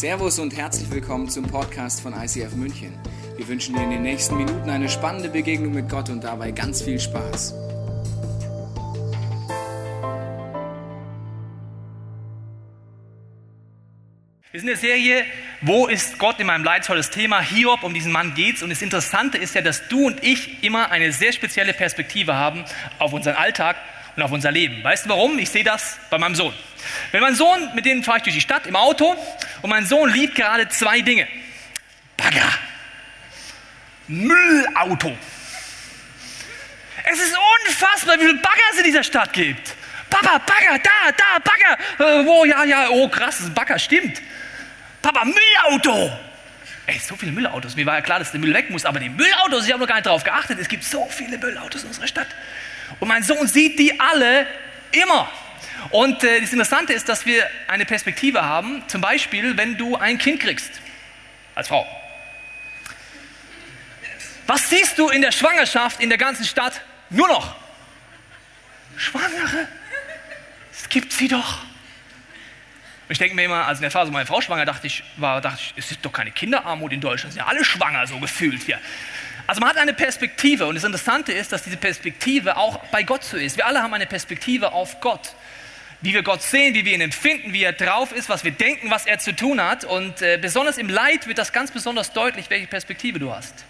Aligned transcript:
Servus 0.00 0.38
und 0.38 0.56
herzlich 0.56 0.90
willkommen 0.90 1.28
zum 1.28 1.46
Podcast 1.46 2.00
von 2.00 2.14
ICF 2.14 2.54
München. 2.54 2.98
Wir 3.36 3.46
wünschen 3.46 3.74
dir 3.74 3.82
in 3.82 3.90
den 3.90 4.00
nächsten 4.00 4.34
Minuten 4.34 4.70
eine 4.70 4.88
spannende 4.88 5.28
Begegnung 5.28 5.74
mit 5.74 5.90
Gott 5.90 6.08
und 6.08 6.24
dabei 6.24 6.52
ganz 6.52 6.80
viel 6.80 6.98
Spaß. 6.98 7.52
Wir 14.50 14.60
sind 14.60 14.60
in 14.60 14.66
der 14.68 14.76
Serie 14.78 15.24
Wo 15.60 15.86
ist 15.86 16.18
Gott 16.18 16.40
in 16.40 16.46
meinem 16.46 16.64
Leid? 16.64 16.86
Tolles 16.86 17.10
Thema. 17.10 17.42
Hiob, 17.42 17.82
um 17.82 17.92
diesen 17.92 18.10
Mann 18.10 18.32
geht's. 18.34 18.62
Und 18.62 18.70
das 18.70 18.80
Interessante 18.80 19.36
ist 19.36 19.54
ja, 19.54 19.60
dass 19.60 19.86
du 19.88 20.06
und 20.06 20.24
ich 20.24 20.64
immer 20.64 20.90
eine 20.90 21.12
sehr 21.12 21.34
spezielle 21.34 21.74
Perspektive 21.74 22.36
haben 22.36 22.64
auf 22.98 23.12
unseren 23.12 23.36
Alltag 23.36 23.76
und 24.16 24.22
auf 24.22 24.32
unser 24.32 24.50
Leben. 24.50 24.82
Weißt 24.82 25.04
du 25.04 25.08
warum? 25.10 25.38
Ich 25.38 25.50
sehe 25.50 25.64
das 25.64 25.98
bei 26.10 26.18
meinem 26.18 26.34
Sohn. 26.34 26.54
Wenn 27.12 27.20
mein 27.20 27.34
Sohn, 27.34 27.74
mit 27.74 27.84
dem 27.84 28.02
fahre 28.02 28.18
ich 28.18 28.24
durch 28.24 28.34
die 28.34 28.40
Stadt 28.40 28.66
im 28.66 28.76
Auto 28.76 29.16
und 29.62 29.70
mein 29.70 29.86
Sohn 29.86 30.10
liebt 30.10 30.34
gerade 30.34 30.68
zwei 30.68 31.00
Dinge. 31.00 31.26
Bagger. 32.16 32.52
Müllauto. 34.08 35.16
Es 37.04 37.18
ist 37.18 37.36
unfassbar, 37.66 38.16
wie 38.16 38.26
viele 38.26 38.34
Bagger 38.34 38.62
es 38.72 38.78
in 38.78 38.84
dieser 38.84 39.02
Stadt 39.02 39.32
gibt. 39.32 39.74
Papa, 40.10 40.38
Bagger, 40.38 40.78
da, 40.78 41.12
da, 41.12 41.38
Bagger. 41.38 42.20
Äh, 42.20 42.26
oh, 42.26 42.44
ja, 42.44 42.64
ja, 42.64 42.88
oh, 42.90 43.08
krass, 43.08 43.36
das 43.36 43.40
ist 43.40 43.46
ein 43.46 43.54
Bagger, 43.54 43.78
stimmt. 43.78 44.20
Papa, 45.00 45.24
Müllauto. 45.24 46.12
Ey, 46.86 46.98
so 46.98 47.14
viele 47.14 47.30
Müllautos. 47.30 47.76
Mir 47.76 47.86
war 47.86 47.94
ja 47.94 48.00
klar, 48.00 48.18
dass 48.18 48.32
der 48.32 48.40
Müll 48.40 48.52
weg 48.52 48.68
muss, 48.70 48.84
aber 48.84 48.98
die 48.98 49.08
Müllautos, 49.08 49.64
ich 49.64 49.72
habe 49.72 49.80
noch 49.80 49.86
gar 49.86 49.94
nicht 49.94 50.06
darauf 50.06 50.24
geachtet. 50.24 50.58
Es 50.58 50.68
gibt 50.68 50.82
so 50.82 51.08
viele 51.08 51.38
Müllautos 51.38 51.82
in 51.82 51.88
unserer 51.88 52.08
Stadt. 52.08 52.26
Und 52.98 53.08
mein 53.08 53.22
Sohn 53.22 53.46
sieht 53.46 53.78
die 53.78 53.98
alle 54.00 54.46
immer. 54.92 55.30
Und 55.90 56.22
äh, 56.24 56.40
das 56.40 56.52
Interessante 56.52 56.92
ist, 56.92 57.08
dass 57.08 57.24
wir 57.24 57.48
eine 57.66 57.86
Perspektive 57.86 58.44
haben, 58.44 58.82
zum 58.88 59.00
Beispiel, 59.00 59.56
wenn 59.56 59.76
du 59.76 59.96
ein 59.96 60.18
Kind 60.18 60.40
kriegst, 60.40 60.70
als 61.54 61.68
Frau. 61.68 61.86
Was 64.46 64.68
siehst 64.68 64.98
du 64.98 65.08
in 65.08 65.22
der 65.22 65.32
Schwangerschaft 65.32 66.00
in 66.00 66.08
der 66.08 66.18
ganzen 66.18 66.44
Stadt? 66.44 66.80
Nur 67.08 67.28
noch 67.28 67.54
Schwangere. 68.96 69.68
Es 70.72 70.88
gibt 70.88 71.12
sie 71.12 71.28
doch. 71.28 71.64
Und 73.10 73.14
ich 73.14 73.18
denke 73.18 73.34
mir 73.34 73.42
immer, 73.42 73.66
als 73.66 73.80
in 73.80 73.82
der 73.82 73.90
Phase 73.90 74.12
meine 74.12 74.24
Frau 74.24 74.40
schwanger 74.40 74.64
dachte 74.64 74.86
ich, 74.86 75.02
war, 75.16 75.40
dachte 75.40 75.58
ich, 75.60 75.74
es 75.76 75.90
ist 75.90 75.98
doch 76.04 76.12
keine 76.12 76.30
Kinderarmut 76.30 76.92
in 76.92 77.00
Deutschland, 77.00 77.32
sind 77.32 77.40
ja 77.40 77.48
alle 77.48 77.64
schwanger 77.64 78.06
so 78.06 78.20
gefühlt 78.20 78.62
hier. 78.62 78.78
Also 79.48 79.60
man 79.60 79.70
hat 79.70 79.78
eine 79.78 79.94
Perspektive 79.94 80.64
und 80.66 80.76
das 80.76 80.84
Interessante 80.84 81.32
ist, 81.32 81.50
dass 81.50 81.64
diese 81.64 81.76
Perspektive 81.76 82.56
auch 82.56 82.78
bei 82.92 83.02
Gott 83.02 83.24
so 83.24 83.36
ist. 83.36 83.56
Wir 83.56 83.66
alle 83.66 83.82
haben 83.82 83.92
eine 83.92 84.06
Perspektive 84.06 84.70
auf 84.70 85.00
Gott. 85.00 85.34
Wie 86.02 86.14
wir 86.14 86.22
Gott 86.22 86.40
sehen, 86.40 86.72
wie 86.74 86.84
wir 86.84 86.94
ihn 86.94 87.00
empfinden, 87.00 87.52
wie 87.52 87.64
er 87.64 87.72
drauf 87.72 88.12
ist, 88.12 88.28
was 88.28 88.44
wir 88.44 88.52
denken, 88.52 88.92
was 88.92 89.06
er 89.06 89.18
zu 89.18 89.34
tun 89.34 89.60
hat. 89.60 89.82
Und 89.82 90.22
äh, 90.22 90.38
besonders 90.40 90.78
im 90.78 90.88
Leid 90.88 91.26
wird 91.26 91.38
das 91.38 91.52
ganz 91.52 91.72
besonders 91.72 92.12
deutlich, 92.12 92.48
welche 92.48 92.68
Perspektive 92.68 93.18
du 93.18 93.34
hast. 93.34 93.64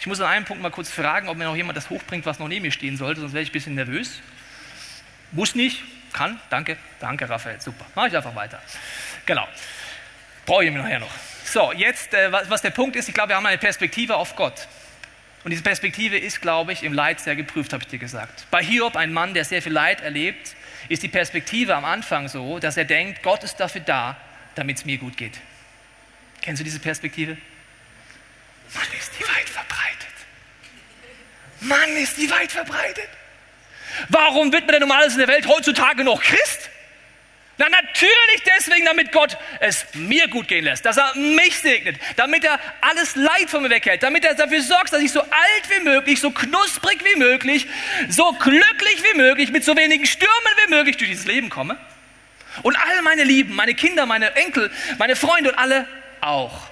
Ich 0.00 0.06
muss 0.06 0.20
an 0.20 0.26
einem 0.26 0.44
Punkt 0.44 0.62
mal 0.62 0.68
kurz 0.68 0.90
fragen, 0.90 1.30
ob 1.30 1.38
mir 1.38 1.44
noch 1.44 1.56
jemand 1.56 1.78
das 1.78 1.88
hochbringt, 1.88 2.26
was 2.26 2.38
noch 2.38 2.48
neben 2.48 2.66
mir 2.66 2.72
stehen 2.72 2.98
sollte, 2.98 3.22
sonst 3.22 3.32
wäre 3.32 3.42
ich 3.42 3.48
ein 3.48 3.52
bisschen 3.52 3.74
nervös. 3.74 4.20
Muss 5.32 5.54
nicht, 5.54 5.82
kann, 6.12 6.40
danke, 6.50 6.76
danke 6.98 7.28
Raphael, 7.28 7.60
super. 7.60 7.86
Mache 7.94 8.08
ich 8.08 8.16
einfach 8.16 8.34
weiter. 8.34 8.60
Genau. 9.26 9.46
Brauche 10.46 10.64
ich 10.64 10.70
mir 10.70 10.78
nachher 10.78 11.00
noch. 11.00 11.10
So, 11.44 11.72
jetzt, 11.72 12.14
äh, 12.14 12.30
was, 12.30 12.48
was 12.48 12.62
der 12.62 12.70
Punkt 12.70 12.96
ist, 12.96 13.08
ich 13.08 13.14
glaube, 13.14 13.30
wir 13.30 13.36
haben 13.36 13.46
eine 13.46 13.58
Perspektive 13.58 14.16
auf 14.16 14.36
Gott. 14.36 14.68
Und 15.42 15.50
diese 15.50 15.62
Perspektive 15.62 16.18
ist, 16.18 16.42
glaube 16.42 16.72
ich, 16.72 16.82
im 16.82 16.92
Leid 16.92 17.20
sehr 17.20 17.34
geprüft, 17.34 17.72
habe 17.72 17.82
ich 17.82 17.88
dir 17.88 17.98
gesagt. 17.98 18.46
Bei 18.50 18.62
Hiob, 18.62 18.96
ein 18.96 19.12
Mann, 19.12 19.32
der 19.32 19.44
sehr 19.44 19.62
viel 19.62 19.72
Leid 19.72 20.00
erlebt, 20.02 20.54
ist 20.88 21.02
die 21.02 21.08
Perspektive 21.08 21.74
am 21.74 21.84
Anfang 21.84 22.28
so, 22.28 22.58
dass 22.58 22.76
er 22.76 22.84
denkt, 22.84 23.22
Gott 23.22 23.42
ist 23.42 23.56
dafür 23.56 23.80
da, 23.80 24.16
damit 24.54 24.78
es 24.78 24.84
mir 24.84 24.98
gut 24.98 25.16
geht. 25.16 25.40
Kennst 26.42 26.60
du 26.60 26.64
diese 26.64 26.78
Perspektive? 26.78 27.36
Mann, 28.74 28.86
ist 28.98 29.12
die 29.18 29.24
weit 29.24 29.48
verbreitet. 29.48 30.08
Mann, 31.60 31.96
ist 31.96 32.16
die 32.16 32.30
weit 32.30 32.52
verbreitet. 32.52 33.08
Warum 34.08 34.52
wird 34.52 34.66
man 34.66 34.72
denn 34.72 34.80
normales 34.80 35.12
in 35.12 35.18
der 35.18 35.28
Welt 35.28 35.46
heutzutage 35.46 36.04
noch 36.04 36.22
Christ? 36.22 36.70
Na 37.60 37.68
natürlich 37.68 38.42
deswegen, 38.56 38.86
damit 38.86 39.12
Gott 39.12 39.36
es 39.60 39.84
mir 39.92 40.28
gut 40.28 40.48
gehen 40.48 40.64
lässt, 40.64 40.86
dass 40.86 40.96
er 40.96 41.14
mich 41.14 41.58
segnet, 41.58 42.00
damit 42.16 42.42
er 42.42 42.58
alles 42.80 43.16
Leid 43.16 43.50
von 43.50 43.62
mir 43.62 43.68
weghält, 43.68 44.02
damit 44.02 44.24
er 44.24 44.34
dafür 44.34 44.62
sorgt, 44.62 44.94
dass 44.94 45.02
ich 45.02 45.12
so 45.12 45.20
alt 45.20 45.30
wie 45.68 45.84
möglich, 45.84 46.20
so 46.22 46.30
knusprig 46.30 47.04
wie 47.04 47.18
möglich, 47.18 47.66
so 48.08 48.32
glücklich 48.32 49.04
wie 49.12 49.18
möglich, 49.18 49.50
mit 49.50 49.62
so 49.62 49.76
wenigen 49.76 50.06
Stürmen 50.06 50.54
wie 50.64 50.70
möglich 50.70 50.96
durch 50.96 51.10
dieses 51.10 51.26
Leben 51.26 51.50
komme. 51.50 51.76
Und 52.62 52.76
all 52.76 53.02
meine 53.02 53.24
Lieben, 53.24 53.54
meine 53.54 53.74
Kinder, 53.74 54.06
meine 54.06 54.34
Enkel, 54.36 54.70
meine 54.96 55.14
Freunde 55.14 55.52
und 55.52 55.58
alle 55.58 55.86
auch. 56.22 56.66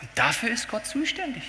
Und 0.00 0.08
dafür 0.14 0.50
ist 0.50 0.68
Gott 0.68 0.86
zuständig. 0.86 1.42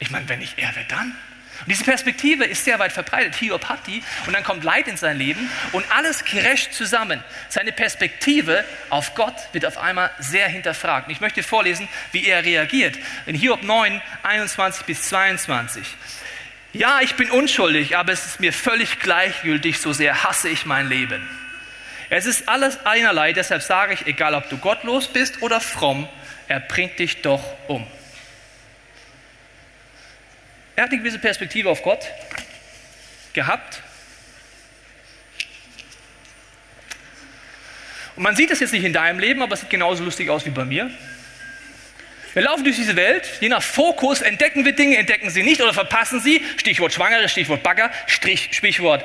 Ich 0.00 0.10
meine, 0.10 0.28
wenn 0.28 0.40
nicht 0.40 0.58
er, 0.58 0.70
wer 0.74 0.84
dann? 0.84 1.16
Und 1.60 1.68
diese 1.68 1.84
Perspektive 1.84 2.44
ist 2.44 2.64
sehr 2.64 2.78
weit 2.78 2.92
verbreitet. 2.92 3.34
Hiob 3.36 3.68
hat 3.68 3.86
die 3.86 4.02
und 4.26 4.32
dann 4.32 4.44
kommt 4.44 4.64
Leid 4.64 4.88
in 4.88 4.96
sein 4.96 5.18
Leben 5.18 5.50
und 5.72 5.84
alles 5.90 6.24
crasht 6.24 6.72
zusammen. 6.72 7.22
Seine 7.48 7.72
Perspektive 7.72 8.64
auf 8.90 9.14
Gott 9.14 9.34
wird 9.52 9.66
auf 9.66 9.78
einmal 9.78 10.10
sehr 10.18 10.48
hinterfragt. 10.48 11.08
Und 11.08 11.12
ich 11.12 11.20
möchte 11.20 11.42
vorlesen, 11.42 11.88
wie 12.12 12.26
er 12.26 12.44
reagiert. 12.44 12.96
In 13.26 13.34
Hiob 13.34 13.62
9, 13.62 14.00
21 14.22 14.84
bis 14.84 15.02
22. 15.02 15.86
Ja, 16.72 17.00
ich 17.00 17.14
bin 17.14 17.30
unschuldig, 17.30 17.96
aber 17.96 18.12
es 18.12 18.26
ist 18.26 18.40
mir 18.40 18.52
völlig 18.52 18.98
gleichgültig, 18.98 19.78
so 19.78 19.94
sehr 19.94 20.24
hasse 20.24 20.50
ich 20.50 20.66
mein 20.66 20.88
Leben. 20.88 21.26
Es 22.10 22.26
ist 22.26 22.48
alles 22.48 22.84
einerlei, 22.84 23.32
deshalb 23.32 23.62
sage 23.62 23.94
ich, 23.94 24.06
egal 24.06 24.34
ob 24.34 24.48
du 24.50 24.58
gottlos 24.58 25.08
bist 25.08 25.42
oder 25.42 25.60
fromm, 25.60 26.08
er 26.48 26.60
bringt 26.60 26.98
dich 26.98 27.22
doch 27.22 27.42
um. 27.66 27.86
Er 30.76 30.84
hat 30.84 30.90
eine 30.90 30.98
gewisse 30.98 31.18
Perspektive 31.18 31.70
auf 31.70 31.82
Gott 31.82 32.06
gehabt. 33.32 33.82
Und 38.14 38.22
man 38.22 38.36
sieht 38.36 38.50
das 38.50 38.60
jetzt 38.60 38.72
nicht 38.72 38.84
in 38.84 38.92
deinem 38.92 39.18
Leben, 39.18 39.42
aber 39.42 39.54
es 39.54 39.60
sieht 39.60 39.70
genauso 39.70 40.04
lustig 40.04 40.28
aus 40.28 40.44
wie 40.44 40.50
bei 40.50 40.66
mir. 40.66 40.90
Wir 42.34 42.42
laufen 42.42 42.64
durch 42.64 42.76
diese 42.76 42.96
Welt, 42.96 43.26
je 43.40 43.48
nach 43.48 43.62
Fokus 43.62 44.20
entdecken 44.20 44.66
wir 44.66 44.72
Dinge, 44.72 44.98
entdecken 44.98 45.30
sie 45.30 45.42
nicht 45.42 45.62
oder 45.62 45.72
verpassen 45.72 46.20
sie. 46.20 46.44
Stichwort 46.58 46.92
Schwangere, 46.92 47.30
Stichwort 47.30 47.62
Bagger, 47.62 47.90
Strich, 48.06 48.50
Stichwort 48.52 49.02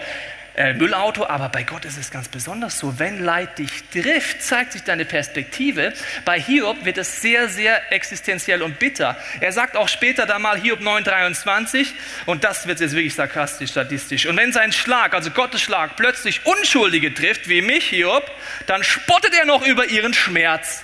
äh, 0.54 0.74
Müllauto, 0.74 1.26
aber 1.26 1.48
bei 1.48 1.64
Gott 1.64 1.86
ist 1.86 1.98
es 1.98 2.12
ganz 2.12 2.28
besonders 2.28 2.78
so. 2.78 3.00
Wenn 3.00 3.24
Leid 3.24 3.58
dich 3.58 3.72
trifft, 3.92 4.44
zeigt 4.44 4.74
sich 4.74 4.84
deine 4.84 5.06
Perspektive. 5.06 5.94
Bei 6.26 6.40
Hiob 6.40 6.84
wird 6.84 6.98
es 6.98 7.22
sehr, 7.22 7.48
sehr 7.48 7.94
existenziell 7.94 8.62
und 8.62 8.78
bitter. 8.78 9.18
Er 9.40 9.54
sagt 9.54 9.78
auch 9.78 9.88
später 9.88 10.26
da 10.26 10.40
mal 10.40 10.60
Hiob 10.60 10.82
9,23 10.82 11.88
und 12.26 12.44
das 12.44 12.68
wird 12.68 12.82
jetzt 12.82 12.92
wirklich 12.94 13.16
sarkastisch, 13.16 13.72
statistisch. 13.72 14.26
Und 14.26 14.36
wenn 14.36 14.52
sein 14.52 14.74
Schlag, 14.74 15.14
also 15.14 15.32
Gottes 15.32 15.62
Schlag, 15.62 15.96
plötzlich 15.96 16.46
Unschuldige 16.46 17.14
trifft, 17.14 17.48
wie 17.48 17.62
mich 17.62 17.88
Hiob, 17.88 18.30
dann 18.68 18.84
spottet 18.84 19.34
er 19.34 19.46
noch 19.46 19.66
über 19.66 19.86
ihren 19.86 20.14
Schmerz. 20.14 20.84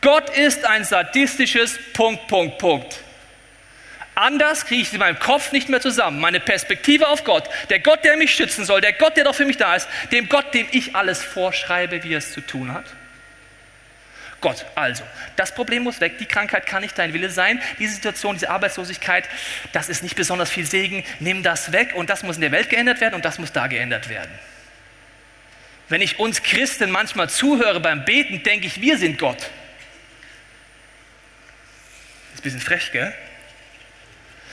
Gott 0.00 0.30
ist 0.30 0.64
ein 0.64 0.84
sadistisches 0.84 1.78
Punkt, 1.92 2.26
Punkt, 2.26 2.58
Punkt. 2.58 3.04
Anders 4.14 4.66
kriege 4.66 4.82
ich 4.82 4.90
sie 4.90 4.96
in 4.96 5.00
meinem 5.00 5.18
Kopf 5.18 5.52
nicht 5.52 5.68
mehr 5.68 5.80
zusammen. 5.80 6.20
Meine 6.20 6.38
Perspektive 6.38 7.08
auf 7.08 7.24
Gott, 7.24 7.48
der 7.70 7.80
Gott, 7.80 8.04
der 8.04 8.16
mich 8.16 8.34
schützen 8.34 8.64
soll, 8.64 8.80
der 8.80 8.92
Gott, 8.92 9.16
der 9.16 9.24
doch 9.24 9.34
für 9.34 9.46
mich 9.46 9.56
da 9.56 9.74
ist, 9.74 9.88
dem 10.10 10.28
Gott, 10.28 10.52
dem 10.52 10.66
ich 10.70 10.94
alles 10.94 11.22
vorschreibe, 11.22 12.02
wie 12.04 12.12
er 12.12 12.18
es 12.18 12.32
zu 12.32 12.42
tun 12.42 12.74
hat. 12.74 12.84
Gott, 14.42 14.66
also, 14.74 15.04
das 15.36 15.54
Problem 15.54 15.84
muss 15.84 16.00
weg, 16.00 16.18
die 16.18 16.26
Krankheit 16.26 16.66
kann 16.66 16.82
nicht 16.82 16.98
dein 16.98 17.14
Wille 17.14 17.30
sein, 17.30 17.62
diese 17.78 17.94
Situation, 17.94 18.34
diese 18.34 18.50
Arbeitslosigkeit, 18.50 19.28
das 19.72 19.88
ist 19.88 20.02
nicht 20.02 20.16
besonders 20.16 20.50
viel 20.50 20.66
Segen, 20.66 21.04
nimm 21.20 21.44
das 21.44 21.70
weg 21.70 21.94
und 21.94 22.10
das 22.10 22.24
muss 22.24 22.34
in 22.34 22.42
der 22.42 22.50
Welt 22.50 22.68
geändert 22.68 23.00
werden 23.00 23.14
und 23.14 23.24
das 23.24 23.38
muss 23.38 23.52
da 23.52 23.68
geändert 23.68 24.08
werden. 24.08 24.32
Wenn 25.88 26.00
ich 26.00 26.18
uns 26.18 26.42
Christen 26.42 26.90
manchmal 26.90 27.30
zuhöre 27.30 27.78
beim 27.78 28.04
Beten, 28.04 28.42
denke 28.42 28.66
ich, 28.66 28.80
wir 28.80 28.98
sind 28.98 29.18
Gott. 29.18 29.38
Das 29.38 29.48
ist 32.34 32.40
ein 32.40 32.42
bisschen 32.42 32.60
frech, 32.60 32.90
gell? 32.90 33.14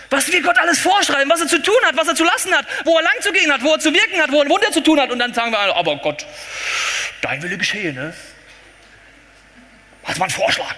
Was 0.10 0.32
wir 0.32 0.42
Gott 0.42 0.58
alles 0.58 0.80
vorschreiben, 0.80 1.30
was 1.30 1.42
er 1.42 1.48
zu 1.48 1.62
tun 1.62 1.76
hat, 1.86 1.96
was 1.96 2.08
er 2.08 2.16
zu 2.16 2.24
lassen 2.24 2.54
hat, 2.54 2.66
wo 2.84 2.98
er 2.98 3.04
lang 3.04 3.22
zu 3.22 3.32
gehen 3.32 3.52
hat, 3.52 3.64
wo 3.64 3.74
er 3.74 3.80
zu 3.80 3.94
wirken 3.94 4.20
hat, 4.22 4.32
wo 4.32 4.38
er 4.38 4.46
ein 4.46 4.50
Wunder 4.50 4.72
zu 4.72 4.82
tun 4.82 5.00
hat. 5.00 5.12
Und 5.12 5.20
dann 5.20 5.34
sagen 5.34 5.52
wir, 5.52 5.60
aber 5.60 5.98
Gott, 5.98 6.26
dein 7.22 7.42
Wille 7.42 7.58
geschehe, 7.58 7.94
ne? 7.94 8.14
Hast 10.04 10.18
mal 10.18 10.26
einen 10.26 10.34
Vorschlag. 10.34 10.76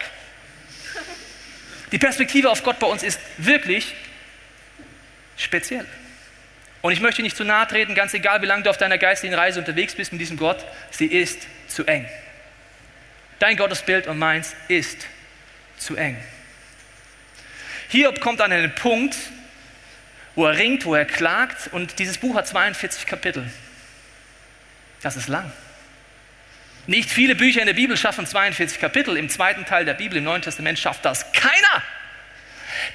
Die 1.91 1.97
Perspektive 1.97 2.49
auf 2.49 2.63
Gott 2.63 2.79
bei 2.79 2.87
uns 2.87 3.03
ist 3.03 3.19
wirklich 3.37 3.93
speziell. 5.37 5.85
Und 6.81 6.93
ich 6.93 6.99
möchte 6.99 7.21
nicht 7.21 7.37
zu 7.37 7.43
nahe 7.43 7.67
treten, 7.67 7.95
ganz 7.95 8.13
egal, 8.13 8.41
wie 8.41 8.47
lange 8.47 8.63
du 8.63 8.69
auf 8.69 8.77
deiner 8.77 8.97
geistigen 8.97 9.33
Reise 9.33 9.59
unterwegs 9.59 9.95
bist 9.95 10.11
mit 10.11 10.19
diesem 10.19 10.37
Gott, 10.37 10.65
sie 10.89 11.05
ist 11.05 11.47
zu 11.67 11.85
eng. 11.85 12.09
Dein 13.39 13.55
Gottesbild 13.55 14.07
und 14.07 14.17
meins 14.17 14.55
ist 14.67 15.07
zu 15.77 15.95
eng. 15.95 16.17
Hiob 17.91 18.21
kommt 18.21 18.39
an 18.39 18.53
einen 18.53 18.73
Punkt, 18.73 19.17
wo 20.35 20.45
er 20.45 20.57
ringt, 20.57 20.85
wo 20.85 20.95
er 20.95 21.03
klagt 21.03 21.73
und 21.73 21.99
dieses 21.99 22.17
Buch 22.17 22.35
hat 22.35 22.47
42 22.47 23.05
Kapitel. 23.05 23.51
Das 25.01 25.17
ist 25.17 25.27
lang. 25.27 25.51
Nicht 26.87 27.11
viele 27.11 27.35
Bücher 27.35 27.59
in 27.59 27.67
der 27.67 27.73
Bibel 27.73 27.97
schaffen 27.97 28.25
42 28.25 28.79
Kapitel. 28.79 29.17
Im 29.17 29.29
zweiten 29.29 29.65
Teil 29.65 29.83
der 29.83 29.93
Bibel, 29.93 30.17
im 30.17 30.23
Neuen 30.23 30.41
Testament, 30.41 30.79
schafft 30.79 31.03
das 31.03 31.33
keiner. 31.33 31.83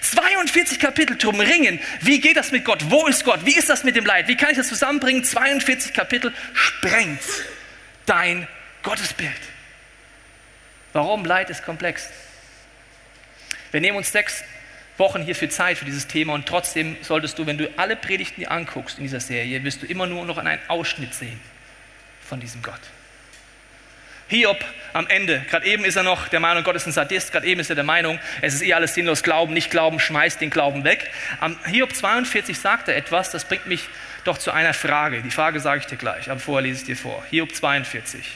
42 0.00 0.80
Kapitel 0.80 1.18
drum 1.18 1.40
ringen. 1.40 1.78
Wie 2.00 2.18
geht 2.18 2.38
das 2.38 2.50
mit 2.50 2.64
Gott? 2.64 2.90
Wo 2.90 3.06
ist 3.06 3.24
Gott? 3.24 3.44
Wie 3.44 3.54
ist 3.54 3.68
das 3.68 3.84
mit 3.84 3.96
dem 3.96 4.06
Leid? 4.06 4.28
Wie 4.28 4.36
kann 4.36 4.50
ich 4.50 4.56
das 4.56 4.68
zusammenbringen? 4.68 5.24
42 5.24 5.92
Kapitel 5.92 6.32
sprengt 6.54 7.20
dein 8.06 8.48
Gottesbild. 8.82 9.30
Warum? 10.94 11.26
Leid 11.26 11.50
ist 11.50 11.64
komplex. 11.64 12.08
Wir 13.70 13.82
nehmen 13.82 13.98
uns 13.98 14.10
sechs 14.10 14.42
Wochen 14.98 15.22
hierfür 15.22 15.50
Zeit 15.50 15.78
für 15.78 15.84
dieses 15.84 16.06
Thema 16.06 16.32
und 16.32 16.46
trotzdem 16.46 16.96
solltest 17.02 17.38
du, 17.38 17.46
wenn 17.46 17.58
du 17.58 17.70
alle 17.76 17.96
Predigten 17.96 18.40
dir 18.40 18.50
anguckst 18.50 18.98
in 18.98 19.04
dieser 19.04 19.20
Serie, 19.20 19.62
wirst 19.64 19.82
du 19.82 19.86
immer 19.86 20.06
nur 20.06 20.24
noch 20.24 20.38
einen 20.38 20.58
Ausschnitt 20.68 21.14
sehen 21.14 21.40
von 22.22 22.40
diesem 22.40 22.62
Gott. 22.62 22.80
Hiob 24.28 24.58
am 24.92 25.06
Ende, 25.06 25.44
gerade 25.48 25.66
eben 25.66 25.84
ist 25.84 25.94
er 25.94 26.02
noch 26.02 26.26
der 26.26 26.40
Meinung, 26.40 26.64
Gott 26.64 26.74
ist 26.74 26.86
ein 26.86 26.92
Sadist, 26.92 27.30
gerade 27.30 27.46
eben 27.46 27.60
ist 27.60 27.70
er 27.70 27.76
der 27.76 27.84
Meinung, 27.84 28.18
es 28.42 28.54
ist 28.54 28.62
eh 28.62 28.74
alles 28.74 28.94
sinnlos, 28.94 29.22
Glauben, 29.22 29.54
nicht 29.54 29.70
Glauben, 29.70 30.00
schmeißt 30.00 30.40
den 30.40 30.50
Glauben 30.50 30.82
weg. 30.82 31.10
Am 31.38 31.56
Hiob 31.66 31.94
42 31.94 32.58
sagt 32.58 32.88
er 32.88 32.96
etwas, 32.96 33.30
das 33.30 33.44
bringt 33.44 33.66
mich 33.66 33.88
doch 34.24 34.38
zu 34.38 34.50
einer 34.50 34.74
Frage. 34.74 35.22
Die 35.22 35.30
Frage 35.30 35.60
sage 35.60 35.80
ich 35.80 35.86
dir 35.86 35.96
gleich, 35.96 36.28
aber 36.28 36.40
vorher 36.40 36.62
lese 36.62 36.80
ich 36.80 36.86
dir 36.86 36.96
vor. 36.96 37.24
Hiob 37.30 37.54
42. 37.54 38.26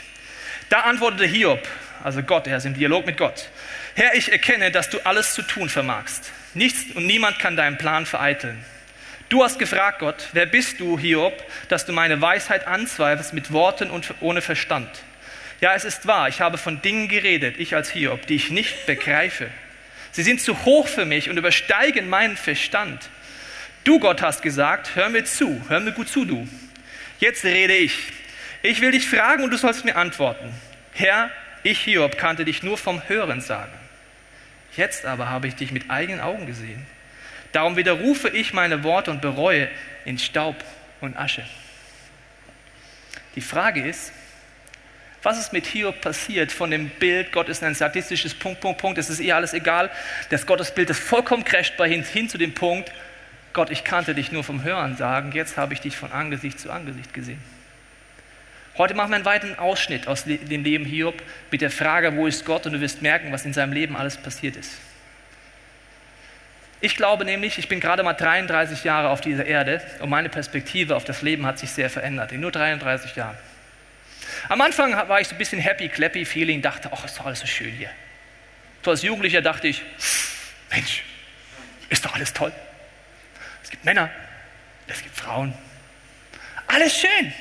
Da 0.69 0.83
antwortete 0.83 1.27
Hiob, 1.27 1.67
also 2.05 2.23
Gott, 2.23 2.47
er 2.47 2.59
ist 2.59 2.67
im 2.67 2.75
Dialog 2.75 3.05
mit 3.05 3.17
Gott. 3.17 3.49
Herr, 3.95 4.15
ich 4.15 4.31
erkenne, 4.31 4.71
dass 4.71 4.91
du 4.91 4.99
alles 5.05 5.35
zu 5.35 5.43
tun 5.43 5.69
vermagst. 5.69 6.33
Nichts 6.55 6.95
und 6.95 7.07
niemand 7.07 7.39
kann 7.39 7.57
deinen 7.57 7.79
Plan 7.79 8.07
vereiteln. 8.07 8.65
Du 9.29 9.45
hast 9.45 9.59
gefragt, 9.59 10.01
Gott, 10.01 10.29
wer 10.33 10.47
bist 10.47 10.81
du, 10.81 10.99
Hiob, 10.99 11.33
dass 11.69 11.87
du 11.87 11.93
meine 11.93 12.21
Weisheit 12.21 12.67
anzweifelst 12.67 13.33
mit 13.33 13.53
Worten 13.53 13.91
und 13.91 14.13
ohne 14.21 14.43
Verstand? 14.43 14.89
Ja, 15.61 15.75
es 15.75 15.85
ist 15.85 16.07
wahr, 16.07 16.29
ich 16.29 16.41
habe 16.41 16.59
von 16.59 16.83
Dingen 16.83 17.07
geredet, 17.07 17.57
ich 17.59 17.77
als 17.77 17.91
Hiob, 17.91 18.27
die 18.27 18.35
ich 18.35 18.51
nicht 18.51 18.87
begreife. 18.87 19.49
Sie 20.11 20.23
sind 20.23 20.41
zu 20.41 20.65
hoch 20.65 20.89
für 20.89 21.05
mich 21.05 21.31
und 21.31 21.37
übersteigen 21.37 22.09
meinen 22.09 22.37
Verstand. 22.37 23.09
Du, 23.85 24.01
Gott, 24.01 24.21
hast 24.21 24.43
gesagt, 24.43 24.97
hör 24.97 25.09
mir 25.09 25.25
zu, 25.25 25.63
hör 25.69 25.81
mir 25.81 25.93
gut 25.93 26.09
zu, 26.09 26.25
du. 26.25 26.49
Jetzt 27.21 27.45
rede 27.45 27.75
ich. 27.75 27.95
Ich 28.63 28.81
will 28.81 28.91
dich 28.91 29.09
fragen 29.09 29.45
und 29.45 29.51
du 29.51 29.57
sollst 29.57 29.85
mir 29.85 29.97
antworten. 29.97 30.53
Herr, 30.93 31.31
ich, 31.63 31.81
Hiob, 31.81 32.19
kannte 32.19 32.45
dich 32.45 32.63
nur 32.63 32.77
vom 32.77 33.09
Hören 33.09 33.41
sagen. 33.41 33.73
Jetzt 34.77 35.05
aber 35.05 35.29
habe 35.29 35.49
ich 35.49 35.57
dich 35.57 35.73
mit 35.73 35.91
eigenen 35.91 36.21
Augen 36.21 36.47
gesehen. 36.47 36.87
Darum 37.53 37.77
widerrufe 37.77 38.29
ich 38.29 38.53
meine 38.53 38.85
Worte 38.85 39.11
und 39.11 39.21
bereue 39.21 39.69
in 40.05 40.19
Staub 40.19 40.57
und 41.01 41.17
Asche. 41.17 41.45
Die 43.35 43.41
Frage 43.41 43.83
ist, 43.83 44.13
was 45.23 45.39
ist 45.39 45.53
mit 45.53 45.67
Hiob 45.67 46.01
passiert 46.01 46.51
von 46.51 46.71
dem 46.71 46.89
Bild, 46.89 47.33
Gott 47.33 47.49
ist 47.49 47.63
ein 47.63 47.75
sadistisches 47.75 48.33
Punkt, 48.33 48.61
Punkt, 48.61 48.81
Punkt, 48.81 48.99
es 48.99 49.11
ist 49.11 49.21
ihr 49.21 49.37
alles 49.37 49.53
egal. 49.53 49.91
Das 50.31 50.47
Gottesbild 50.47 50.89
ist 50.91 51.01
vollkommen 51.01 51.45
crasht 51.45 51.75
hin, 51.77 52.03
hin 52.03 52.29
zu 52.29 52.39
dem 52.39 52.55
Punkt, 52.55 52.91
Gott, 53.53 53.71
ich 53.71 53.85
kannte 53.85 54.15
dich 54.15 54.31
nur 54.31 54.45
vom 54.45 54.63
Hören 54.63 54.97
sagen, 54.97 55.33
jetzt 55.33 55.57
habe 55.57 55.75
ich 55.75 55.81
dich 55.81 55.97
von 55.97 56.13
Angesicht 56.13 56.59
zu 56.59 56.71
Angesicht 56.71 57.13
gesehen. 57.13 57.43
Heute 58.81 58.95
machen 58.95 59.11
wir 59.11 59.17
einen 59.17 59.27
weiteren 59.27 59.59
Ausschnitt 59.59 60.09
aus 60.09 60.25
dem 60.25 60.65
Leben 60.65 60.87
Hiob 60.87 61.23
mit 61.51 61.61
der 61.61 61.71
Frage, 61.71 62.17
wo 62.17 62.27
ist 62.27 62.47
Gott? 62.47 62.65
Und 62.65 62.73
du 62.73 62.81
wirst 62.81 63.03
merken, 63.03 63.31
was 63.31 63.45
in 63.45 63.53
seinem 63.53 63.75
Leben 63.75 63.95
alles 63.95 64.17
passiert 64.17 64.57
ist. 64.57 64.73
Ich 66.81 66.97
glaube 66.97 67.27
nämlich, 67.27 67.59
ich 67.59 67.69
bin 67.69 67.79
gerade 67.79 68.03
mal 68.03 68.15
33 68.15 68.83
Jahre 68.83 69.11
auf 69.11 69.21
dieser 69.21 69.45
Erde 69.45 69.83
und 69.99 70.09
meine 70.09 70.31
Perspektive 70.31 70.97
auf 70.97 71.05
das 71.05 71.21
Leben 71.21 71.45
hat 71.45 71.59
sich 71.59 71.71
sehr 71.73 71.91
verändert, 71.91 72.33
in 72.33 72.41
nur 72.41 72.53
33 72.53 73.17
Jahren. 73.17 73.37
Am 74.49 74.63
Anfang 74.63 74.93
war 74.93 75.21
ich 75.21 75.29
so 75.29 75.35
ein 75.35 75.39
bisschen 75.39 75.61
happy, 75.61 75.91
clappy 75.91 76.25
Feeling, 76.25 76.63
dachte, 76.63 76.89
ach, 76.91 77.05
ist 77.05 77.19
doch 77.19 77.27
alles 77.27 77.41
so 77.41 77.47
schön 77.47 77.73
hier. 77.73 77.91
So 78.83 78.93
als 78.93 79.03
Jugendlicher 79.03 79.43
dachte 79.43 79.69
ich, 79.69 79.83
Mensch, 80.71 81.05
ist 81.91 82.03
doch 82.03 82.15
alles 82.15 82.33
toll. 82.33 82.53
Es 83.63 83.69
gibt 83.69 83.85
Männer, 83.85 84.09
es 84.87 85.03
gibt 85.03 85.15
Frauen. 85.15 85.53
Alles 86.67 86.99
schön. 86.99 87.35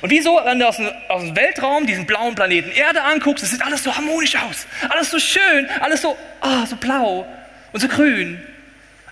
Und 0.00 0.10
wieso, 0.10 0.40
wenn 0.44 0.58
du 0.58 0.66
aus 0.66 0.76
dem, 0.76 0.90
aus 1.08 1.22
dem 1.22 1.36
Weltraum 1.36 1.86
diesen 1.86 2.06
blauen 2.06 2.34
Planeten 2.34 2.70
Erde 2.70 3.02
anguckst, 3.02 3.44
es 3.44 3.50
sieht 3.50 3.62
alles 3.62 3.82
so 3.82 3.94
harmonisch 3.94 4.36
aus. 4.36 4.66
Alles 4.88 5.10
so 5.10 5.18
schön, 5.18 5.68
alles 5.80 6.02
so, 6.02 6.16
oh, 6.40 6.64
so 6.66 6.76
blau 6.76 7.26
und 7.72 7.80
so 7.80 7.88
grün. 7.88 8.40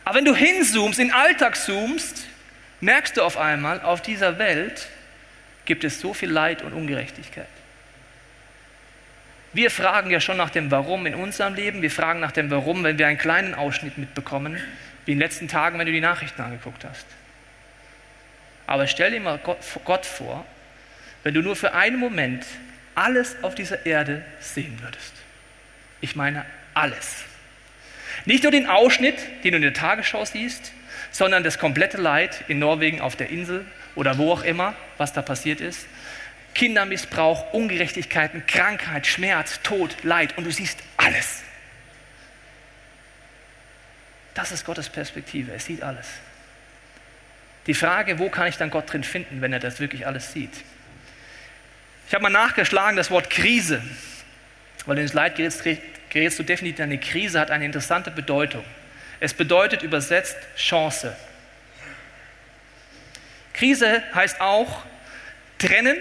Aber 0.04 0.16
wenn 0.16 0.24
du 0.24 0.34
hinzoomst, 0.34 0.98
in 0.98 1.08
den 1.08 1.14
Alltag 1.14 1.56
zoomst, 1.56 2.26
merkst 2.80 3.16
du 3.16 3.22
auf 3.22 3.36
einmal, 3.36 3.80
auf 3.82 4.00
dieser 4.00 4.38
Welt 4.38 4.88
gibt 5.66 5.84
es 5.84 6.00
so 6.00 6.14
viel 6.14 6.30
Leid 6.30 6.62
und 6.62 6.72
Ungerechtigkeit. 6.72 7.46
Wir 9.52 9.70
fragen 9.70 10.10
ja 10.10 10.20
schon 10.20 10.36
nach 10.36 10.50
dem 10.50 10.70
Warum 10.70 11.06
in 11.06 11.14
unserem 11.14 11.54
Leben. 11.54 11.82
Wir 11.82 11.90
fragen 11.90 12.20
nach 12.20 12.32
dem 12.32 12.50
Warum, 12.50 12.84
wenn 12.84 12.98
wir 12.98 13.06
einen 13.08 13.18
kleinen 13.18 13.54
Ausschnitt 13.54 13.98
mitbekommen, 13.98 14.60
wie 15.04 15.12
in 15.12 15.18
den 15.18 15.22
letzten 15.26 15.48
Tagen, 15.48 15.78
wenn 15.78 15.86
du 15.86 15.92
die 15.92 16.00
Nachrichten 16.00 16.40
angeguckt 16.40 16.84
hast. 16.84 17.06
Aber 18.66 18.86
stell 18.86 19.10
dir 19.10 19.20
mal 19.20 19.38
Gott 19.84 20.06
vor, 20.06 20.44
wenn 21.22 21.34
du 21.34 21.42
nur 21.42 21.56
für 21.56 21.74
einen 21.74 21.98
Moment 21.98 22.44
alles 22.94 23.36
auf 23.42 23.54
dieser 23.54 23.86
Erde 23.86 24.24
sehen 24.40 24.78
würdest. 24.82 25.12
Ich 26.00 26.16
meine 26.16 26.44
alles. 26.74 27.24
Nicht 28.24 28.42
nur 28.42 28.52
den 28.52 28.66
Ausschnitt, 28.66 29.18
den 29.44 29.52
du 29.52 29.56
in 29.56 29.62
der 29.62 29.74
Tagesschau 29.74 30.24
siehst, 30.24 30.72
sondern 31.10 31.42
das 31.42 31.58
komplette 31.58 31.96
Leid 31.96 32.44
in 32.48 32.58
Norwegen 32.58 33.00
auf 33.00 33.16
der 33.16 33.30
Insel 33.30 33.64
oder 33.94 34.18
wo 34.18 34.32
auch 34.32 34.42
immer, 34.42 34.74
was 34.98 35.12
da 35.12 35.22
passiert 35.22 35.60
ist. 35.60 35.86
Kindermissbrauch, 36.54 37.52
Ungerechtigkeiten, 37.52 38.46
Krankheit, 38.46 39.06
Schmerz, 39.06 39.60
Tod, 39.62 39.96
Leid 40.02 40.36
und 40.36 40.44
du 40.44 40.50
siehst 40.50 40.78
alles. 40.96 41.42
Das 44.34 44.52
ist 44.52 44.64
Gottes 44.64 44.88
Perspektive, 44.88 45.52
er 45.52 45.60
sieht 45.60 45.82
alles. 45.82 46.06
Die 47.66 47.74
Frage, 47.74 48.18
wo 48.18 48.30
kann 48.30 48.48
ich 48.48 48.56
dann 48.56 48.70
Gott 48.70 48.92
drin 48.92 49.04
finden, 49.04 49.42
wenn 49.42 49.52
er 49.52 49.58
das 49.58 49.80
wirklich 49.80 50.06
alles 50.06 50.32
sieht? 50.32 50.52
Ich 52.10 52.14
habe 52.14 52.24
mal 52.24 52.30
nachgeschlagen, 52.30 52.96
das 52.96 53.12
Wort 53.12 53.30
Krise, 53.30 53.80
weil 54.84 54.98
ins 54.98 55.12
Leid 55.12 55.36
gerätst, 55.36 55.62
gerätst 56.08 56.40
du 56.40 56.42
definitiv 56.42 56.80
eine 56.80 56.98
Krise, 56.98 57.38
hat 57.38 57.52
eine 57.52 57.64
interessante 57.64 58.10
Bedeutung. 58.10 58.64
Es 59.20 59.32
bedeutet 59.32 59.84
übersetzt 59.84 60.36
Chance. 60.56 61.16
Krise 63.52 64.02
heißt 64.12 64.40
auch 64.40 64.82
trennen 65.60 65.96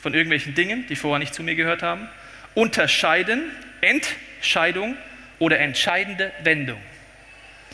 von 0.00 0.14
irgendwelchen 0.14 0.54
Dingen, 0.54 0.86
die 0.86 0.94
vorher 0.94 1.18
nicht 1.18 1.34
zu 1.34 1.42
mir 1.42 1.56
gehört 1.56 1.82
haben, 1.82 2.08
unterscheiden, 2.54 3.42
Entscheidung 3.80 4.96
oder 5.40 5.58
entscheidende 5.58 6.30
Wendung. 6.44 6.80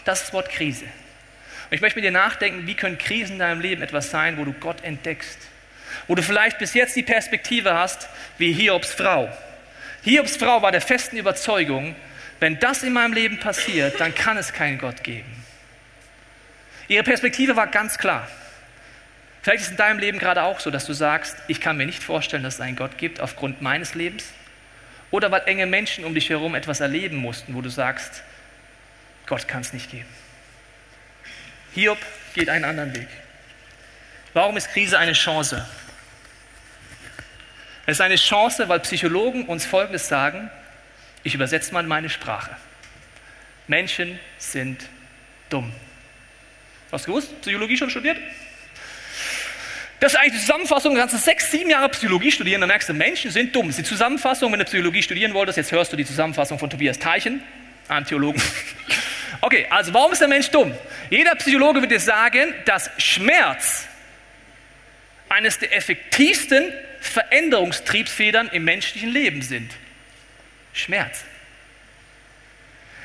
Das 0.06 0.20
ist 0.20 0.28
das 0.28 0.32
Wort 0.32 0.48
Krise. 0.48 0.86
Und 0.86 1.72
ich 1.74 1.82
möchte 1.82 1.98
mit 1.98 2.06
dir 2.06 2.10
nachdenken, 2.10 2.66
wie 2.66 2.74
können 2.74 2.96
Krisen 2.96 3.34
in 3.34 3.40
deinem 3.40 3.60
Leben 3.60 3.82
etwas 3.82 4.10
sein, 4.10 4.38
wo 4.38 4.46
du 4.46 4.54
Gott 4.54 4.82
entdeckst, 4.82 5.50
wo 6.06 6.14
du 6.14 6.22
vielleicht 6.22 6.58
bis 6.58 6.74
jetzt 6.74 6.96
die 6.96 7.02
Perspektive 7.02 7.74
hast 7.74 8.08
wie 8.38 8.52
Hiobs 8.52 8.92
Frau. 8.92 9.28
Hiobs 10.02 10.36
Frau 10.36 10.60
war 10.62 10.72
der 10.72 10.80
festen 10.80 11.16
Überzeugung, 11.16 11.96
wenn 12.40 12.58
das 12.58 12.82
in 12.82 12.92
meinem 12.92 13.12
Leben 13.12 13.38
passiert, 13.40 14.00
dann 14.00 14.14
kann 14.14 14.36
es 14.36 14.52
keinen 14.52 14.78
Gott 14.78 15.02
geben. 15.02 15.44
Ihre 16.88 17.02
Perspektive 17.02 17.56
war 17.56 17.68
ganz 17.68 17.96
klar. 17.96 18.28
Vielleicht 19.42 19.60
ist 19.60 19.66
es 19.66 19.70
in 19.72 19.76
deinem 19.76 19.98
Leben 19.98 20.18
gerade 20.18 20.42
auch 20.42 20.60
so, 20.60 20.70
dass 20.70 20.86
du 20.86 20.92
sagst, 20.92 21.36
ich 21.48 21.60
kann 21.60 21.76
mir 21.76 21.86
nicht 21.86 22.02
vorstellen, 22.02 22.42
dass 22.42 22.54
es 22.54 22.60
einen 22.60 22.76
Gott 22.76 22.98
gibt 22.98 23.20
aufgrund 23.20 23.62
meines 23.62 23.94
Lebens. 23.94 24.24
Oder 25.10 25.30
weil 25.30 25.42
enge 25.46 25.66
Menschen 25.66 26.04
um 26.04 26.14
dich 26.14 26.30
herum 26.30 26.54
etwas 26.54 26.80
erleben 26.80 27.16
mussten, 27.16 27.54
wo 27.54 27.60
du 27.60 27.68
sagst, 27.68 28.22
Gott 29.26 29.46
kann 29.46 29.60
es 29.60 29.72
nicht 29.72 29.90
geben. 29.90 30.08
Hiob 31.74 31.98
geht 32.34 32.48
einen 32.48 32.64
anderen 32.64 32.94
Weg. 32.94 33.08
Warum 34.32 34.56
ist 34.56 34.72
Krise 34.72 34.98
eine 34.98 35.12
Chance? 35.12 35.66
Es 37.86 37.98
ist 37.98 38.00
eine 38.00 38.16
Chance, 38.16 38.68
weil 38.68 38.80
Psychologen 38.80 39.44
uns 39.46 39.66
Folgendes 39.66 40.08
sagen. 40.08 40.50
Ich 41.22 41.34
übersetze 41.34 41.72
mal 41.72 41.80
in 41.80 41.86
meine 41.86 42.08
Sprache. 42.08 42.56
Menschen 43.66 44.18
sind 44.38 44.88
dumm. 45.50 45.72
Hast 46.90 47.06
du 47.06 47.10
gewusst? 47.10 47.40
Psychologie 47.40 47.76
schon 47.76 47.90
studiert? 47.90 48.18
Das 50.00 50.12
ist 50.12 50.18
eigentlich 50.18 50.34
die 50.34 50.40
Zusammenfassung, 50.40 50.94
du 50.94 51.00
kannst 51.00 51.24
sechs, 51.24 51.50
sieben 51.50 51.70
Jahre 51.70 51.88
Psychologie 51.88 52.30
studieren, 52.30 52.60
dann 52.60 52.68
merkst 52.68 52.88
du, 52.88 52.92
Menschen 52.92 53.30
sind 53.30 53.56
dumm. 53.56 53.68
Das 53.68 53.78
ist 53.78 53.86
die 53.86 53.88
Zusammenfassung, 53.88 54.52
wenn 54.52 54.58
du 54.58 54.64
Psychologie 54.66 55.02
studieren 55.02 55.32
wolltest, 55.32 55.56
jetzt 55.56 55.72
hörst 55.72 55.92
du 55.92 55.96
die 55.96 56.04
Zusammenfassung 56.04 56.58
von 56.58 56.68
Tobias 56.68 56.98
Teichen, 56.98 57.42
einem 57.88 58.06
Theologen. 58.06 58.40
Okay, 59.40 59.66
also 59.68 59.92
warum 59.92 60.10
ist 60.12 60.20
der 60.22 60.28
Mensch 60.28 60.48
dumm? 60.50 60.72
Jeder 61.10 61.34
Psychologe 61.34 61.82
wird 61.82 61.90
dir 61.90 62.00
sagen, 62.00 62.54
dass 62.64 62.88
Schmerz 62.96 63.86
eines 65.28 65.58
der 65.58 65.76
effektivsten 65.76 66.72
Veränderungstriebsfedern 67.08 68.48
im 68.48 68.64
menschlichen 68.64 69.10
Leben 69.10 69.42
sind. 69.42 69.70
Schmerz. 70.72 71.24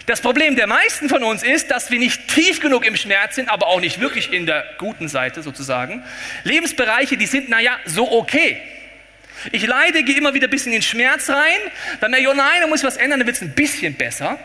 Das 0.06 0.22
Problem 0.22 0.56
der 0.56 0.66
meisten 0.66 1.08
von 1.08 1.24
uns 1.24 1.44
ist, 1.44 1.70
dass 1.70 1.92
wir 1.92 2.00
nicht 2.00 2.30
tief 2.30 2.62
genug 2.62 2.84
im 2.86 2.96
Schmerz 2.96 3.36
sind, 3.36 3.48
aber 3.48 3.68
auch 3.68 3.80
nicht 3.80 4.00
wirklich 4.00 4.34
in 4.34 4.48
der 4.48 4.66
guten 4.80 5.08
Seite 5.08 5.44
sozusagen. 5.44 6.04
Lebensbereiche, 6.44 7.16
die 7.16 7.28
sind, 7.28 7.50
naja, 7.50 7.78
so 7.86 8.12
okay. 8.12 8.60
Ich 9.52 9.68
leide, 9.68 10.04
gehe 10.04 10.18
immer 10.18 10.34
wieder 10.34 10.48
ein 10.48 10.50
bisschen 10.50 10.74
in 10.74 10.80
den 10.80 10.84
Schmerz 10.84 11.30
rein, 11.30 11.60
dann 12.02 12.10
merke 12.10 12.24
ich, 12.24 12.30
oh 12.30 12.34
nein, 12.34 12.62
da 12.62 12.68
muss 12.68 12.80
ich 12.80 12.88
was 12.88 12.98
ändern, 12.98 13.20
dann 13.20 13.28
wird 13.28 13.38
es 13.38 13.44
ein 13.44 13.54
bisschen 13.54 13.94
besser, 13.94 14.40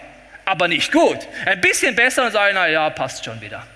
aber 0.44 0.68
nicht 0.68 0.92
gut. 0.92 1.26
Ein 1.46 1.60
bisschen 1.60 1.94
besser, 1.94 2.24
dann 2.24 2.32
sage 2.32 2.50
ich, 2.50 2.54
na 2.54 2.68
ja, 2.68 2.90
passt 2.90 3.24
schon 3.24 3.40
wieder. 3.40 3.66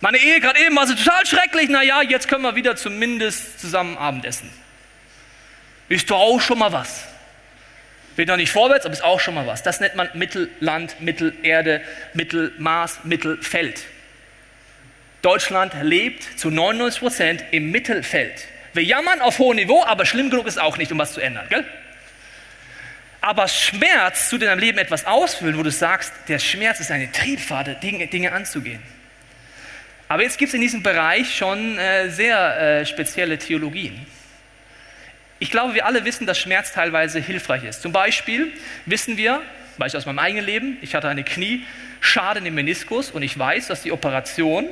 Meine 0.00 0.18
Ehe 0.18 0.40
gerade 0.40 0.58
eben 0.60 0.74
war 0.76 0.86
so 0.86 0.94
total 0.94 1.26
schrecklich, 1.26 1.68
na 1.68 1.82
ja, 1.82 2.02
jetzt 2.02 2.28
können 2.28 2.42
wir 2.42 2.54
wieder 2.54 2.74
zumindest 2.74 3.60
zusammen 3.60 3.98
Abendessen. 3.98 4.50
Ist 5.88 6.10
doch 6.10 6.18
auch 6.18 6.40
schon 6.40 6.58
mal 6.58 6.72
was. 6.72 7.04
Geht 8.16 8.28
noch 8.28 8.36
nicht 8.36 8.52
vorwärts, 8.52 8.84
aber 8.84 8.92
ist 8.92 9.04
auch 9.04 9.20
schon 9.20 9.34
mal 9.34 9.46
was. 9.46 9.62
Das 9.62 9.80
nennt 9.80 9.96
man 9.96 10.08
Mittelland, 10.14 11.00
Mittelerde, 11.00 11.82
Mittelmaß, 12.14 13.00
Mittelfeld. 13.04 13.82
Deutschland 15.22 15.74
lebt 15.82 16.38
zu 16.38 16.50
99 16.50 17.00
Prozent 17.00 17.44
im 17.50 17.70
Mittelfeld. 17.70 18.46
Wir 18.72 18.84
jammern 18.84 19.20
auf 19.20 19.38
hohem 19.38 19.56
Niveau, 19.56 19.84
aber 19.84 20.06
schlimm 20.06 20.30
genug 20.30 20.46
ist 20.46 20.60
auch 20.60 20.76
nicht, 20.76 20.92
um 20.92 20.98
was 20.98 21.12
zu 21.12 21.20
ändern. 21.20 21.46
Gell? 21.50 21.64
Aber 23.20 23.48
Schmerz 23.48 24.32
in 24.32 24.40
deinem 24.40 24.58
Leben 24.58 24.78
etwas 24.78 25.04
ausfüllen, 25.06 25.58
wo 25.58 25.62
du 25.62 25.70
sagst, 25.70 26.12
der 26.28 26.38
Schmerz 26.38 26.80
ist 26.80 26.90
eine 26.90 27.12
Triebfade, 27.12 27.74
Dinge, 27.74 28.06
Dinge 28.06 28.32
anzugehen. 28.32 28.82
Aber 30.10 30.24
jetzt 30.24 30.38
gibt 30.38 30.48
es 30.48 30.54
in 30.54 30.60
diesem 30.60 30.82
Bereich 30.82 31.36
schon 31.36 31.78
äh, 31.78 32.10
sehr 32.10 32.80
äh, 32.80 32.84
spezielle 32.84 33.38
Theologien. 33.38 34.04
Ich 35.38 35.52
glaube, 35.52 35.74
wir 35.74 35.86
alle 35.86 36.04
wissen, 36.04 36.26
dass 36.26 36.36
Schmerz 36.36 36.72
teilweise 36.72 37.20
hilfreich 37.20 37.62
ist. 37.62 37.80
Zum 37.80 37.92
Beispiel 37.92 38.52
wissen 38.86 39.16
wir, 39.16 39.40
weiß 39.76 39.92
ich 39.92 39.96
aus 39.96 40.06
meinem 40.06 40.18
eigenen 40.18 40.44
Leben, 40.44 40.78
ich 40.82 40.96
hatte 40.96 41.08
eine 41.08 41.22
Knieschaden 41.22 42.44
im 42.44 42.56
Meniskus 42.56 43.12
und 43.12 43.22
ich 43.22 43.38
weiß, 43.38 43.68
dass 43.68 43.82
die 43.82 43.92
Operation 43.92 44.66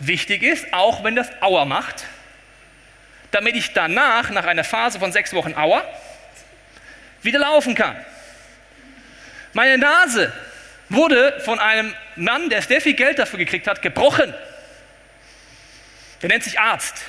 wichtig 0.00 0.42
ist, 0.42 0.66
auch 0.72 1.04
wenn 1.04 1.14
das 1.14 1.30
Auer 1.40 1.66
macht, 1.66 2.06
damit 3.30 3.54
ich 3.54 3.72
danach, 3.72 4.30
nach 4.30 4.44
einer 4.44 4.64
Phase 4.64 4.98
von 4.98 5.12
sechs 5.12 5.32
Wochen 5.34 5.54
Auer, 5.54 5.84
wieder 7.22 7.38
laufen 7.38 7.76
kann. 7.76 7.94
Meine 9.52 9.78
Nase 9.78 10.32
wurde 10.88 11.40
von 11.44 11.60
einem 11.60 11.94
Mann, 12.16 12.50
der 12.50 12.60
sehr 12.62 12.80
viel 12.80 12.94
Geld 12.94 13.20
dafür 13.20 13.38
gekriegt 13.38 13.68
hat, 13.68 13.82
gebrochen. 13.82 14.34
Der 16.22 16.28
nennt 16.28 16.44
sich 16.44 16.58
Arzt. 16.58 17.02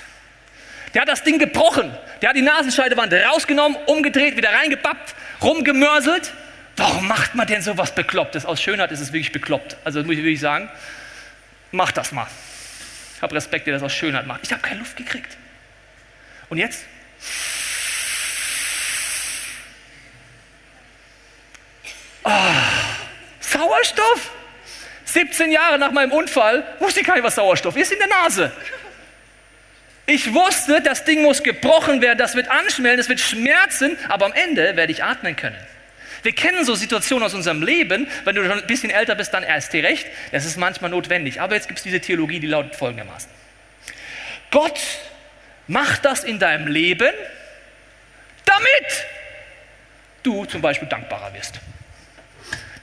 Der 0.93 1.01
hat 1.01 1.09
das 1.09 1.23
Ding 1.23 1.39
gebrochen. 1.39 1.95
Der 2.21 2.29
hat 2.29 2.35
die 2.35 2.41
Nasenscheidewand 2.41 3.13
rausgenommen, 3.13 3.77
umgedreht, 3.85 4.37
wieder 4.37 4.53
reingepappt, 4.53 5.15
rumgemörselt. 5.41 6.33
Warum 6.77 7.07
macht 7.07 7.35
man 7.35 7.47
denn 7.47 7.61
sowas 7.61 7.93
Beklopptes? 7.93 8.45
Aus 8.45 8.61
Schönheit 8.61 8.91
ist 8.91 8.99
es 8.99 9.13
wirklich 9.13 9.31
bekloppt. 9.31 9.77
Also 9.83 10.01
muss 10.03 10.13
ich 10.13 10.17
wirklich 10.17 10.39
sagen, 10.39 10.69
mach 11.71 11.91
das 11.91 12.11
mal. 12.11 12.27
Ich 13.15 13.21
habe 13.21 13.35
Respekt, 13.35 13.67
der 13.67 13.73
das 13.73 13.83
aus 13.83 13.93
Schönheit 13.93 14.25
macht. 14.25 14.41
Ich 14.43 14.51
habe 14.51 14.61
keine 14.61 14.79
Luft 14.79 14.97
gekriegt. 14.97 15.37
Und 16.49 16.57
jetzt? 16.57 16.83
Oh, 22.23 22.29
Sauerstoff? 23.39 24.31
17 25.05 25.51
Jahre 25.51 25.77
nach 25.77 25.91
meinem 25.91 26.11
Unfall 26.11 26.63
wusste 26.79 27.01
ich 27.01 27.05
gar 27.05 27.15
nicht, 27.15 27.23
was 27.23 27.35
Sauerstoff 27.35 27.75
ist 27.75 27.91
in 27.91 27.99
der 27.99 28.07
Nase. 28.07 28.51
Ich 30.05 30.33
wusste, 30.33 30.81
das 30.81 31.03
Ding 31.05 31.21
muss 31.23 31.43
gebrochen 31.43 32.01
werden, 32.01 32.17
das 32.17 32.35
wird 32.35 32.49
anschmelzen, 32.49 32.97
das 32.97 33.09
wird 33.09 33.19
schmerzen, 33.19 33.97
aber 34.09 34.25
am 34.25 34.33
Ende 34.33 34.75
werde 34.75 34.91
ich 34.91 35.03
atmen 35.03 35.35
können. 35.35 35.57
Wir 36.23 36.33
kennen 36.33 36.65
so 36.65 36.75
Situationen 36.75 37.25
aus 37.25 37.33
unserem 37.33 37.63
Leben, 37.63 38.07
wenn 38.25 38.35
du 38.35 38.43
schon 38.43 38.59
ein 38.59 38.67
bisschen 38.67 38.91
älter 38.91 39.15
bist, 39.15 39.33
dann 39.33 39.43
erst 39.43 39.73
recht, 39.73 40.05
das 40.31 40.45
ist 40.45 40.57
manchmal 40.57 40.91
notwendig. 40.91 41.41
Aber 41.41 41.55
jetzt 41.55 41.67
gibt 41.67 41.79
es 41.79 41.83
diese 41.83 41.99
Theologie, 41.99 42.39
die 42.39 42.47
lautet 42.47 42.75
folgendermaßen. 42.75 43.29
Gott 44.51 44.79
macht 45.67 46.05
das 46.05 46.23
in 46.23 46.37
deinem 46.37 46.67
Leben, 46.67 47.13
damit 48.45 49.05
du 50.23 50.45
zum 50.45 50.61
Beispiel 50.61 50.87
dankbarer 50.87 51.33
wirst. 51.33 51.59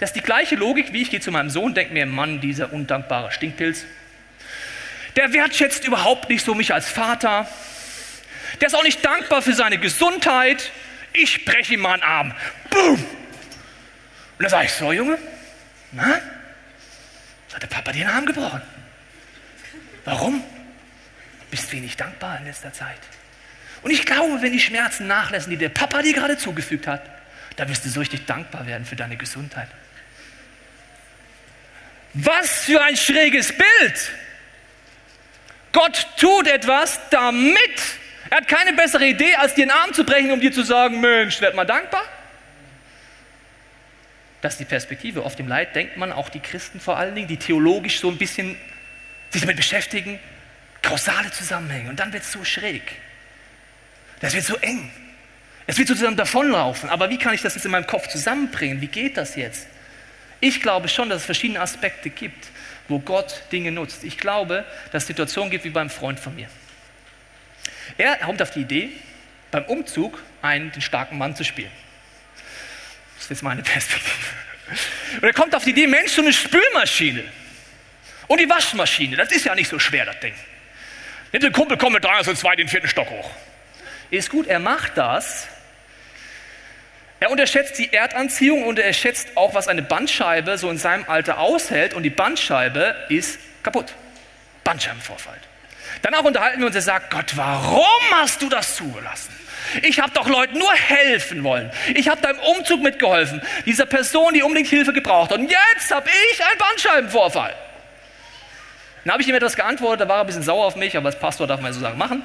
Das 0.01 0.11
ist 0.11 0.17
die 0.17 0.23
gleiche 0.23 0.55
Logik, 0.55 0.93
wie 0.93 1.03
ich 1.03 1.11
gehe 1.11 1.21
zu 1.21 1.31
meinem 1.31 1.51
Sohn, 1.51 1.75
denke 1.75 1.93
mir, 1.93 2.07
Mann, 2.07 2.41
dieser 2.41 2.73
undankbare 2.73 3.33
Stinkpilz, 3.33 3.85
der 5.17 5.33
wertschätzt 5.33 5.85
überhaupt 5.87 6.29
nicht 6.29 6.45
so 6.45 6.55
mich 6.55 6.73
als 6.73 6.89
Vater. 6.89 7.49
Der 8.61 8.69
ist 8.69 8.75
auch 8.75 8.83
nicht 8.83 9.05
dankbar 9.05 9.43
für 9.43 9.53
seine 9.53 9.79
Gesundheit. 9.79 10.71
Ich 11.13 11.45
breche 11.45 11.75
ihm 11.75 11.81
mal 11.81 11.95
einen 11.95 12.03
Arm. 12.03 12.35
Boom! 12.71 12.95
Und 12.95 14.43
dann 14.43 14.51
sage 14.51 14.67
ich 14.67 14.73
so, 14.73 14.93
Junge, 14.93 15.19
na? 15.93 16.21
Hat 17.53 17.63
der 17.63 17.67
Papa 17.67 17.93
dir 17.93 18.05
den 18.05 18.11
Arm 18.11 18.27
gebrochen? 18.27 18.63
Warum? 20.05 20.45
Bist 21.51 21.73
wenig 21.73 21.97
dankbar 21.97 22.39
in 22.39 22.45
letzter 22.45 22.73
Zeit. 22.73 23.01
Und 23.83 23.91
ich 23.91 24.05
glaube, 24.05 24.43
wenn 24.43 24.53
die 24.53 24.61
Schmerzen 24.61 25.07
nachlassen, 25.07 25.51
die 25.51 25.57
der 25.57 25.71
Papa 25.71 26.03
dir 26.03 26.13
gerade 26.13 26.37
zugefügt 26.37 26.87
hat, 26.87 27.03
da 27.57 27.69
wirst 27.69 27.85
du 27.85 27.89
so 27.89 28.01
richtig 28.01 28.27
dankbar 28.27 28.67
werden 28.67 28.85
für 28.85 28.97
deine 28.97 29.17
Gesundheit. 29.17 29.69
Was 32.15 32.65
für 32.65 32.81
ein 32.81 32.97
schräges 32.97 33.53
Bild! 33.53 34.13
Gott 35.73 36.07
tut 36.17 36.47
etwas, 36.47 37.01
damit. 37.11 37.59
Er 38.31 38.39
hat 38.39 38.49
keine 38.49 38.73
bessere 38.75 39.07
Idee, 39.07 39.35
als 39.37 39.55
dir 39.55 39.67
den 39.67 39.71
Arm 39.71 39.93
zu 39.93 40.05
brechen, 40.05 40.31
um 40.31 40.41
dir 40.41 40.53
zu 40.53 40.63
sagen, 40.63 41.01
Mensch, 41.01 41.41
werd 41.41 41.55
mal 41.55 41.65
dankbar. 41.65 42.05
Das 44.41 44.55
ist 44.55 44.61
die 44.61 44.65
Perspektive. 44.65 45.25
Oft 45.25 45.41
im 45.41 45.49
Leid 45.49 45.75
denkt 45.75 45.97
man, 45.97 46.13
auch 46.13 46.29
die 46.29 46.41
Christen 46.41 46.81
vor 46.81 46.97
allen 46.97 47.15
Dingen, 47.15 47.29
die 47.29 47.39
theologisch 47.39 48.01
so 48.01 48.09
ein 48.11 48.19
bisschen 48.19 48.57
sich 49.31 49.41
damit 49.41 49.57
beschäftigen, 49.57 50.19
kausale 50.83 51.31
Zusammenhänge. 51.31 51.91
Und 51.91 52.01
dann 52.01 52.13
wird 52.13 52.23
es 52.23 52.33
so 52.33 52.45
schräg. 52.45 52.83
Das 54.21 54.35
wird 54.35 54.45
so 54.45 54.57
eng. 54.57 54.91
Es 55.67 55.77
wird 55.77 55.89
so 55.89 55.95
zusammen 55.95 56.17
davonlaufen. 56.17 56.89
Aber 56.89 57.11
wie 57.11 57.19
kann 57.19 57.35
ich 57.35 57.43
das 57.43 57.55
jetzt 57.55 57.65
in 57.65 57.71
meinem 57.71 57.87
Kopf 57.87 58.09
zusammenbringen? 58.09 58.81
Wie 58.81 58.87
geht 58.87 59.17
das 59.17 59.37
jetzt? 59.37 59.67
Ich 60.41 60.63
glaube 60.63 60.89
schon, 60.89 61.09
dass 61.09 61.21
es 61.21 61.25
verschiedene 61.25 61.61
Aspekte 61.61 62.11
gibt 62.11 62.49
wo 62.89 62.99
Gott 62.99 63.43
Dinge 63.53 63.71
nutzt. 63.71 64.05
Ich 64.05 64.19
glaube, 64.19 64.65
dass 64.93 65.05
es 65.05 65.07
Situationen 65.07 65.51
gibt 65.51 65.65
wie 65.65 65.71
beim 65.71 65.91
Freund 65.91 66.19
von 66.19 66.35
mir. 66.35 66.49
Er 67.97 68.17
kommt 68.17 68.43
auf 68.43 68.51
die 68.51 68.61
Idee, 68.61 68.91
beim 69.51 69.65
Umzug 69.65 70.23
einen 70.43 70.73
den 70.73 70.83
starken 70.83 71.19
Mann 71.19 71.37
zu 71.37 71.45
spielen. 71.45 71.71
Das 73.15 73.25
ist 73.25 73.31
jetzt 73.31 73.43
meine 73.43 73.63
Perspektive. 73.63 74.17
Und 75.17 75.25
er 75.25 75.33
kommt 75.33 75.55
auf 75.55 75.65
die 75.65 75.71
Idee, 75.71 75.87
Mensch, 75.87 76.13
so 76.13 76.23
eine 76.23 76.33
Spülmaschine 76.33 77.25
und 78.27 78.39
die 78.39 78.49
Waschmaschine, 78.49 79.17
das 79.17 79.33
ist 79.33 79.45
ja 79.45 79.55
nicht 79.55 79.69
so 79.69 79.79
schwer, 79.79 80.05
das 80.05 80.21
Ding. 80.21 80.35
Nimm 81.33 81.43
den 81.43 81.53
Kumpel, 81.53 81.77
komm 81.77 81.95
mit 81.95 82.05
drei, 82.05 82.23
so 82.23 82.35
zwei 82.35 82.57
den 82.57 82.69
vierten 82.69 82.89
Stock 82.89 83.09
hoch. 83.09 83.31
Ist 84.11 84.31
gut, 84.31 84.47
er 84.47 84.59
macht 84.59 84.97
das, 84.97 85.49
er 87.21 87.31
unterschätzt 87.31 87.79
die 87.79 87.93
Erdanziehung 87.93 88.65
und 88.65 88.79
er 88.79 88.93
schätzt 88.93 89.37
auch, 89.37 89.55
was 89.55 89.67
eine 89.67 89.83
Bandscheibe 89.83 90.57
so 90.57 90.71
in 90.71 90.79
seinem 90.79 91.05
Alter 91.09 91.39
aushält. 91.39 91.95
Und 91.95 92.05
die 92.05 92.11
Bandscheibe 92.11 92.95
ist 93.09 93.39
kaputt. 93.63 93.95
Bandscheibenvorfall. 94.63 95.37
Danach 96.03 96.23
unterhalten 96.23 96.61
wir 96.61 96.67
uns, 96.67 96.77
er 96.77 96.83
sagt, 96.83 97.11
Gott, 97.11 97.37
warum 97.37 97.85
hast 98.13 98.41
du 98.41 98.49
das 98.49 98.77
zugelassen? 98.77 99.35
Ich 99.83 100.01
habe 100.01 100.13
doch 100.13 100.29
Leuten 100.29 100.59
nur 100.59 100.73
helfen 100.73 101.43
wollen. 101.43 101.71
Ich 101.95 102.09
habe 102.09 102.21
deinem 102.23 102.39
Umzug 102.39 102.83
mitgeholfen. 102.83 103.43
Dieser 103.67 103.87
Person, 103.87 104.33
die 104.33 104.43
unbedingt 104.43 104.69
Hilfe 104.69 104.93
gebraucht 104.93 105.31
hat. 105.31 105.39
Und 105.39 105.51
jetzt 105.51 105.91
habe 105.91 106.09
ich 106.09 106.45
einen 106.45 106.59
Bandscheibenvorfall. 106.59 107.55
Dann 109.05 109.13
habe 109.13 109.23
ich 109.23 109.29
ihm 109.29 109.35
etwas 109.35 109.57
geantwortet, 109.57 110.03
da 110.03 110.09
war 110.09 110.19
er 110.19 110.21
ein 110.21 110.27
bisschen 110.27 110.43
sauer 110.43 110.67
auf 110.67 110.77
mich, 110.77 110.97
aber 110.97 111.07
als 111.07 111.19
Pastor 111.19 111.47
darf 111.47 111.61
man 111.61 111.73
so 111.73 111.81
Sachen 111.81 111.99
machen. 111.99 112.23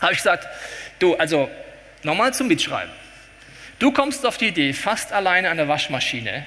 Habe 0.00 0.12
ich 0.12 0.18
gesagt, 0.18 0.46
du, 0.98 1.16
also 1.16 1.50
nochmal 2.02 2.32
zum 2.32 2.48
Mitschreiben. 2.48 2.99
Du 3.80 3.92
kommst 3.92 4.26
auf 4.26 4.36
die 4.36 4.48
Idee, 4.48 4.74
fast 4.74 5.10
alleine 5.10 5.48
eine 5.48 5.66
Waschmaschine 5.66 6.46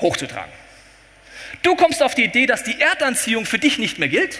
hochzutragen. 0.00 0.52
Du 1.62 1.74
kommst 1.74 2.02
auf 2.02 2.14
die 2.14 2.24
Idee, 2.24 2.44
dass 2.44 2.62
die 2.62 2.78
Erdanziehung 2.78 3.46
für 3.46 3.58
dich 3.58 3.78
nicht 3.78 3.98
mehr 3.98 4.08
gilt 4.08 4.38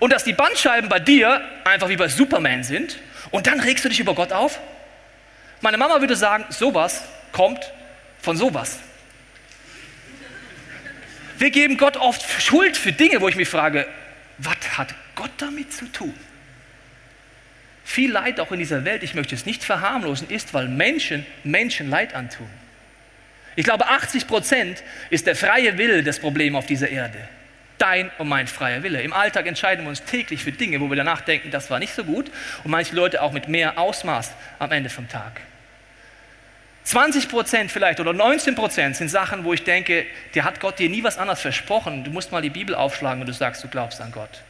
und 0.00 0.10
dass 0.10 0.24
die 0.24 0.32
Bandscheiben 0.32 0.88
bei 0.88 0.98
dir 0.98 1.42
einfach 1.64 1.90
wie 1.90 1.96
bei 1.96 2.08
Superman 2.08 2.64
sind 2.64 2.98
und 3.30 3.46
dann 3.46 3.60
regst 3.60 3.84
du 3.84 3.90
dich 3.90 4.00
über 4.00 4.14
Gott 4.14 4.32
auf? 4.32 4.58
Meine 5.60 5.76
Mama 5.76 6.00
würde 6.00 6.16
sagen, 6.16 6.46
sowas 6.48 7.02
kommt 7.30 7.60
von 8.22 8.38
sowas. 8.38 8.78
Wir 11.36 11.50
geben 11.50 11.76
Gott 11.76 11.98
oft 11.98 12.24
Schuld 12.40 12.76
für 12.76 12.92
Dinge, 12.92 13.20
wo 13.20 13.28
ich 13.28 13.36
mich 13.36 13.48
frage, 13.48 13.86
was 14.38 14.78
hat 14.78 14.94
Gott 15.14 15.32
damit 15.36 15.74
zu 15.74 15.84
tun? 15.92 16.14
Viel 17.84 18.12
Leid 18.12 18.40
auch 18.40 18.52
in 18.52 18.58
dieser 18.58 18.84
Welt, 18.84 19.02
ich 19.02 19.14
möchte 19.14 19.34
es 19.34 19.46
nicht 19.46 19.64
verharmlosen, 19.64 20.28
ist, 20.30 20.54
weil 20.54 20.68
Menschen 20.68 21.26
Menschen 21.44 21.90
Leid 21.90 22.14
antun. 22.14 22.48
Ich 23.54 23.64
glaube, 23.64 23.88
80 23.88 24.26
Prozent 24.26 24.82
ist 25.10 25.26
der 25.26 25.36
freie 25.36 25.76
Wille 25.76 26.02
das 26.02 26.18
Problem 26.18 26.56
auf 26.56 26.66
dieser 26.66 26.88
Erde. 26.88 27.18
Dein 27.78 28.10
und 28.18 28.28
mein 28.28 28.46
freier 28.46 28.82
Wille. 28.82 29.02
Im 29.02 29.12
Alltag 29.12 29.46
entscheiden 29.46 29.84
wir 29.84 29.88
uns 29.90 30.04
täglich 30.04 30.44
für 30.44 30.52
Dinge, 30.52 30.80
wo 30.80 30.88
wir 30.88 30.96
danach 30.96 31.20
denken, 31.20 31.50
das 31.50 31.68
war 31.68 31.78
nicht 31.78 31.94
so 31.94 32.04
gut. 32.04 32.30
Und 32.64 32.70
manche 32.70 32.94
Leute 32.94 33.20
auch 33.20 33.32
mit 33.32 33.48
mehr 33.48 33.78
Ausmaß 33.78 34.32
am 34.58 34.72
Ende 34.72 34.88
vom 34.88 35.08
Tag. 35.08 35.40
20 36.84 37.28
Prozent 37.28 37.70
vielleicht 37.70 38.00
oder 38.00 38.12
19 38.12 38.54
Prozent 38.54 38.96
sind 38.96 39.08
Sachen, 39.08 39.44
wo 39.44 39.52
ich 39.52 39.64
denke, 39.64 40.06
dir 40.34 40.44
hat 40.44 40.60
Gott 40.60 40.78
dir 40.78 40.88
nie 40.88 41.02
was 41.04 41.18
anderes 41.18 41.40
versprochen. 41.40 42.04
Du 42.04 42.10
musst 42.10 42.32
mal 42.32 42.42
die 42.42 42.50
Bibel 42.50 42.74
aufschlagen 42.74 43.20
und 43.20 43.28
du 43.28 43.32
sagst, 43.32 43.62
du 43.62 43.68
glaubst 43.68 44.00
an 44.00 44.12
Gott. 44.12 44.42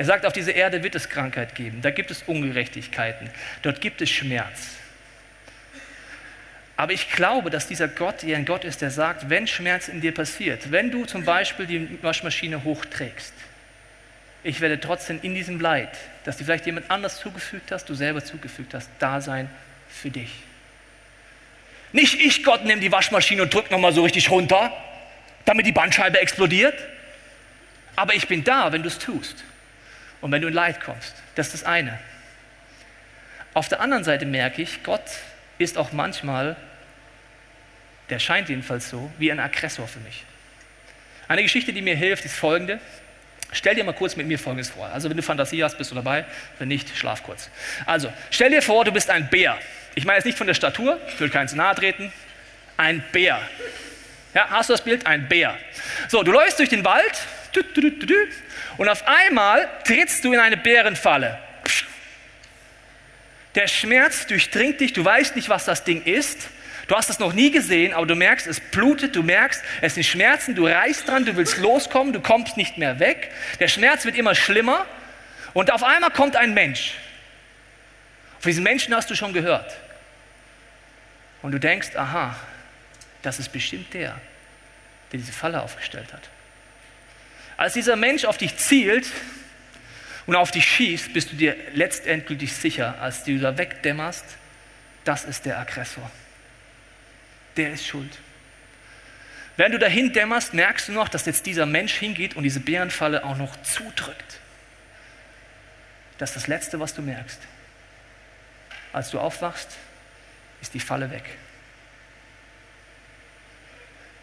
Er 0.00 0.06
sagt, 0.06 0.24
auf 0.24 0.32
dieser 0.32 0.54
Erde 0.54 0.82
wird 0.82 0.94
es 0.94 1.10
Krankheit 1.10 1.54
geben, 1.54 1.82
da 1.82 1.90
gibt 1.90 2.10
es 2.10 2.22
Ungerechtigkeiten, 2.22 3.28
dort 3.60 3.82
gibt 3.82 4.00
es 4.00 4.08
Schmerz. 4.08 4.76
Aber 6.78 6.94
ich 6.94 7.10
glaube, 7.10 7.50
dass 7.50 7.68
dieser 7.68 7.86
Gott 7.86 8.22
hier 8.22 8.38
ein 8.38 8.46
Gott 8.46 8.64
ist, 8.64 8.80
der 8.80 8.90
sagt, 8.90 9.28
wenn 9.28 9.46
Schmerz 9.46 9.88
in 9.88 10.00
dir 10.00 10.14
passiert, 10.14 10.72
wenn 10.72 10.90
du 10.90 11.04
zum 11.04 11.26
Beispiel 11.26 11.66
die 11.66 12.02
Waschmaschine 12.02 12.64
hochträgst, 12.64 13.34
ich 14.42 14.62
werde 14.62 14.80
trotzdem 14.80 15.18
in 15.20 15.34
diesem 15.34 15.60
Leid, 15.60 15.90
das 16.24 16.38
dir 16.38 16.46
vielleicht 16.46 16.64
jemand 16.64 16.90
anders 16.90 17.20
zugefügt 17.20 17.70
hast, 17.70 17.86
du 17.90 17.92
selber 17.92 18.24
zugefügt 18.24 18.72
hast, 18.72 18.88
da 19.00 19.20
sein 19.20 19.50
für 19.90 20.08
dich. 20.08 20.32
Nicht 21.92 22.18
ich, 22.18 22.42
Gott, 22.42 22.64
nehme 22.64 22.80
die 22.80 22.90
Waschmaschine 22.90 23.42
und 23.42 23.52
drück 23.52 23.70
nochmal 23.70 23.92
so 23.92 24.02
richtig 24.02 24.30
runter, 24.30 24.72
damit 25.44 25.66
die 25.66 25.72
Bandscheibe 25.72 26.18
explodiert. 26.18 26.78
Aber 27.96 28.14
ich 28.14 28.26
bin 28.28 28.42
da, 28.44 28.72
wenn 28.72 28.82
du 28.82 28.88
es 28.88 28.98
tust 28.98 29.44
und 30.20 30.32
wenn 30.32 30.42
du 30.42 30.48
in 30.48 30.54
Leid 30.54 30.80
kommst. 30.80 31.14
Das 31.34 31.48
ist 31.48 31.54
das 31.54 31.64
eine. 31.64 31.98
Auf 33.54 33.68
der 33.68 33.80
anderen 33.80 34.04
Seite 34.04 34.26
merke 34.26 34.62
ich, 34.62 34.82
Gott 34.82 35.02
ist 35.58 35.76
auch 35.76 35.92
manchmal 35.92 36.56
der 38.10 38.18
scheint 38.18 38.48
jedenfalls 38.48 38.90
so, 38.90 39.10
wie 39.18 39.30
ein 39.30 39.40
Aggressor 39.40 39.86
für 39.86 40.00
mich. 40.00 40.24
Eine 41.28 41.42
Geschichte, 41.42 41.72
die 41.72 41.80
mir 41.80 41.94
hilft, 41.94 42.24
ist 42.24 42.34
folgende. 42.34 42.80
Stell 43.52 43.76
dir 43.76 43.84
mal 43.84 43.94
kurz 43.94 44.16
mit 44.16 44.26
mir 44.26 44.38
Folgendes 44.38 44.70
vor. 44.70 44.86
Also 44.86 45.08
wenn 45.08 45.16
du 45.16 45.22
Fantasie 45.22 45.62
hast, 45.62 45.78
bist 45.78 45.90
du 45.90 45.94
dabei. 45.94 46.24
Wenn 46.58 46.68
nicht, 46.68 46.96
schlaf 46.96 47.22
kurz. 47.22 47.50
Also, 47.86 48.12
stell 48.30 48.50
dir 48.50 48.62
vor, 48.62 48.84
du 48.84 48.92
bist 48.92 49.10
ein 49.10 49.28
Bär. 49.28 49.58
Ich 49.94 50.04
meine 50.04 50.18
jetzt 50.18 50.24
nicht 50.24 50.38
von 50.38 50.46
der 50.46 50.54
Statur, 50.54 51.00
ich 51.08 51.18
will 51.20 51.30
keinen 51.30 51.48
zu 51.48 51.56
nahe 51.56 51.74
treten. 51.74 52.12
Ein 52.76 53.02
Bär. 53.12 53.40
Ja, 54.34 54.48
hast 54.50 54.68
du 54.70 54.74
das 54.74 54.82
Bild? 54.82 55.06
Ein 55.06 55.28
Bär. 55.28 55.56
So, 56.08 56.22
du 56.22 56.32
läufst 56.32 56.58
durch 56.58 56.68
den 56.68 56.84
Wald 56.84 57.14
und 58.80 58.88
auf 58.88 59.06
einmal 59.06 59.68
trittst 59.84 60.24
du 60.24 60.32
in 60.32 60.40
eine 60.40 60.56
Bärenfalle. 60.56 61.38
Der 63.54 63.68
Schmerz 63.68 64.26
durchdringt 64.26 64.80
dich, 64.80 64.94
du 64.94 65.04
weißt 65.04 65.36
nicht, 65.36 65.50
was 65.50 65.66
das 65.66 65.84
Ding 65.84 66.02
ist. 66.02 66.48
Du 66.88 66.96
hast 66.96 67.10
es 67.10 67.18
noch 67.18 67.34
nie 67.34 67.50
gesehen, 67.50 67.92
aber 67.92 68.06
du 68.06 68.14
merkst, 68.14 68.46
es 68.46 68.58
blutet, 68.58 69.14
du 69.14 69.22
merkst, 69.22 69.62
es 69.82 69.96
sind 69.96 70.04
Schmerzen, 70.04 70.54
du 70.54 70.66
reißt 70.66 71.06
dran, 71.06 71.26
du 71.26 71.36
willst 71.36 71.58
loskommen, 71.58 72.14
du 72.14 72.22
kommst 72.22 72.56
nicht 72.56 72.78
mehr 72.78 72.98
weg. 73.00 73.30
Der 73.58 73.68
Schmerz 73.68 74.06
wird 74.06 74.16
immer 74.16 74.34
schlimmer 74.34 74.86
und 75.52 75.70
auf 75.74 75.82
einmal 75.82 76.10
kommt 76.10 76.34
ein 76.34 76.54
Mensch. 76.54 76.94
Von 78.38 78.48
diesen 78.48 78.64
Menschen 78.64 78.94
hast 78.96 79.10
du 79.10 79.14
schon 79.14 79.34
gehört. 79.34 79.76
Und 81.42 81.52
du 81.52 81.60
denkst, 81.60 81.96
aha, 81.96 82.34
das 83.20 83.40
ist 83.40 83.52
bestimmt 83.52 83.92
der, 83.92 84.18
der 85.12 85.20
diese 85.20 85.32
Falle 85.32 85.60
aufgestellt 85.60 86.14
hat. 86.14 86.30
Als 87.60 87.74
dieser 87.74 87.96
Mensch 87.96 88.24
auf 88.24 88.38
dich 88.38 88.56
zielt 88.56 89.06
und 90.24 90.34
auf 90.34 90.50
dich 90.50 90.64
schießt, 90.64 91.12
bist 91.12 91.30
du 91.30 91.36
dir 91.36 91.54
letztendlich 91.74 92.54
sicher, 92.54 92.98
als 93.00 93.24
du 93.24 93.38
da 93.38 93.58
wegdämmerst, 93.58 94.24
das 95.04 95.24
ist 95.24 95.44
der 95.44 95.58
Aggressor 95.58 96.10
der 97.60 97.72
ist 97.72 97.86
schuld. 97.86 98.18
Während 99.56 99.74
du 99.74 99.78
dahin 99.78 100.12
dämmerst, 100.12 100.54
merkst 100.54 100.88
du 100.88 100.92
noch, 100.92 101.08
dass 101.08 101.26
jetzt 101.26 101.44
dieser 101.44 101.66
Mensch 101.66 101.92
hingeht 101.94 102.34
und 102.34 102.44
diese 102.44 102.60
Bärenfalle 102.60 103.24
auch 103.24 103.36
noch 103.36 103.60
zudrückt. 103.62 104.40
Das 106.18 106.30
ist 106.30 106.36
das 106.36 106.46
Letzte, 106.46 106.80
was 106.80 106.94
du 106.94 107.02
merkst. 107.02 107.40
Als 108.92 109.10
du 109.10 109.18
aufwachst, 109.18 109.76
ist 110.62 110.72
die 110.74 110.80
Falle 110.80 111.10
weg. 111.10 111.24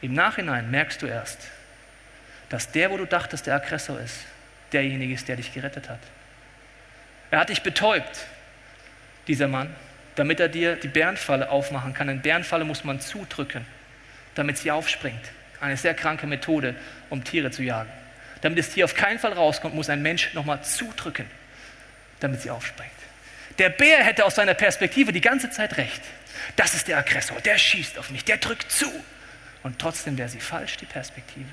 Im 0.01 0.13
Nachhinein 0.13 0.72
merkst 0.72 1.01
du 1.01 1.08
erst, 1.08 1.50
dass 2.50 2.72
der, 2.72 2.92
wo 2.92 2.98
du 2.98 3.06
dachtest, 3.06 3.48
der 3.48 3.56
Aggressor 3.56 4.00
ist, 4.00 4.25
derjenige 4.72 5.13
ist, 5.13 5.27
der 5.27 5.36
dich 5.36 5.54
gerettet 5.54 5.89
hat. 5.89 6.00
Er 7.32 7.39
hat 7.39 7.50
dich 7.50 7.62
betäubt, 7.62 8.25
dieser 9.27 9.48
Mann 9.48 9.75
damit 10.18 10.39
er 10.39 10.50
dir 10.50 10.75
die 10.75 10.88
Bärenfalle 10.88 11.50
aufmachen 11.50 11.94
kann. 11.94 12.10
Eine 12.10 12.20
Bärenfalle 12.20 12.66
muss 12.66 12.84
man 12.84 13.00
zudrücken, 13.00 13.66
damit 14.33 14.57
sie 14.57 14.72
aufspringt. 14.72 15.22
Eine 15.62 15.77
sehr 15.77 15.94
kranke 15.94 16.25
Methode, 16.25 16.75
um 17.10 17.24
Tiere 17.24 17.51
zu 17.51 17.62
jagen. 17.62 17.92
Damit 18.42 18.60
das 18.60 18.70
Tier 18.70 18.86
auf 18.86 18.96
keinen 18.96 19.20
Fall 19.20 19.33
rauskommt, 19.33 19.75
muss 19.75 19.90
ein 19.90 20.01
Mensch 20.01 20.33
nochmal 20.33 20.64
zudrücken, 20.64 21.27
damit 22.20 22.42
sie 22.42 22.50
aufspringt. 22.50 22.92
Der 23.60 23.70
Bär 23.70 24.03
hätte 24.03 24.25
aus 24.25 24.36
seiner 24.36 24.55
Perspektive 24.55 25.12
die 25.12 25.22
ganze 25.22 25.51
Zeit 25.51 25.77
recht. 25.77 26.01
Das 26.55 26.74
ist 26.74 26.88
der 26.88 26.98
Aggressor, 26.98 27.40
der 27.42 27.57
schießt 27.57 28.00
auf 28.00 28.10
mich, 28.10 28.25
der 28.25 28.38
drückt 28.38 28.72
zu. 28.72 28.92
Und 29.62 29.77
trotzdem 29.79 30.18
wäre 30.18 30.29
sie 30.29 30.40
falsch, 30.40 30.77
die 30.77 30.86
Perspektive. 30.86 31.46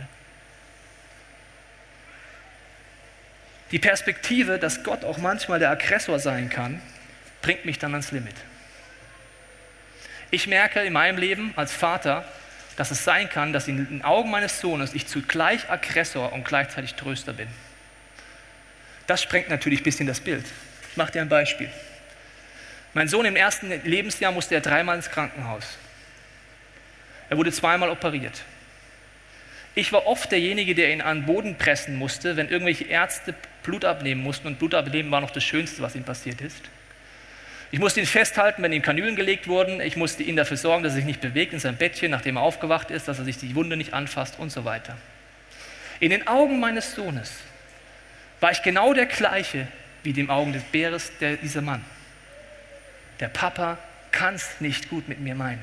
Die 3.70 3.78
Perspektive, 3.78 4.58
dass 4.58 4.84
Gott 4.84 5.04
auch 5.04 5.18
manchmal 5.18 5.58
der 5.58 5.70
Aggressor 5.70 6.18
sein 6.18 6.48
kann, 6.48 6.80
bringt 7.42 7.64
mich 7.64 7.78
dann 7.78 7.92
ans 7.92 8.12
Limit. 8.12 8.34
Ich 10.30 10.46
merke 10.46 10.80
in 10.80 10.92
meinem 10.92 11.18
Leben 11.18 11.52
als 11.56 11.72
Vater, 11.72 12.24
dass 12.76 12.90
es 12.90 13.04
sein 13.04 13.28
kann, 13.28 13.52
dass 13.52 13.68
in 13.68 13.86
den 13.86 14.02
Augen 14.02 14.30
meines 14.30 14.60
Sohnes 14.60 14.94
ich 14.94 15.06
zugleich 15.06 15.70
Aggressor 15.70 16.32
und 16.32 16.44
gleichzeitig 16.44 16.94
Tröster 16.94 17.32
bin. 17.32 17.48
Das 19.06 19.22
sprengt 19.22 19.48
natürlich 19.48 19.80
ein 19.80 19.84
bisschen 19.84 20.06
das 20.06 20.20
Bild. 20.20 20.44
Ich 20.90 20.96
mache 20.96 21.12
dir 21.12 21.22
ein 21.22 21.28
Beispiel. 21.28 21.70
Mein 22.94 23.08
Sohn 23.08 23.26
im 23.26 23.36
ersten 23.36 23.70
Lebensjahr 23.84 24.32
musste 24.32 24.54
er 24.54 24.60
dreimal 24.60 24.96
ins 24.96 25.10
Krankenhaus. 25.10 25.78
Er 27.28 27.36
wurde 27.36 27.52
zweimal 27.52 27.90
operiert. 27.90 28.42
Ich 29.74 29.92
war 29.92 30.06
oft 30.06 30.30
derjenige, 30.30 30.74
der 30.74 30.92
ihn 30.92 31.00
an 31.00 31.20
den 31.20 31.26
Boden 31.26 31.58
pressen 31.58 31.96
musste, 31.96 32.36
wenn 32.36 32.48
irgendwelche 32.48 32.84
Ärzte 32.84 33.34
Blut 33.64 33.84
abnehmen 33.84 34.22
mussten. 34.22 34.46
Und 34.46 34.60
Blut 34.60 34.74
abnehmen 34.74 35.10
war 35.10 35.20
noch 35.20 35.32
das 35.32 35.42
Schönste, 35.42 35.82
was 35.82 35.96
ihm 35.96 36.04
passiert 36.04 36.40
ist. 36.40 36.62
Ich 37.72 37.80
musste 37.80 37.98
ihn 37.98 38.06
festhalten, 38.06 38.62
wenn 38.62 38.72
ihm 38.72 38.82
Kanülen 38.82 39.16
gelegt 39.16 39.48
wurden. 39.48 39.80
Ich 39.80 39.96
musste 39.96 40.22
ihn 40.22 40.36
dafür 40.36 40.56
sorgen, 40.56 40.84
dass 40.84 40.92
er 40.92 40.96
sich 40.96 41.04
nicht 41.04 41.20
bewegt 41.20 41.52
in 41.52 41.58
seinem 41.58 41.76
Bettchen, 41.76 42.12
nachdem 42.12 42.36
er 42.36 42.42
aufgewacht 42.42 42.92
ist, 42.92 43.08
dass 43.08 43.18
er 43.18 43.24
sich 43.24 43.38
die 43.38 43.56
Wunde 43.56 43.76
nicht 43.76 43.92
anfasst 43.92 44.38
und 44.38 44.50
so 44.50 44.64
weiter. 44.64 44.96
In 45.98 46.10
den 46.10 46.28
Augen 46.28 46.60
meines 46.60 46.94
Sohnes 46.94 47.32
war 48.38 48.52
ich 48.52 48.62
genau 48.62 48.94
der 48.94 49.06
gleiche 49.06 49.66
wie 50.04 50.12
den 50.12 50.30
Augen 50.30 50.52
des 50.52 50.62
Bäres 50.62 51.10
der, 51.18 51.36
dieser 51.36 51.62
Mann. 51.62 51.84
Der 53.18 53.28
Papa 53.28 53.78
kann 54.12 54.34
es 54.34 54.60
nicht 54.60 54.88
gut 54.90 55.08
mit 55.08 55.18
mir 55.18 55.34
meinen. 55.34 55.62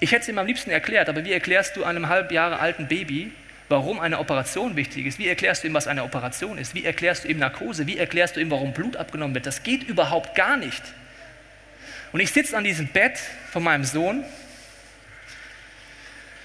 Ich 0.00 0.12
hätte 0.12 0.22
es 0.22 0.28
ihm 0.28 0.38
am 0.38 0.46
liebsten 0.46 0.70
erklärt, 0.70 1.08
aber 1.08 1.24
wie 1.24 1.32
erklärst 1.32 1.76
du 1.76 1.84
einem 1.84 2.08
halb 2.08 2.32
Jahre 2.32 2.58
alten 2.58 2.88
Baby, 2.88 3.32
warum 3.74 3.98
eine 3.98 4.20
Operation 4.20 4.76
wichtig 4.76 5.04
ist. 5.04 5.18
Wie 5.18 5.26
erklärst 5.26 5.64
du 5.64 5.66
ihm, 5.66 5.74
was 5.74 5.88
eine 5.88 6.04
Operation 6.04 6.58
ist? 6.58 6.76
Wie 6.76 6.84
erklärst 6.84 7.24
du 7.24 7.28
ihm 7.28 7.38
Narkose? 7.38 7.88
Wie 7.88 7.98
erklärst 7.98 8.36
du 8.36 8.40
ihm, 8.40 8.48
warum 8.52 8.72
Blut 8.72 8.96
abgenommen 8.96 9.34
wird? 9.34 9.46
Das 9.46 9.64
geht 9.64 9.82
überhaupt 9.82 10.36
gar 10.36 10.56
nicht. 10.56 10.82
Und 12.12 12.20
ich 12.20 12.30
sitze 12.30 12.56
an 12.56 12.62
diesem 12.62 12.86
Bett 12.86 13.18
von 13.50 13.64
meinem 13.64 13.82
Sohn, 13.82 14.24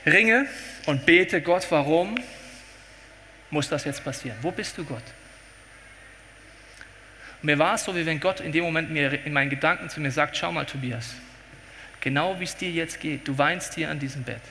ringe 0.08 0.48
und 0.88 1.06
bete, 1.06 1.40
Gott, 1.44 1.68
warum 1.70 2.16
muss 3.52 3.70
das 3.70 3.86
jetzt 3.86 4.04
passieren? 4.04 4.40
Wo 4.42 4.50
bist 4.50 4.76
du, 4.80 4.84
Gott? 4.84 5.04
Und 7.44 7.46
mir 7.46 7.60
war 7.60 7.76
es 7.76 7.84
so, 7.84 7.96
wie 7.96 8.08
wenn 8.08 8.20
Gott 8.20 8.40
in 8.40 8.52
dem 8.52 8.64
Moment 8.64 8.90
mir 8.90 9.24
in 9.24 9.34
meinen 9.34 9.52
Gedanken 9.52 9.88
zu 9.90 10.02
mir 10.02 10.10
sagt, 10.10 10.36
schau 10.36 10.52
mal, 10.52 10.66
Tobias, 10.66 11.14
genau 12.02 12.40
wie 12.40 12.46
es 12.46 12.56
dir 12.56 12.72
jetzt 12.72 13.00
geht, 13.00 13.28
du 13.28 13.38
weinst 13.38 13.76
hier 13.76 13.92
an 13.92 14.00
diesem 14.00 14.24
Bett 14.24 14.42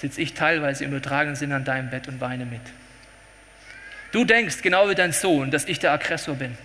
sitze 0.00 0.22
ich 0.22 0.32
teilweise 0.32 0.84
im 0.84 0.92
übertragenen 0.92 1.36
Sinne 1.36 1.56
an 1.56 1.64
deinem 1.64 1.90
Bett 1.90 2.08
und 2.08 2.20
weine 2.22 2.46
mit. 2.46 2.62
Du 4.12 4.24
denkst, 4.24 4.62
genau 4.62 4.88
wie 4.88 4.94
dein 4.94 5.12
Sohn, 5.12 5.50
dass 5.50 5.66
ich 5.66 5.78
der 5.78 5.92
Aggressor 5.92 6.36
bin. 6.36 6.56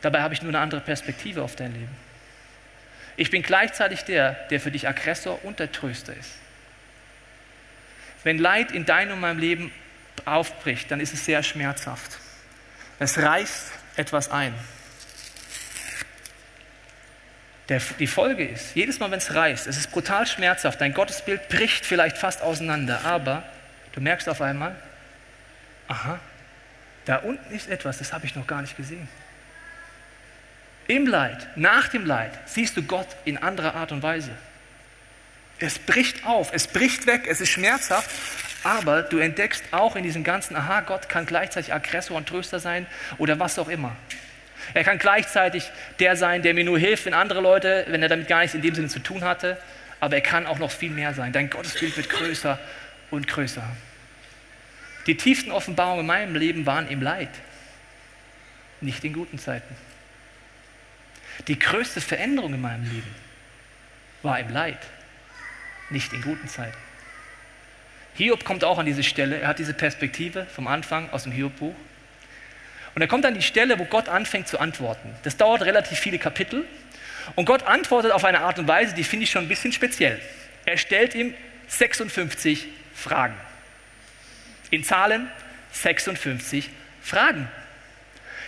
Dabei 0.00 0.22
habe 0.22 0.34
ich 0.34 0.42
nur 0.42 0.50
eine 0.50 0.60
andere 0.60 0.80
Perspektive 0.80 1.42
auf 1.42 1.56
dein 1.56 1.72
Leben. 1.72 1.96
Ich 3.16 3.30
bin 3.30 3.42
gleichzeitig 3.42 4.02
der, 4.04 4.32
der 4.50 4.60
für 4.60 4.70
dich 4.70 4.86
Aggressor 4.86 5.44
und 5.44 5.58
der 5.58 5.72
Tröster 5.72 6.14
ist. 6.14 6.30
Wenn 8.22 8.38
Leid 8.38 8.70
in 8.70 8.86
deinem 8.86 9.14
und 9.14 9.20
meinem 9.20 9.38
Leben 9.38 9.72
aufbricht, 10.24 10.90
dann 10.90 11.00
ist 11.00 11.12
es 11.12 11.24
sehr 11.24 11.42
schmerzhaft. 11.42 12.18
Es 13.00 13.18
reißt 13.18 13.72
etwas 13.96 14.30
ein. 14.30 14.54
Der, 17.68 17.80
die 17.98 18.06
Folge 18.06 18.46
ist, 18.46 18.74
jedes 18.74 18.98
Mal, 18.98 19.10
wenn 19.10 19.18
es 19.18 19.34
reißt, 19.34 19.66
es 19.66 19.78
ist 19.78 19.90
brutal 19.90 20.26
schmerzhaft, 20.26 20.80
dein 20.80 20.92
Gottesbild 20.92 21.48
bricht 21.48 21.86
vielleicht 21.86 22.18
fast 22.18 22.42
auseinander, 22.42 23.00
aber 23.04 23.42
du 23.92 24.00
merkst 24.00 24.28
auf 24.28 24.42
einmal, 24.42 24.76
aha, 25.88 26.18
da 27.06 27.16
unten 27.16 27.54
ist 27.54 27.68
etwas, 27.68 27.98
das 27.98 28.12
habe 28.12 28.26
ich 28.26 28.34
noch 28.34 28.46
gar 28.46 28.60
nicht 28.60 28.76
gesehen. 28.76 29.08
Im 30.86 31.06
Leid, 31.06 31.46
nach 31.56 31.88
dem 31.88 32.04
Leid, 32.04 32.32
siehst 32.44 32.76
du 32.76 32.82
Gott 32.82 33.08
in 33.24 33.38
anderer 33.38 33.74
Art 33.74 33.92
und 33.92 34.02
Weise. 34.02 34.30
Es 35.58 35.78
bricht 35.78 36.26
auf, 36.26 36.50
es 36.52 36.66
bricht 36.66 37.06
weg, 37.06 37.26
es 37.26 37.40
ist 37.40 37.48
schmerzhaft, 37.48 38.10
aber 38.64 39.02
du 39.02 39.18
entdeckst 39.18 39.64
auch 39.70 39.96
in 39.96 40.02
diesem 40.02 40.24
ganzen, 40.24 40.56
aha, 40.56 40.82
Gott 40.82 41.08
kann 41.08 41.24
gleichzeitig 41.24 41.72
Aggressor 41.72 42.16
und 42.16 42.28
Tröster 42.28 42.60
sein 42.60 42.86
oder 43.16 43.38
was 43.38 43.58
auch 43.58 43.68
immer. 43.68 43.96
Er 44.72 44.84
kann 44.84 44.98
gleichzeitig 44.98 45.70
der 45.98 46.16
sein, 46.16 46.42
der 46.42 46.54
mir 46.54 46.64
nur 46.64 46.78
hilft, 46.78 47.04
wenn 47.06 47.14
andere 47.14 47.40
Leute, 47.40 47.84
wenn 47.88 48.02
er 48.02 48.08
damit 48.08 48.28
gar 48.28 48.40
nichts 48.40 48.54
in 48.54 48.62
dem 48.62 48.74
Sinne 48.74 48.88
zu 48.88 49.00
tun 49.00 49.22
hatte, 49.22 49.58
aber 50.00 50.16
er 50.16 50.22
kann 50.22 50.46
auch 50.46 50.58
noch 50.58 50.70
viel 50.70 50.90
mehr 50.90 51.14
sein. 51.14 51.32
Dein 51.32 51.50
Gottesbild 51.50 51.96
wird 51.96 52.08
größer 52.08 52.58
und 53.10 53.28
größer. 53.28 53.64
Die 55.06 55.16
tiefsten 55.16 55.50
Offenbarungen 55.50 56.00
in 56.00 56.06
meinem 56.06 56.34
Leben 56.34 56.66
waren 56.66 56.88
im 56.88 57.02
Leid, 57.02 57.28
nicht 58.80 59.04
in 59.04 59.12
guten 59.12 59.38
Zeiten. 59.38 59.74
Die 61.48 61.58
größte 61.58 62.00
Veränderung 62.00 62.54
in 62.54 62.60
meinem 62.60 62.84
Leben 62.84 63.14
war 64.22 64.38
im 64.38 64.48
Leid, 64.48 64.78
nicht 65.90 66.12
in 66.12 66.22
guten 66.22 66.48
Zeiten. 66.48 66.76
Hiob 68.14 68.44
kommt 68.44 68.64
auch 68.64 68.78
an 68.78 68.86
diese 68.86 69.02
Stelle, 69.02 69.40
er 69.40 69.48
hat 69.48 69.58
diese 69.58 69.74
Perspektive 69.74 70.46
vom 70.46 70.68
Anfang 70.68 71.10
aus 71.10 71.24
dem 71.24 71.32
Hiob-Buch. 71.32 71.74
Und 72.94 73.02
er 73.02 73.08
kommt 73.08 73.26
an 73.26 73.34
die 73.34 73.42
Stelle, 73.42 73.78
wo 73.78 73.84
Gott 73.84 74.08
anfängt 74.08 74.48
zu 74.48 74.60
antworten. 74.60 75.14
Das 75.24 75.36
dauert 75.36 75.62
relativ 75.62 75.98
viele 75.98 76.18
Kapitel. 76.18 76.64
Und 77.34 77.46
Gott 77.46 77.64
antwortet 77.64 78.12
auf 78.12 78.24
eine 78.24 78.40
Art 78.40 78.58
und 78.58 78.68
Weise, 78.68 78.94
die 78.94 79.04
finde 79.04 79.24
ich 79.24 79.30
schon 79.30 79.44
ein 79.44 79.48
bisschen 79.48 79.72
speziell. 79.72 80.20
Er 80.64 80.76
stellt 80.76 81.14
ihm 81.14 81.34
56 81.68 82.66
Fragen. 82.94 83.34
In 84.70 84.84
Zahlen 84.84 85.28
56 85.72 86.70
Fragen. 87.02 87.48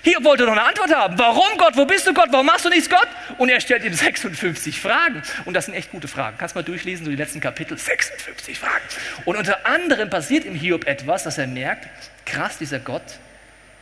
Hier 0.03 0.23
wollte 0.23 0.45
er 0.45 0.47
noch 0.47 0.53
eine 0.53 0.69
Antwort 0.69 0.95
haben. 0.95 1.19
Warum 1.19 1.59
Gott? 1.59 1.77
Wo 1.77 1.85
bist 1.85 2.07
du 2.07 2.15
Gott? 2.15 2.29
Warum 2.31 2.47
machst 2.47 2.65
du 2.65 2.69
nichts 2.69 2.89
Gott? 2.89 3.09
Und 3.39 3.49
er 3.49 3.61
stellt 3.61 3.85
ihm 3.85 3.93
56 3.93 4.81
Fragen. 4.81 5.21
Und 5.45 5.55
das 5.55 5.65
sind 5.65 5.75
echt 5.75 5.91
gute 5.91 6.07
Fragen. 6.07 6.39
Kannst 6.39 6.55
mal 6.55 6.63
durchlesen, 6.63 7.05
so 7.05 7.11
die 7.11 7.17
letzten 7.17 7.41
Kapitel. 7.41 7.77
56 7.77 8.57
Fragen. 8.57 8.85
Und 9.25 9.37
unter 9.37 9.67
anderem 9.67 10.09
passiert 10.09 10.45
im 10.45 10.55
Hiob 10.55 10.87
etwas, 10.87 11.25
dass 11.25 11.39
er 11.39 11.49
merkt, 11.49 11.89
krass, 12.25 12.59
dieser 12.59 12.79
Gott 12.79 13.03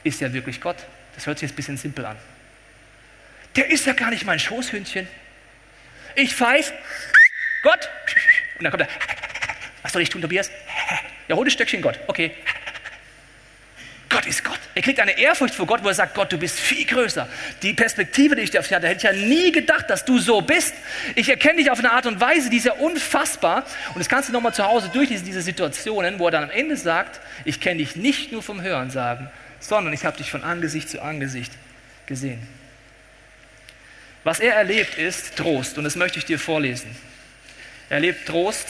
ist 0.04 0.20
ja 0.20 0.32
wirklich 0.32 0.60
Gott. 0.60 0.76
Das 1.14 1.26
hört 1.26 1.38
sich 1.38 1.48
jetzt 1.48 1.54
ein 1.54 1.56
bisschen 1.56 1.76
simpel 1.76 2.06
an. 2.06 2.16
Der 3.56 3.70
ist 3.70 3.86
ja 3.86 3.92
gar 3.92 4.10
nicht 4.10 4.24
mein 4.24 4.38
Schoßhündchen. 4.38 5.08
Ich 6.14 6.34
pfeife, 6.34 6.72
Gott. 7.62 7.88
Und 8.58 8.64
dann 8.64 8.70
kommt 8.70 8.82
er, 8.82 8.88
was 9.82 9.92
soll 9.92 10.02
ich 10.02 10.08
tun, 10.08 10.22
Tobias? 10.22 10.50
Ja, 11.28 11.36
hol 11.36 11.44
das 11.44 11.54
Stöckchen 11.54 11.82
Gott. 11.82 11.98
Okay. 12.06 12.32
Gott 14.14 14.26
ist 14.26 14.44
Gott. 14.44 14.60
Er 14.76 14.82
kriegt 14.82 15.00
eine 15.00 15.18
Ehrfurcht 15.18 15.54
vor 15.54 15.66
Gott, 15.66 15.82
wo 15.82 15.88
er 15.88 15.94
sagt, 15.94 16.14
Gott, 16.14 16.32
du 16.32 16.38
bist 16.38 16.60
viel 16.60 16.84
größer. 16.84 17.28
Die 17.62 17.74
Perspektive, 17.74 18.36
die 18.36 18.42
ich 18.42 18.50
dich 18.50 18.60
hatte, 18.72 18.86
hätte 18.86 18.96
ich 18.96 19.02
ja 19.02 19.12
nie 19.12 19.50
gedacht, 19.50 19.90
dass 19.90 20.04
du 20.04 20.18
so 20.18 20.40
bist. 20.40 20.72
Ich 21.16 21.28
erkenne 21.28 21.56
dich 21.56 21.70
auf 21.70 21.80
eine 21.80 21.90
Art 21.90 22.06
und 22.06 22.20
Weise, 22.20 22.48
die 22.48 22.58
ist 22.58 22.66
ja 22.66 22.74
unfassbar. 22.74 23.64
Und 23.88 23.98
das 23.98 24.08
kannst 24.08 24.28
du 24.28 24.32
nochmal 24.32 24.54
zu 24.54 24.64
Hause 24.64 24.88
durchlesen, 24.88 25.26
diese 25.26 25.42
Situationen, 25.42 26.20
wo 26.20 26.26
er 26.26 26.30
dann 26.30 26.44
am 26.44 26.50
Ende 26.50 26.76
sagt, 26.76 27.20
ich 27.44 27.60
kenne 27.60 27.78
dich 27.78 27.96
nicht 27.96 28.30
nur 28.30 28.42
vom 28.42 28.62
Hören 28.62 28.90
sagen, 28.90 29.30
sondern 29.64 29.94
ich 29.94 30.04
habe 30.04 30.18
dich 30.18 30.30
von 30.30 30.44
Angesicht 30.44 30.90
zu 30.90 31.00
Angesicht 31.00 31.52
gesehen. 32.04 32.46
Was 34.22 34.40
er 34.40 34.54
erlebt, 34.54 34.98
ist 34.98 35.36
Trost. 35.36 35.78
Und 35.78 35.84
das 35.84 35.96
möchte 35.96 36.18
ich 36.18 36.26
dir 36.26 36.38
vorlesen. 36.38 36.94
Er 37.88 37.96
erlebt 37.96 38.26
Trost, 38.26 38.68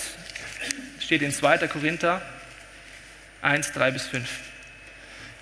steht 1.00 1.22
in 1.22 1.32
2. 1.32 1.66
Korinther 1.68 2.22
1, 3.42 3.72
3 3.72 3.90
bis 3.90 4.06
5. 4.06 4.28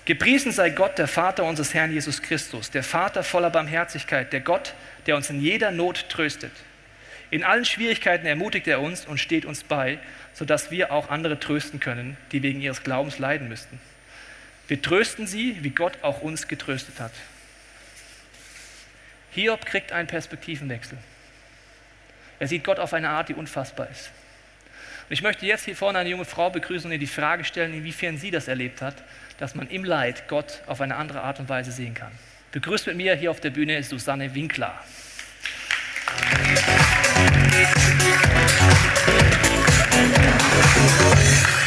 Gepriesen 0.05 0.51
sei 0.51 0.71
Gott, 0.71 0.97
der 0.97 1.07
Vater 1.07 1.43
unseres 1.43 1.73
Herrn 1.73 1.93
Jesus 1.93 2.21
Christus, 2.21 2.71
der 2.71 2.83
Vater 2.83 3.23
voller 3.23 3.49
Barmherzigkeit, 3.49 4.33
der 4.33 4.41
Gott, 4.41 4.73
der 5.05 5.15
uns 5.15 5.29
in 5.29 5.39
jeder 5.39 5.71
Not 5.71 6.09
tröstet. 6.09 6.51
In 7.29 7.43
allen 7.43 7.65
Schwierigkeiten 7.65 8.25
ermutigt 8.25 8.67
er 8.67 8.81
uns 8.81 9.05
und 9.05 9.19
steht 9.19 9.45
uns 9.45 9.63
bei, 9.63 9.99
sodass 10.33 10.71
wir 10.71 10.91
auch 10.91 11.09
andere 11.09 11.39
trösten 11.39 11.79
können, 11.79 12.17
die 12.31 12.43
wegen 12.43 12.59
ihres 12.59 12.83
Glaubens 12.83 13.17
leiden 13.19 13.47
müssten. 13.47 13.79
Wir 14.67 14.81
trösten 14.81 15.27
sie, 15.27 15.63
wie 15.63 15.69
Gott 15.71 15.97
auch 16.01 16.21
uns 16.21 16.47
getröstet 16.47 16.99
hat. 16.99 17.11
Hiob 19.31 19.65
kriegt 19.65 19.91
einen 19.91 20.07
Perspektivenwechsel. 20.07 20.97
Er 22.39 22.47
sieht 22.47 22.63
Gott 22.63 22.79
auf 22.79 22.93
eine 22.93 23.09
Art, 23.09 23.29
die 23.29 23.33
unfassbar 23.33 23.89
ist. 23.89 24.11
Und 25.09 25.13
ich 25.13 25.21
möchte 25.21 25.45
jetzt 25.45 25.65
hier 25.65 25.75
vorne 25.75 25.99
eine 25.99 26.09
junge 26.09 26.25
Frau 26.25 26.49
begrüßen 26.49 26.87
und 26.87 26.93
ihr 26.93 26.99
die 26.99 27.07
Frage 27.07 27.43
stellen, 27.43 27.73
inwiefern 27.73 28.17
sie 28.17 28.31
das 28.31 28.47
erlebt 28.47 28.81
hat 28.81 28.95
dass 29.37 29.55
man 29.55 29.67
im 29.67 29.83
Leid 29.83 30.27
Gott 30.27 30.61
auf 30.67 30.81
eine 30.81 30.95
andere 30.95 31.21
Art 31.21 31.39
und 31.39 31.49
Weise 31.49 31.71
sehen 31.71 31.93
kann. 31.93 32.11
Begrüßt 32.51 32.87
mit 32.87 32.97
mir 32.97 33.15
hier 33.15 33.31
auf 33.31 33.39
der 33.39 33.49
Bühne 33.49 33.81
Susanne 33.83 34.33
Winkler. 34.33 34.79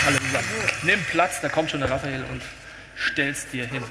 Hallo 0.05 0.17
Susanne. 0.19 0.47
Nimm 0.83 1.05
Platz, 1.11 1.41
da 1.41 1.49
kommt 1.49 1.71
schon 1.71 1.81
der 1.81 1.91
Raphael 1.91 2.25
und 2.31 2.43
stellst 2.97 3.53
dir 3.53 3.67
hin. 3.67 3.83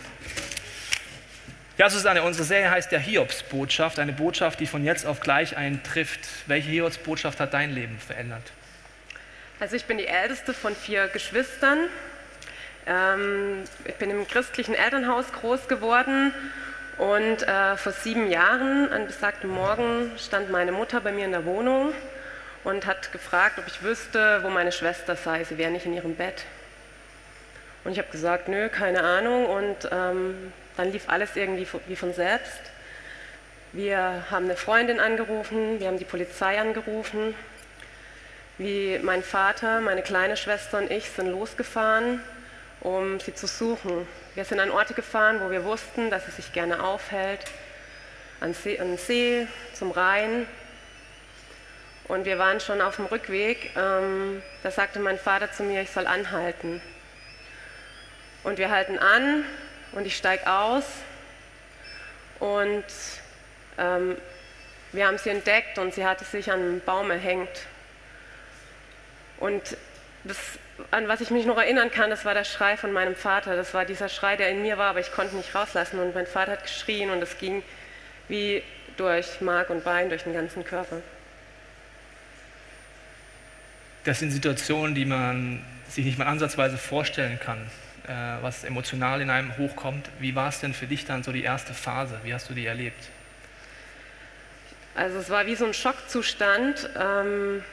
Ja, 1.77 1.89
Susanne, 1.89 2.23
unsere 2.23 2.45
Serie 2.45 2.71
heißt 2.71 2.91
ja 2.91 2.99
Hiobsbotschaft, 2.99 3.99
eine 3.99 4.13
Botschaft, 4.13 4.59
die 4.59 4.67
von 4.67 4.85
jetzt 4.85 5.05
auf 5.05 5.19
gleich 5.19 5.57
einen 5.57 5.83
trifft. 5.83 6.21
Welche 6.47 6.69
Hiobsbotschaft 6.69 7.39
hat 7.39 7.53
dein 7.53 7.73
Leben 7.73 7.99
verändert? 7.99 8.53
Also 9.59 9.75
ich 9.75 9.85
bin 9.85 9.97
die 9.97 10.07
älteste 10.07 10.53
von 10.53 10.75
vier 10.75 11.07
Geschwistern 11.07 11.79
ähm, 12.87 13.63
ich 13.85 13.95
bin 13.95 14.11
im 14.11 14.27
christlichen 14.27 14.75
Elternhaus 14.75 15.31
groß 15.31 15.67
geworden 15.67 16.33
und 16.97 17.43
äh, 17.47 17.77
vor 17.77 17.91
sieben 17.91 18.29
Jahren, 18.29 18.91
an 18.91 19.07
besagtem 19.07 19.49
Morgen, 19.49 20.11
stand 20.17 20.51
meine 20.51 20.71
Mutter 20.71 21.01
bei 21.01 21.11
mir 21.11 21.25
in 21.25 21.31
der 21.31 21.45
Wohnung 21.45 21.93
und 22.63 22.85
hat 22.85 23.11
gefragt, 23.11 23.57
ob 23.57 23.67
ich 23.67 23.81
wüsste, 23.81 24.39
wo 24.43 24.49
meine 24.49 24.71
Schwester 24.71 25.15
sei. 25.15 25.43
Sie 25.43 25.57
wäre 25.57 25.71
nicht 25.71 25.85
in 25.85 25.93
ihrem 25.93 26.15
Bett. 26.15 26.43
Und 27.85 27.93
ich 27.93 27.99
habe 27.99 28.11
gesagt, 28.11 28.49
nö, 28.49 28.67
keine 28.67 29.03
Ahnung. 29.03 29.45
Und 29.45 29.89
ähm, 29.91 30.51
dann 30.75 30.91
lief 30.91 31.07
alles 31.07 31.37
irgendwie 31.37 31.65
wie 31.87 31.95
von 31.95 32.13
selbst. 32.13 32.59
Wir 33.71 34.25
haben 34.29 34.45
eine 34.45 34.57
Freundin 34.57 34.99
angerufen, 34.99 35.79
wir 35.79 35.87
haben 35.87 35.99
die 35.99 36.05
Polizei 36.05 36.59
angerufen. 36.59 37.33
Wie 38.57 38.99
mein 38.99 39.23
Vater, 39.23 39.79
meine 39.79 40.01
kleine 40.01 40.35
Schwester 40.35 40.77
und 40.77 40.91
ich 40.91 41.09
sind 41.09 41.27
losgefahren 41.27 42.21
um 42.85 43.19
sie 43.19 43.33
zu 43.33 43.47
suchen. 43.47 44.07
Wir 44.35 44.45
sind 44.45 44.59
an 44.59 44.69
Orte 44.69 44.93
gefahren, 44.93 45.41
wo 45.41 45.49
wir 45.49 45.63
wussten, 45.63 46.11
dass 46.11 46.25
sie 46.25 46.31
sich 46.31 46.53
gerne 46.53 46.83
aufhält, 46.83 47.39
an 48.39 48.53
See, 48.53 48.79
an 48.79 48.97
See 48.97 49.47
zum 49.73 49.91
Rhein. 49.91 50.45
Und 52.07 52.25
wir 52.25 52.37
waren 52.37 52.59
schon 52.59 52.81
auf 52.81 52.97
dem 52.97 53.05
Rückweg. 53.05 53.71
Ähm, 53.75 54.43
da 54.61 54.69
sagte 54.69 54.99
mein 54.99 55.17
Vater 55.17 55.51
zu 55.51 55.63
mir, 55.63 55.81
ich 55.81 55.89
soll 55.89 56.05
anhalten. 56.05 56.81
Und 58.45 58.59
wir 58.59 58.69
halten 58.69 58.99
an 58.99 59.43
und 59.91 60.05
ich 60.05 60.15
steige 60.15 60.47
aus. 60.47 60.85
Und 62.39 62.85
ähm, 63.77 64.15
wir 64.91 65.07
haben 65.07 65.17
sie 65.17 65.31
entdeckt 65.31 65.79
und 65.79 65.95
sie 65.95 66.05
hatte 66.05 66.23
sich 66.25 66.51
an 66.51 66.59
einem 66.59 66.79
Baum 66.79 67.09
erhängt. 67.09 67.49
Und 69.39 69.75
das 70.23 70.37
an 70.91 71.07
was 71.07 71.21
ich 71.21 71.31
mich 71.31 71.45
noch 71.45 71.57
erinnern 71.57 71.89
kann, 71.89 72.09
das 72.09 72.23
war 72.23 72.35
der 72.35 72.43
Schrei 72.43 72.77
von 72.77 72.91
meinem 72.91 73.15
Vater. 73.15 73.55
Das 73.55 73.73
war 73.73 73.83
dieser 73.83 74.09
Schrei, 74.09 74.35
der 74.35 74.49
in 74.49 74.61
mir 74.61 74.77
war, 74.77 74.91
aber 74.91 74.99
ich 74.99 75.11
konnte 75.11 75.35
nicht 75.35 75.55
rauslassen. 75.55 75.99
Und 75.99 76.13
mein 76.13 76.27
Vater 76.27 76.51
hat 76.51 76.63
geschrien 76.63 77.09
und 77.09 77.23
es 77.23 77.39
ging 77.39 77.63
wie 78.27 78.61
durch 78.97 79.41
Mark 79.41 79.71
und 79.71 79.83
Bein, 79.83 80.09
durch 80.09 80.23
den 80.23 80.33
ganzen 80.33 80.63
Körper. 80.63 80.97
Das 84.03 84.19
sind 84.19 84.29
Situationen, 84.29 84.93
die 84.93 85.05
man 85.05 85.65
sich 85.89 86.05
nicht 86.05 86.19
mal 86.19 86.27
ansatzweise 86.27 86.77
vorstellen 86.77 87.39
kann, 87.39 87.71
äh, 88.07 88.41
was 88.41 88.63
emotional 88.63 89.21
in 89.21 89.29
einem 89.29 89.57
hochkommt. 89.57 90.09
Wie 90.19 90.35
war 90.35 90.49
es 90.49 90.59
denn 90.59 90.73
für 90.73 90.87
dich 90.87 91.05
dann 91.05 91.23
so 91.23 91.31
die 91.31 91.43
erste 91.43 91.73
Phase? 91.73 92.19
Wie 92.23 92.33
hast 92.33 92.49
du 92.49 92.53
die 92.53 92.65
erlebt? 92.65 93.09
Also 94.95 95.17
es 95.19 95.29
war 95.29 95.45
wie 95.45 95.55
so 95.55 95.65
ein 95.65 95.73
Schockzustand. 95.73 96.89
Ähm, 96.97 97.63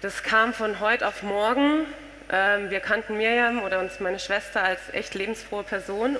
das 0.00 0.22
kam 0.22 0.54
von 0.54 0.80
heute 0.80 1.06
auf 1.06 1.22
morgen. 1.22 1.86
Ähm, 2.30 2.70
wir 2.70 2.80
kannten 2.80 3.16
Miriam 3.16 3.62
oder 3.62 3.80
uns 3.80 4.00
meine 4.00 4.18
Schwester 4.18 4.62
als 4.62 4.80
echt 4.92 5.14
lebensfrohe 5.14 5.64
Person. 5.64 6.16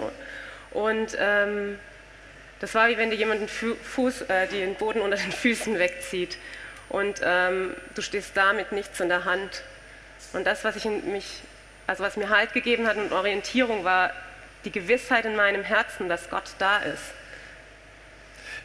Und 0.73 1.17
ähm, 1.19 1.79
das 2.61 2.75
war 2.75 2.89
wie 2.89 2.99
wenn 2.99 3.11
dir 3.11 3.17
jemand 3.17 3.41
den, 3.41 3.49
Fuß, 3.49 4.23
äh, 4.23 4.47
den 4.49 4.75
Boden 4.75 5.01
unter 5.01 5.17
den 5.17 5.33
Füßen 5.33 5.79
wegzieht. 5.79 6.37
Und 6.91 7.21
ähm, 7.25 7.75
du 7.95 8.03
stehst 8.03 8.37
da 8.37 8.53
mit 8.53 8.73
nichts 8.73 9.01
in 9.01 9.09
der 9.09 9.25
Hand. 9.25 9.63
Und 10.33 10.47
das, 10.47 10.65
was, 10.65 10.77
ich 10.77 10.85
mich, 10.85 11.41
also 11.91 12.05
was 12.05 12.17
mir 12.17 12.29
Halt 12.29 12.53
gegeben 12.53 12.87
hat 12.87 12.97
und 12.97 13.13
Orientierung, 13.13 13.83
war 13.83 14.13
die 14.65 14.71
Gewissheit 14.71 15.25
in 15.25 15.35
meinem 15.35 15.65
Herzen, 15.65 16.09
dass 16.09 16.31
Gott 16.31 16.45
da 16.61 16.79
ist. 16.79 17.03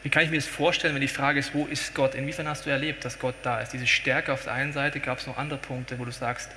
Wie 0.04 0.10
kann 0.10 0.22
ich 0.22 0.30
mir 0.30 0.36
das 0.36 0.46
vorstellen, 0.46 0.94
wenn 0.94 1.02
die 1.02 1.08
Frage 1.08 1.40
ist, 1.40 1.56
wo 1.56 1.66
ist 1.66 1.96
Gott? 1.96 2.14
Inwiefern 2.14 2.48
hast 2.48 2.68
du 2.68 2.70
erlebt, 2.70 3.04
dass 3.04 3.18
Gott 3.18 3.34
da 3.42 3.62
ist? 3.62 3.74
Diese 3.74 3.88
Stärke 3.88 4.32
auf 4.32 4.44
der 4.44 4.54
einen 4.54 4.74
Seite, 4.74 5.00
gab 5.00 5.18
es 5.18 5.26
noch 5.26 5.40
andere 5.40 5.58
Punkte, 5.58 5.98
wo 5.98 6.06
du 6.06 6.12
sagst, 6.12 6.52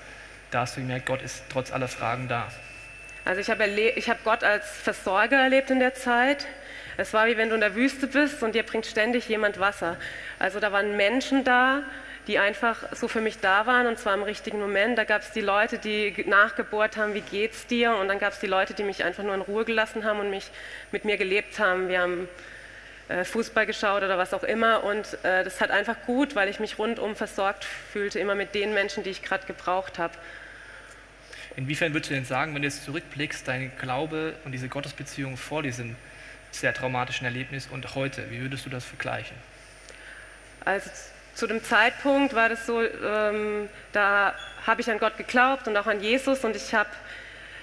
da 0.50 0.60
hast 0.60 0.76
du 0.76 0.82
gemerkt, 0.82 1.06
Gott 1.06 1.22
ist 1.22 1.42
trotz 1.48 1.72
aller 1.72 1.88
Fragen 1.88 2.28
da. 2.28 2.48
Also 3.24 3.40
ich 3.40 3.48
habe 3.48 3.64
hab 3.64 4.24
Gott 4.24 4.44
als 4.44 4.68
Versorger 4.68 5.38
erlebt 5.38 5.70
in 5.70 5.78
der 5.78 5.94
Zeit. 5.94 6.44
Es 6.98 7.14
war 7.14 7.28
wie 7.28 7.38
wenn 7.38 7.48
du 7.48 7.54
in 7.54 7.62
der 7.62 7.76
Wüste 7.76 8.08
bist 8.08 8.42
und 8.42 8.54
dir 8.54 8.62
bringt 8.62 8.84
ständig 8.84 9.26
jemand 9.26 9.58
Wasser. 9.58 9.96
Also 10.38 10.60
da 10.60 10.70
waren 10.70 10.98
Menschen 10.98 11.44
da, 11.44 11.84
die 12.28 12.38
einfach 12.38 12.76
so 12.92 13.08
für 13.08 13.22
mich 13.22 13.40
da 13.40 13.66
waren 13.66 13.86
und 13.86 13.98
zwar 13.98 14.14
im 14.14 14.22
richtigen 14.22 14.60
Moment. 14.60 14.98
Da 14.98 15.04
gab 15.04 15.22
es 15.22 15.32
die 15.32 15.40
Leute, 15.40 15.78
die 15.78 16.24
nachgebohrt 16.26 16.98
haben, 16.98 17.14
wie 17.14 17.22
geht's 17.22 17.66
dir? 17.66 17.96
Und 17.96 18.08
dann 18.08 18.18
gab 18.18 18.34
es 18.34 18.38
die 18.38 18.46
Leute, 18.46 18.74
die 18.74 18.84
mich 18.84 19.02
einfach 19.02 19.24
nur 19.24 19.34
in 19.34 19.40
Ruhe 19.40 19.64
gelassen 19.64 20.04
haben 20.04 20.20
und 20.20 20.28
mich 20.28 20.50
mit 20.92 21.06
mir 21.06 21.16
gelebt 21.16 21.58
haben. 21.58 21.88
Wir 21.88 22.02
haben 22.02 22.28
äh, 23.08 23.24
Fußball 23.24 23.64
geschaut 23.64 24.02
oder 24.02 24.18
was 24.18 24.34
auch 24.34 24.44
immer. 24.44 24.84
Und 24.84 25.06
äh, 25.24 25.42
das 25.42 25.62
hat 25.62 25.70
einfach 25.70 25.96
gut, 26.04 26.36
weil 26.36 26.50
ich 26.50 26.60
mich 26.60 26.78
rundum 26.78 27.16
versorgt 27.16 27.64
fühlte, 27.64 28.20
immer 28.20 28.34
mit 28.34 28.54
den 28.54 28.74
Menschen, 28.74 29.02
die 29.02 29.10
ich 29.10 29.22
gerade 29.22 29.46
gebraucht 29.46 29.98
habe. 29.98 30.12
Inwiefern 31.56 31.94
würdest 31.94 32.10
du 32.10 32.14
denn 32.14 32.26
sagen, 32.26 32.54
wenn 32.54 32.60
du 32.60 32.68
jetzt 32.68 32.84
zurückblickst, 32.84 33.48
dein 33.48 33.72
Glaube 33.78 34.34
und 34.44 34.52
diese 34.52 34.68
Gottesbeziehung 34.68 35.38
vor 35.38 35.62
diesem 35.62 35.96
sehr 36.50 36.74
traumatischen 36.74 37.24
Erlebnis 37.24 37.66
und 37.66 37.94
heute, 37.94 38.30
wie 38.30 38.42
würdest 38.42 38.66
du 38.66 38.70
das 38.70 38.84
vergleichen? 38.84 39.36
Also 40.64 40.90
zu 41.38 41.46
dem 41.46 41.62
Zeitpunkt 41.62 42.34
war 42.34 42.48
das 42.48 42.66
so, 42.66 42.82
ähm, 42.82 43.68
da 43.92 44.34
habe 44.66 44.80
ich 44.80 44.90
an 44.90 44.98
Gott 44.98 45.16
geglaubt 45.16 45.68
und 45.68 45.76
auch 45.76 45.86
an 45.86 46.00
Jesus 46.00 46.44
und 46.44 46.56
ich 46.56 46.74
habe, 46.74 46.90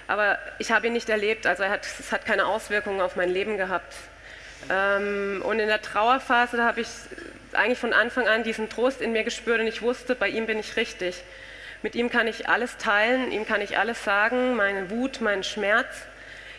aber 0.08 0.40
ich 0.60 0.72
habe 0.72 0.88
ihn 0.88 0.94
nicht 0.94 1.10
erlebt, 1.10 1.46
also 1.46 1.66
hat, 1.66 1.86
es 1.86 2.14
hat 2.14 2.26
keine 2.26 2.46
Auswirkungen 2.46 3.02
auf 3.02 3.18
mein 3.18 3.30
Leben 3.30 3.58
gehabt. 3.58 3.94
Ähm, 4.70 5.44
und 5.46 5.60
in 5.60 5.68
der 5.68 5.82
Trauerphase, 5.82 6.64
habe 6.64 6.80
ich 6.80 6.88
eigentlich 7.52 7.78
von 7.78 7.92
Anfang 7.92 8.30
an 8.30 8.44
diesen 8.44 8.70
Trost 8.70 9.02
in 9.02 9.12
mir 9.12 9.26
gespürt 9.26 9.60
und 9.60 9.68
ich 9.68 9.82
wusste, 9.82 10.16
bei 10.16 10.30
ihm 10.30 10.46
bin 10.46 10.58
ich 10.58 10.78
richtig. 10.78 11.22
Mit 11.82 11.96
ihm 11.96 12.10
kann 12.10 12.28
ich 12.28 12.48
alles 12.48 12.78
teilen, 12.78 13.30
ihm 13.30 13.46
kann 13.46 13.60
ich 13.60 13.78
alles 13.78 14.06
sagen, 14.06 14.56
meine 14.56 14.90
Wut, 14.90 15.20
meinen 15.20 15.44
Schmerz. 15.44 15.94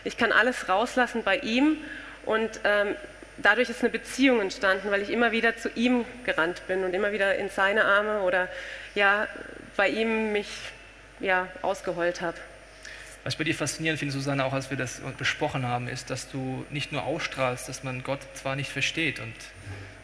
Ich 0.05 0.19
kann 0.19 0.33
alles 0.33 0.69
rauslassen 0.69 1.23
bei 1.25 1.39
ihm 1.39 1.79
und 2.27 2.61
ähm, 2.65 2.95
dadurch 3.39 3.69
ist 3.71 3.81
eine 3.81 3.91
Beziehung 3.91 4.41
entstanden, 4.41 4.91
weil 4.91 5.03
ich 5.03 5.11
immer 5.11 5.33
wieder 5.33 5.57
zu 5.57 5.69
ihm 5.71 6.05
gerannt 6.25 6.67
bin 6.67 6.85
und 6.85 6.95
immer 6.95 7.13
wieder 7.13 7.37
in 7.37 7.49
seine 7.49 7.85
Arme 7.85 8.23
oder 8.23 8.49
ja, 8.95 9.27
bei 9.77 9.89
ihm 9.89 10.33
mich 10.33 10.49
ja, 11.21 11.49
ausgeheult 11.63 12.21
habe. 12.21 12.37
Was 13.25 13.35
ich 13.35 13.39
bei 13.39 13.45
dir 13.45 13.55
faszinierend 13.55 13.99
finde, 13.99 14.13
Susanne, 14.13 14.45
auch 14.45 14.53
als 14.53 14.71
wir 14.71 14.77
das 14.77 15.01
besprochen 15.19 15.67
haben, 15.67 15.89
ist, 15.89 16.11
dass 16.11 16.31
du 16.31 16.65
nicht 16.71 16.93
nur 16.93 17.03
ausstrahlst, 17.03 17.69
dass 17.69 17.83
man 17.83 18.05
Gott 18.05 18.21
zwar 18.35 18.55
nicht 18.55 18.71
versteht 18.71 19.19
und 19.19 19.35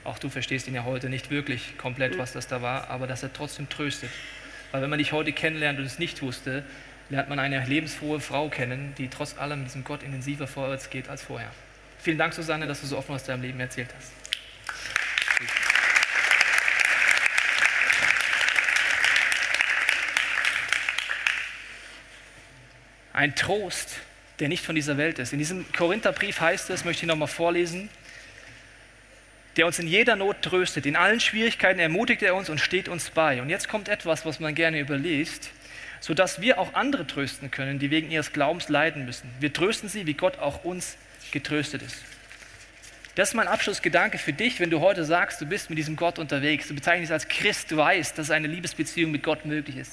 auch 0.05 0.18
du 0.18 0.29
verstehst 0.29 0.66
ihn 0.66 0.75
ja 0.75 0.85
heute 0.85 1.09
nicht 1.09 1.31
wirklich 1.31 1.79
komplett, 1.79 2.18
was 2.18 2.33
das 2.33 2.49
da 2.49 2.62
war, 2.62 2.90
aber 2.90 3.07
dass 3.07 3.23
er 3.23 3.33
trotzdem 3.33 3.68
tröstet. 3.68 4.11
Weil 4.73 4.83
wenn 4.83 4.90
man 4.90 4.99
dich 4.99 5.12
heute 5.12 5.33
kennenlernt 5.33 5.79
und 5.79 5.85
es 5.85 6.01
nicht 6.01 6.23
wusste, 6.23 6.64
lernt 7.11 7.29
man 7.29 7.38
eine 7.38 7.64
lebensfrohe 7.64 8.18
Frau 8.18 8.49
kennen, 8.49 8.95
die 8.99 9.09
trotz 9.09 9.38
allem 9.38 9.64
diesem 9.64 9.85
Gott 9.85 10.03
intensiver 10.03 10.49
vorwärts 10.49 10.90
geht 10.90 11.09
als 11.09 11.23
vorher. 11.23 11.51
Vielen 12.03 12.19
Dank, 12.19 12.35
Susanne, 12.35 12.67
dass 12.67 12.81
du 12.81 12.88
so 12.88 12.99
offen 12.99 13.15
aus 13.15 13.23
deinem 13.23 13.43
Leben 13.43 13.61
erzählt 13.61 13.88
hast. 13.97 14.11
Ein 23.12 23.37
Trost, 23.37 24.01
der 24.41 24.49
nicht 24.49 24.65
von 24.65 24.75
dieser 24.75 24.97
Welt 24.97 25.21
ist. 25.21 25.33
In 25.33 25.38
diesem 25.38 25.71
Korintherbrief 25.73 26.41
heißt 26.41 26.71
es, 26.71 26.85
möchte 26.85 27.05
ich 27.05 27.09
nochmal 27.09 27.29
vorlesen, 27.29 27.88
der 29.57 29.67
uns 29.67 29.79
in 29.79 29.87
jeder 29.87 30.17
Not 30.17 30.43
tröstet, 30.43 30.87
in 30.87 30.97
allen 30.97 31.21
Schwierigkeiten 31.21 31.79
ermutigt 31.79 32.23
er 32.23 32.35
uns 32.35 32.51
und 32.51 32.59
steht 32.59 32.88
uns 32.88 33.11
bei. 33.11 33.41
Und 33.41 33.49
jetzt 33.49 33.69
kommt 33.69 33.88
etwas, 33.88 34.27
was 34.27 34.41
man 34.41 34.57
gerne 34.57 34.81
überliest, 34.81 35.51
sodass 36.01 36.41
wir 36.41 36.59
auch 36.59 36.75
andere 36.75 37.07
trösten 37.07 37.53
können, 37.53 37.79
die 37.79 37.93
wegen 37.93 38.11
ihres 38.11 38.33
Glaubens 38.33 38.69
leiden 38.69 39.05
müssen. 39.05 39.31
Wir 39.38 39.53
trösten 39.53 39.88
sie, 39.88 40.05
wie 40.09 40.15
Gott 40.15 40.41
auch 40.41 40.65
uns 40.65 40.97
getröstet 41.33 41.83
ist. 41.83 41.97
Das 43.14 43.31
ist 43.31 43.35
mein 43.35 43.49
Abschlussgedanke 43.49 44.16
für 44.16 44.33
dich, 44.33 44.59
wenn 44.59 44.71
du 44.71 44.81
heute 44.81 45.05
sagst, 45.05 45.40
du 45.40 45.47
bist 45.47 45.68
mit 45.68 45.79
diesem 45.79 45.97
Gott 45.97 46.18
unterwegs. 46.18 46.68
Du 46.68 46.75
bezeichnest 46.75 47.11
dich 47.11 47.12
als 47.12 47.29
Christ, 47.29 47.71
du 47.71 47.77
weißt, 47.77 48.16
dass 48.16 48.31
eine 48.31 48.49
Liebesbeziehung 48.49 49.11
mit 49.11 49.23
Gott 49.23 49.45
möglich 49.45 49.77
ist. 49.77 49.92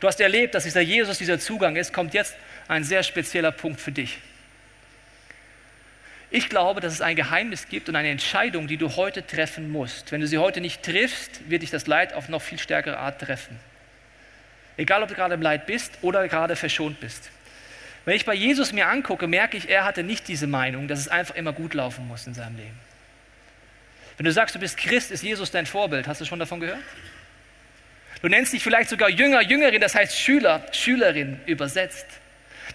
Du 0.00 0.06
hast 0.06 0.20
erlebt, 0.20 0.54
dass 0.54 0.64
dieser 0.64 0.82
Jesus 0.82 1.16
dieser 1.16 1.38
Zugang 1.38 1.76
ist, 1.76 1.94
kommt 1.94 2.12
jetzt 2.12 2.36
ein 2.68 2.84
sehr 2.84 3.02
spezieller 3.02 3.52
Punkt 3.52 3.80
für 3.80 3.92
dich. 3.92 4.18
Ich 6.30 6.50
glaube, 6.50 6.80
dass 6.80 6.92
es 6.92 7.00
ein 7.00 7.16
Geheimnis 7.16 7.68
gibt 7.68 7.88
und 7.88 7.96
eine 7.96 8.10
Entscheidung, 8.10 8.66
die 8.66 8.76
du 8.76 8.96
heute 8.96 9.26
treffen 9.26 9.70
musst. 9.70 10.12
Wenn 10.12 10.20
du 10.20 10.26
sie 10.26 10.36
heute 10.36 10.60
nicht 10.60 10.82
triffst, 10.82 11.48
wird 11.48 11.62
dich 11.62 11.70
das 11.70 11.86
Leid 11.86 12.12
auf 12.12 12.28
noch 12.28 12.42
viel 12.42 12.58
stärkere 12.58 12.98
Art 12.98 13.20
treffen. 13.20 13.58
Egal, 14.76 15.02
ob 15.02 15.08
du 15.08 15.14
gerade 15.14 15.34
im 15.34 15.42
Leid 15.42 15.66
bist 15.66 15.92
oder 16.02 16.28
gerade 16.28 16.56
verschont 16.56 17.00
bist. 17.00 17.30
Wenn 18.06 18.14
ich 18.14 18.24
bei 18.24 18.34
Jesus 18.34 18.72
mir 18.72 18.86
angucke, 18.86 19.26
merke 19.26 19.56
ich, 19.56 19.68
er 19.68 19.84
hatte 19.84 20.04
nicht 20.04 20.28
diese 20.28 20.46
Meinung, 20.46 20.86
dass 20.86 21.00
es 21.00 21.08
einfach 21.08 21.34
immer 21.34 21.52
gut 21.52 21.74
laufen 21.74 22.06
muss 22.06 22.26
in 22.26 22.34
seinem 22.34 22.56
Leben. 22.56 22.78
Wenn 24.16 24.24
du 24.24 24.32
sagst, 24.32 24.54
du 24.54 24.60
bist 24.60 24.78
Christ, 24.78 25.10
ist 25.10 25.24
Jesus 25.24 25.50
dein 25.50 25.66
Vorbild. 25.66 26.06
Hast 26.06 26.20
du 26.20 26.24
schon 26.24 26.38
davon 26.38 26.60
gehört? 26.60 26.78
Du 28.22 28.28
nennst 28.28 28.52
dich 28.52 28.62
vielleicht 28.62 28.90
sogar 28.90 29.10
Jünger, 29.10 29.42
Jüngerin, 29.42 29.80
das 29.80 29.96
heißt 29.96 30.16
Schüler, 30.16 30.64
Schülerin 30.72 31.40
übersetzt. 31.46 32.06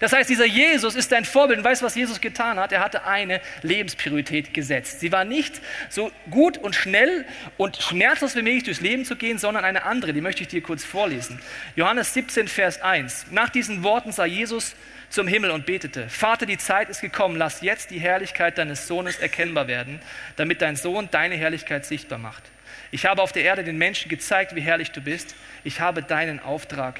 Das 0.02 0.12
heißt, 0.12 0.28
dieser 0.28 0.46
Jesus 0.46 0.96
ist 0.96 1.12
dein 1.12 1.24
Vorbild. 1.24 1.60
Und 1.60 1.64
weißt 1.64 1.80
was 1.80 1.94
Jesus 1.94 2.20
getan 2.20 2.58
hat? 2.58 2.72
Er 2.72 2.80
hatte 2.80 3.04
eine 3.04 3.40
Lebenspriorität 3.62 4.52
gesetzt. 4.52 4.98
Sie 4.98 5.12
war 5.12 5.24
nicht 5.24 5.62
so 5.90 6.10
gut 6.28 6.58
und 6.58 6.74
schnell 6.74 7.24
und 7.56 7.76
schmerzlos 7.76 8.34
wie 8.34 8.42
möglich 8.42 8.64
durchs 8.64 8.80
Leben 8.80 9.04
zu 9.04 9.14
gehen, 9.14 9.38
sondern 9.38 9.64
eine 9.64 9.84
andere. 9.84 10.12
Die 10.12 10.20
möchte 10.20 10.42
ich 10.42 10.48
dir 10.48 10.60
kurz 10.60 10.82
vorlesen. 10.82 11.40
Johannes 11.76 12.14
17, 12.14 12.48
Vers 12.48 12.82
1. 12.82 13.26
Nach 13.30 13.48
diesen 13.48 13.84
Worten 13.84 14.10
sah 14.10 14.24
Jesus 14.24 14.74
zum 15.08 15.28
Himmel 15.28 15.52
und 15.52 15.66
betete, 15.66 16.08
Vater, 16.08 16.46
die 16.46 16.58
Zeit 16.58 16.88
ist 16.88 17.00
gekommen, 17.00 17.36
lass 17.36 17.60
jetzt 17.60 17.92
die 17.92 18.00
Herrlichkeit 18.00 18.58
deines 18.58 18.88
Sohnes 18.88 19.20
erkennbar 19.20 19.68
werden, 19.68 20.00
damit 20.34 20.62
dein 20.62 20.74
Sohn 20.74 21.10
deine 21.12 21.36
Herrlichkeit 21.36 21.86
sichtbar 21.86 22.18
macht. 22.18 22.42
Ich 22.90 23.06
habe 23.06 23.22
auf 23.22 23.30
der 23.30 23.44
Erde 23.44 23.62
den 23.62 23.78
Menschen 23.78 24.08
gezeigt, 24.08 24.56
wie 24.56 24.62
herrlich 24.62 24.90
du 24.90 25.00
bist. 25.00 25.36
Ich 25.62 25.78
habe 25.78 26.02
deinen 26.02 26.40
Auftrag 26.40 26.98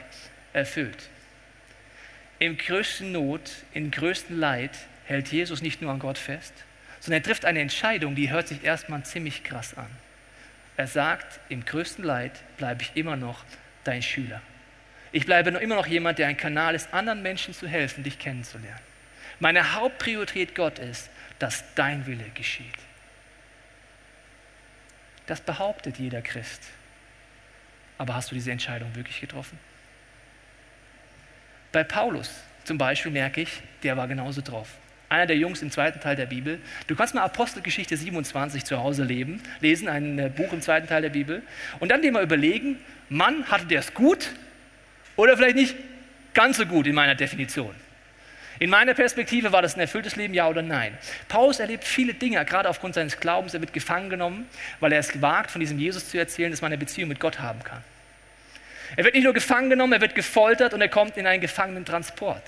erfüllt. 0.52 1.10
Im 2.42 2.58
größten 2.58 3.12
Not, 3.12 3.52
im 3.72 3.92
größten 3.92 4.36
Leid 4.36 4.76
hält 5.04 5.28
Jesus 5.28 5.62
nicht 5.62 5.80
nur 5.80 5.92
an 5.92 6.00
Gott 6.00 6.18
fest, 6.18 6.52
sondern 6.98 7.20
er 7.20 7.24
trifft 7.24 7.44
eine 7.44 7.60
Entscheidung, 7.60 8.16
die 8.16 8.32
hört 8.32 8.48
sich 8.48 8.64
erstmal 8.64 9.04
ziemlich 9.04 9.44
krass 9.44 9.76
an. 9.76 9.86
Er 10.76 10.88
sagt, 10.88 11.38
im 11.50 11.64
größten 11.64 12.02
Leid 12.02 12.32
bleibe 12.56 12.82
ich 12.82 12.96
immer 12.96 13.14
noch 13.14 13.44
dein 13.84 14.02
Schüler. 14.02 14.42
Ich 15.12 15.24
bleibe 15.24 15.50
immer 15.50 15.76
noch 15.76 15.86
jemand, 15.86 16.18
der 16.18 16.26
ein 16.26 16.36
Kanal 16.36 16.74
ist, 16.74 16.92
anderen 16.92 17.22
Menschen 17.22 17.54
zu 17.54 17.68
helfen, 17.68 18.02
dich 18.02 18.18
kennenzulernen. 18.18 18.80
Meine 19.38 19.74
Hauptpriorität 19.74 20.56
Gott 20.56 20.80
ist, 20.80 21.10
dass 21.38 21.62
dein 21.76 22.06
Wille 22.06 22.28
geschieht. 22.34 22.66
Das 25.26 25.40
behauptet 25.40 25.96
jeder 26.00 26.22
Christ. 26.22 26.64
Aber 27.98 28.16
hast 28.16 28.32
du 28.32 28.34
diese 28.34 28.50
Entscheidung 28.50 28.92
wirklich 28.96 29.20
getroffen? 29.20 29.60
Bei 31.72 31.84
Paulus 31.84 32.30
zum 32.64 32.78
Beispiel 32.78 33.10
merke 33.10 33.40
ich, 33.40 33.62
der 33.82 33.96
war 33.96 34.06
genauso 34.06 34.42
drauf. 34.42 34.68
Einer 35.08 35.26
der 35.26 35.36
Jungs 35.36 35.62
im 35.62 35.70
zweiten 35.70 36.00
Teil 36.00 36.16
der 36.16 36.26
Bibel. 36.26 36.58
Du 36.86 36.94
kannst 36.94 37.14
mal 37.14 37.22
Apostelgeschichte 37.22 37.96
27 37.96 38.64
zu 38.64 38.78
Hause 38.78 39.04
leben, 39.04 39.42
lesen, 39.60 39.88
ein 39.88 40.18
äh, 40.18 40.30
Buch 40.34 40.52
im 40.52 40.62
zweiten 40.62 40.86
Teil 40.86 41.02
der 41.02 41.10
Bibel, 41.10 41.42
und 41.80 41.90
dann 41.90 42.00
dir 42.00 42.12
mal 42.12 42.22
überlegen, 42.22 42.78
Mann, 43.08 43.44
hatte 43.50 43.66
der 43.66 43.80
es 43.80 43.92
gut 43.92 44.30
oder 45.16 45.36
vielleicht 45.36 45.56
nicht 45.56 45.74
ganz 46.32 46.56
so 46.56 46.66
gut 46.66 46.86
in 46.86 46.94
meiner 46.94 47.14
Definition. 47.14 47.74
In 48.58 48.70
meiner 48.70 48.94
Perspektive 48.94 49.52
war 49.52 49.60
das 49.60 49.74
ein 49.76 49.80
erfülltes 49.80 50.16
Leben, 50.16 50.34
ja 50.34 50.48
oder 50.48 50.62
nein. 50.62 50.96
Paulus 51.28 51.58
erlebt 51.58 51.84
viele 51.84 52.14
Dinge, 52.14 52.42
gerade 52.44 52.68
aufgrund 52.68 52.94
seines 52.94 53.18
Glaubens. 53.18 53.54
Er 53.54 53.60
wird 53.60 53.72
gefangen 53.72 54.08
genommen, 54.08 54.46
weil 54.78 54.92
er 54.92 55.00
es 55.00 55.20
wagt, 55.20 55.50
von 55.50 55.60
diesem 55.60 55.78
Jesus 55.78 56.08
zu 56.08 56.18
erzählen, 56.18 56.50
dass 56.50 56.62
man 56.62 56.70
eine 56.70 56.78
Beziehung 56.78 57.08
mit 57.08 57.18
Gott 57.18 57.40
haben 57.40 57.62
kann. 57.64 57.82
Er 58.96 59.04
wird 59.04 59.14
nicht 59.14 59.24
nur 59.24 59.32
gefangen 59.32 59.70
genommen, 59.70 59.92
er 59.92 60.00
wird 60.00 60.14
gefoltert 60.14 60.74
und 60.74 60.80
er 60.80 60.88
kommt 60.88 61.16
in 61.16 61.26
einen 61.26 61.40
Gefangenentransport. 61.40 62.42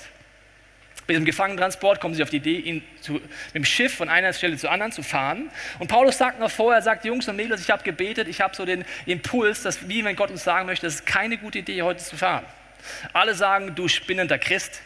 Bei 1.06 1.12
diesem 1.12 1.26
Gefangenentransport 1.26 2.00
kommen 2.00 2.14
sie 2.14 2.22
auf 2.22 2.30
die 2.30 2.38
Idee, 2.38 2.58
ihn 2.58 2.82
zu, 3.00 3.14
mit 3.14 3.54
dem 3.54 3.64
Schiff 3.64 3.94
von 3.94 4.08
einer 4.08 4.32
Stelle 4.32 4.56
zur 4.56 4.70
anderen 4.70 4.90
zu 4.90 5.02
fahren. 5.02 5.50
Und 5.78 5.88
Paulus 5.88 6.16
sagt 6.16 6.40
noch 6.40 6.50
vorher, 6.50 6.78
er 6.78 6.82
sagt, 6.82 7.04
Jungs 7.04 7.28
und 7.28 7.36
Mädels, 7.36 7.60
ich 7.60 7.70
habe 7.70 7.82
gebetet, 7.82 8.26
ich 8.26 8.40
habe 8.40 8.56
so 8.56 8.64
den 8.64 8.84
Impuls, 9.04 9.62
dass 9.62 9.88
wie 9.88 10.02
wenn 10.02 10.16
Gott 10.16 10.30
uns 10.30 10.44
sagen 10.44 10.66
möchte, 10.66 10.86
es 10.86 10.96
ist 10.96 11.06
keine 11.06 11.36
gute 11.36 11.58
Idee, 11.58 11.82
heute 11.82 12.02
zu 12.02 12.16
fahren. 12.16 12.44
Alle 13.12 13.34
sagen, 13.34 13.74
du 13.74 13.86
spinnender 13.88 14.38
Christ, 14.38 14.80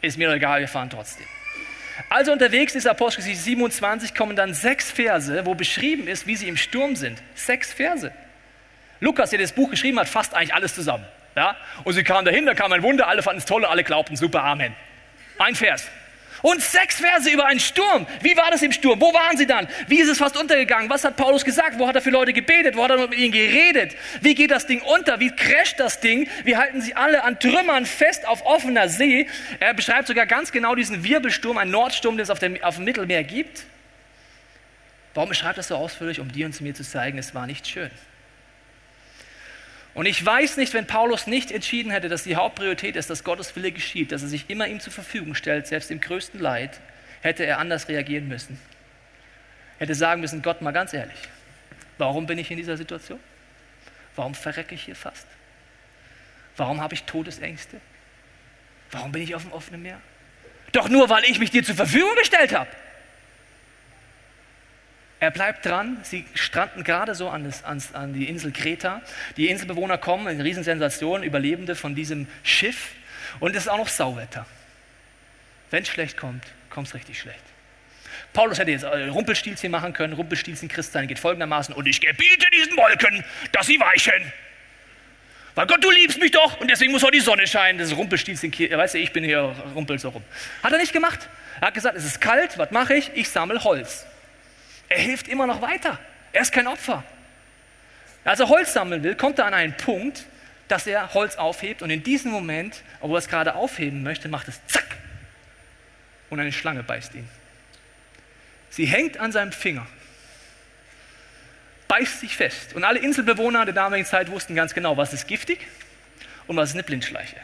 ist 0.00 0.16
mir 0.16 0.32
egal, 0.32 0.60
wir 0.60 0.68
fahren 0.68 0.88
trotzdem. 0.88 1.26
Also 2.08 2.32
unterwegs 2.32 2.74
ist 2.74 2.86
Apostelgeschichte 2.86 3.42
27, 3.42 4.14
kommen 4.14 4.36
dann 4.36 4.54
sechs 4.54 4.90
Verse, 4.90 5.44
wo 5.44 5.54
beschrieben 5.54 6.08
ist, 6.08 6.26
wie 6.26 6.36
sie 6.36 6.48
im 6.48 6.56
Sturm 6.56 6.96
sind. 6.96 7.22
Sechs 7.34 7.72
Verse. 7.72 8.10
Lukas, 9.02 9.30
der 9.30 9.40
das 9.40 9.50
Buch 9.50 9.68
geschrieben 9.68 9.98
hat, 9.98 10.08
fasst 10.08 10.32
eigentlich 10.32 10.54
alles 10.54 10.76
zusammen. 10.76 11.04
Ja? 11.34 11.56
Und 11.82 11.94
sie 11.94 12.04
kamen 12.04 12.24
dahin, 12.24 12.46
da 12.46 12.54
kam 12.54 12.72
ein 12.72 12.84
Wunder, 12.84 13.08
alle 13.08 13.20
fanden 13.20 13.38
es 13.38 13.44
toll, 13.44 13.64
alle 13.64 13.82
glaubten, 13.82 14.14
super, 14.14 14.44
Amen. 14.44 14.76
Ein 15.38 15.56
Vers. 15.56 15.88
Und 16.40 16.62
sechs 16.62 16.96
Verse 16.96 17.28
über 17.28 17.46
einen 17.46 17.58
Sturm. 17.58 18.06
Wie 18.20 18.36
war 18.36 18.50
das 18.52 18.62
im 18.62 18.70
Sturm? 18.70 19.00
Wo 19.00 19.12
waren 19.12 19.36
sie 19.36 19.46
dann? 19.46 19.66
Wie 19.88 20.00
ist 20.00 20.08
es 20.08 20.18
fast 20.18 20.36
untergegangen? 20.36 20.88
Was 20.88 21.04
hat 21.04 21.16
Paulus 21.16 21.44
gesagt? 21.44 21.80
Wo 21.80 21.88
hat 21.88 21.96
er 21.96 22.02
für 22.02 22.10
Leute 22.10 22.32
gebetet? 22.32 22.76
Wo 22.76 22.84
hat 22.84 22.90
er 22.90 23.08
mit 23.08 23.18
ihnen 23.18 23.32
geredet? 23.32 23.96
Wie 24.20 24.36
geht 24.36 24.52
das 24.52 24.66
Ding 24.68 24.82
unter? 24.82 25.18
Wie 25.18 25.34
crasht 25.34 25.80
das 25.80 25.98
Ding? 25.98 26.28
Wie 26.44 26.56
halten 26.56 26.80
sie 26.80 26.94
alle 26.94 27.24
an 27.24 27.40
Trümmern 27.40 27.86
fest 27.86 28.26
auf 28.26 28.46
offener 28.46 28.88
See? 28.88 29.28
Er 29.58 29.74
beschreibt 29.74 30.06
sogar 30.06 30.26
ganz 30.26 30.52
genau 30.52 30.76
diesen 30.76 31.02
Wirbelsturm, 31.02 31.58
einen 31.58 31.72
Nordsturm, 31.72 32.16
den 32.16 32.22
es 32.22 32.30
auf 32.30 32.38
dem, 32.38 32.62
auf 32.62 32.76
dem 32.76 32.84
Mittelmeer 32.84 33.24
gibt. 33.24 33.64
Warum 35.14 35.28
beschreibt 35.28 35.58
das 35.58 35.68
so 35.68 35.76
ausführlich? 35.76 36.20
Um 36.20 36.30
dir 36.30 36.46
und 36.46 36.60
mir 36.60 36.74
zu 36.74 36.84
zeigen, 36.84 37.18
es 37.18 37.34
war 37.34 37.46
nicht 37.48 37.66
schön. 37.66 37.90
Und 39.94 40.06
ich 40.06 40.24
weiß 40.24 40.56
nicht, 40.56 40.72
wenn 40.72 40.86
Paulus 40.86 41.26
nicht 41.26 41.50
entschieden 41.50 41.90
hätte, 41.90 42.08
dass 42.08 42.22
die 42.24 42.36
Hauptpriorität 42.36 42.96
ist, 42.96 43.10
dass 43.10 43.24
Gottes 43.24 43.54
Wille 43.56 43.72
geschieht, 43.72 44.10
dass 44.10 44.22
er 44.22 44.28
sich 44.28 44.48
immer 44.48 44.66
ihm 44.66 44.80
zur 44.80 44.92
Verfügung 44.92 45.34
stellt, 45.34 45.66
selbst 45.66 45.90
im 45.90 46.00
größten 46.00 46.40
Leid, 46.40 46.80
hätte 47.20 47.44
er 47.44 47.58
anders 47.58 47.88
reagieren 47.88 48.26
müssen. 48.26 48.58
Hätte 49.78 49.94
sagen 49.94 50.20
müssen, 50.20 50.42
Gott 50.42 50.62
mal 50.62 50.70
ganz 50.70 50.94
ehrlich, 50.94 51.18
warum 51.98 52.26
bin 52.26 52.38
ich 52.38 52.50
in 52.50 52.56
dieser 52.56 52.76
Situation? 52.76 53.20
Warum 54.16 54.34
verrecke 54.34 54.74
ich 54.74 54.82
hier 54.82 54.96
fast? 54.96 55.26
Warum 56.56 56.80
habe 56.80 56.94
ich 56.94 57.04
Todesängste? 57.04 57.80
Warum 58.90 59.12
bin 59.12 59.22
ich 59.22 59.34
auf 59.34 59.42
dem 59.42 59.52
offenen 59.52 59.82
Meer? 59.82 60.00
Doch 60.72 60.88
nur, 60.88 61.08
weil 61.08 61.24
ich 61.24 61.38
mich 61.38 61.50
dir 61.50 61.64
zur 61.64 61.74
Verfügung 61.74 62.14
gestellt 62.16 62.54
habe. 62.54 62.68
Er 65.22 65.30
bleibt 65.30 65.64
dran. 65.64 65.98
Sie 66.02 66.24
stranden 66.34 66.82
gerade 66.82 67.14
so 67.14 67.28
an, 67.28 67.44
das, 67.44 67.62
an, 67.62 67.80
an 67.92 68.12
die 68.12 68.28
Insel 68.28 68.50
Kreta. 68.50 69.02
Die 69.36 69.50
Inselbewohner 69.50 69.96
kommen, 69.96 70.26
eine 70.26 70.42
Riesensensation, 70.42 71.22
Überlebende 71.22 71.76
von 71.76 71.94
diesem 71.94 72.26
Schiff. 72.42 72.88
Und 73.38 73.54
es 73.54 73.62
ist 73.62 73.68
auch 73.68 73.78
noch 73.78 73.86
Sauwetter. 73.86 74.46
Wenn 75.70 75.84
es 75.84 75.88
schlecht 75.90 76.16
kommt, 76.16 76.44
kommt 76.70 76.88
es 76.88 76.94
richtig 76.94 77.20
schlecht. 77.20 77.38
Paulus 78.32 78.58
hätte 78.58 78.72
jetzt 78.72 78.82
äh, 78.82 79.06
Rumpelstilzchen 79.10 79.70
machen 79.70 79.92
können. 79.92 80.14
Rumpelstilzchen 80.14 80.68
Christsein 80.68 81.06
geht 81.06 81.20
folgendermaßen: 81.20 81.72
Und 81.72 81.86
ich 81.86 82.00
gebiete 82.00 82.46
diesen 82.52 82.76
Wolken, 82.76 83.24
dass 83.52 83.66
sie 83.66 83.78
weichen. 83.78 84.32
Weil 85.54 85.68
Gott, 85.68 85.84
du 85.84 85.90
liebst 85.92 86.18
mich 86.18 86.32
doch 86.32 86.60
und 86.60 86.68
deswegen 86.68 86.90
muss 86.90 87.04
auch 87.04 87.12
die 87.12 87.20
Sonne 87.20 87.46
scheinen. 87.46 87.78
Das 87.78 87.92
ist 87.92 87.96
Rumpelstilzchen, 87.96 88.50
weißt 88.52 88.94
du, 88.94 88.98
ich 88.98 89.12
bin 89.12 89.22
hier 89.22 89.54
rumpel 89.76 90.00
so 90.00 90.08
rum. 90.08 90.24
Hat 90.64 90.72
er 90.72 90.78
nicht 90.78 90.92
gemacht. 90.92 91.28
Er 91.60 91.68
hat 91.68 91.74
gesagt, 91.74 91.96
es 91.96 92.04
ist 92.04 92.20
kalt, 92.20 92.58
was 92.58 92.72
mache 92.72 92.94
ich? 92.94 93.12
Ich 93.14 93.28
sammle 93.28 93.62
Holz. 93.62 94.04
Er 94.92 95.00
hilft 95.00 95.28
immer 95.28 95.46
noch 95.46 95.62
weiter. 95.62 95.98
Er 96.32 96.42
ist 96.42 96.52
kein 96.52 96.66
Opfer. 96.66 97.02
Als 98.24 98.40
er 98.40 98.48
Holz 98.48 98.74
sammeln 98.74 99.02
will, 99.02 99.14
kommt 99.14 99.38
er 99.38 99.46
an 99.46 99.54
einen 99.54 99.74
Punkt, 99.74 100.26
dass 100.68 100.86
er 100.86 101.14
Holz 101.14 101.36
aufhebt 101.36 101.80
und 101.82 101.90
in 101.90 102.02
diesem 102.02 102.30
Moment, 102.30 102.82
obwohl 103.00 103.16
er 103.16 103.20
es 103.20 103.28
gerade 103.28 103.54
aufheben 103.54 104.02
möchte, 104.02 104.28
macht 104.28 104.48
es 104.48 104.60
zack 104.66 104.84
und 106.28 106.40
eine 106.40 106.52
Schlange 106.52 106.82
beißt 106.82 107.14
ihn. 107.14 107.28
Sie 108.68 108.84
hängt 108.84 109.16
an 109.16 109.32
seinem 109.32 109.52
Finger, 109.52 109.86
beißt 111.88 112.20
sich 112.20 112.36
fest. 112.36 112.74
Und 112.74 112.84
alle 112.84 112.98
Inselbewohner 112.98 113.64
der 113.64 113.74
damaligen 113.74 114.06
Zeit 114.06 114.30
wussten 114.30 114.54
ganz 114.54 114.74
genau, 114.74 114.96
was 114.98 115.14
ist 115.14 115.26
giftig 115.26 115.66
und 116.46 116.56
was 116.56 116.70
ist 116.70 116.74
eine 116.74 116.84
Blindschleiche. 116.84 117.36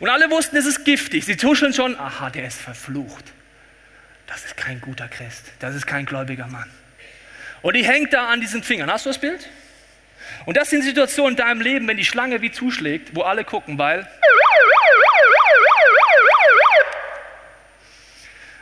Und 0.00 0.10
alle 0.10 0.30
wussten, 0.30 0.56
es 0.56 0.66
ist 0.66 0.84
giftig. 0.84 1.24
Sie 1.24 1.36
tuscheln 1.36 1.72
schon, 1.72 1.98
aha, 1.98 2.28
der 2.28 2.46
ist 2.46 2.60
verflucht. 2.60 3.24
Das 4.28 4.44
ist 4.44 4.56
kein 4.56 4.80
guter 4.80 5.08
Christ. 5.08 5.50
Das 5.58 5.74
ist 5.74 5.86
kein 5.86 6.06
gläubiger 6.06 6.46
Mann. 6.46 6.70
Und 7.62 7.74
die 7.74 7.84
hängt 7.84 8.12
da 8.12 8.28
an 8.28 8.40
diesen 8.40 8.62
Fingern. 8.62 8.90
Hast 8.90 9.06
du 9.06 9.10
das 9.10 9.18
Bild? 9.18 9.48
Und 10.46 10.56
das 10.56 10.70
sind 10.70 10.82
Situationen 10.82 11.32
in 11.32 11.36
deinem 11.36 11.60
Leben, 11.60 11.88
wenn 11.88 11.96
die 11.96 12.04
Schlange 12.04 12.40
wie 12.42 12.52
zuschlägt, 12.52 13.16
wo 13.16 13.22
alle 13.22 13.44
gucken, 13.44 13.78
weil 13.78 14.06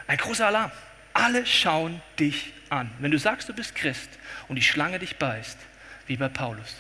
ein 0.07 0.17
großer 0.17 0.47
Alarm. 0.47 0.71
Alle 1.13 1.45
schauen 1.45 2.01
dich 2.19 2.53
an. 2.71 2.91
Wenn 2.99 3.11
du 3.11 3.19
sagst, 3.19 3.49
du 3.49 3.53
bist 3.53 3.75
Christ 3.75 4.09
und 4.49 4.57
die 4.57 4.63
Schlange 4.63 4.99
dich 4.99 5.17
beißt, 5.17 5.59
wie 6.07 6.17
bei 6.17 6.29
Paulus. 6.29 6.77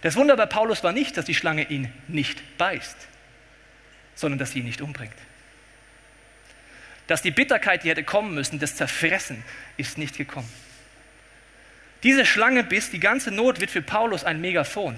Das 0.00 0.16
Wunder 0.16 0.36
bei 0.36 0.46
Paulus 0.46 0.82
war 0.82 0.92
nicht, 0.92 1.16
dass 1.16 1.26
die 1.26 1.34
Schlange 1.34 1.64
ihn 1.64 1.92
nicht 2.08 2.56
beißt, 2.56 2.96
sondern 4.14 4.38
dass 4.38 4.52
sie 4.52 4.60
ihn 4.60 4.64
nicht 4.64 4.80
umbringt. 4.80 5.12
Dass 7.10 7.22
die 7.22 7.32
Bitterkeit, 7.32 7.82
die 7.82 7.88
hätte 7.88 8.04
kommen 8.04 8.34
müssen, 8.34 8.60
das 8.60 8.76
Zerfressen, 8.76 9.42
ist 9.76 9.98
nicht 9.98 10.16
gekommen. 10.16 10.48
Diese 12.04 12.24
Schlange 12.24 12.62
biss, 12.62 12.92
die 12.92 13.00
ganze 13.00 13.32
Not 13.32 13.58
wird 13.58 13.72
für 13.72 13.82
Paulus 13.82 14.22
ein 14.22 14.40
Megafon. 14.40 14.96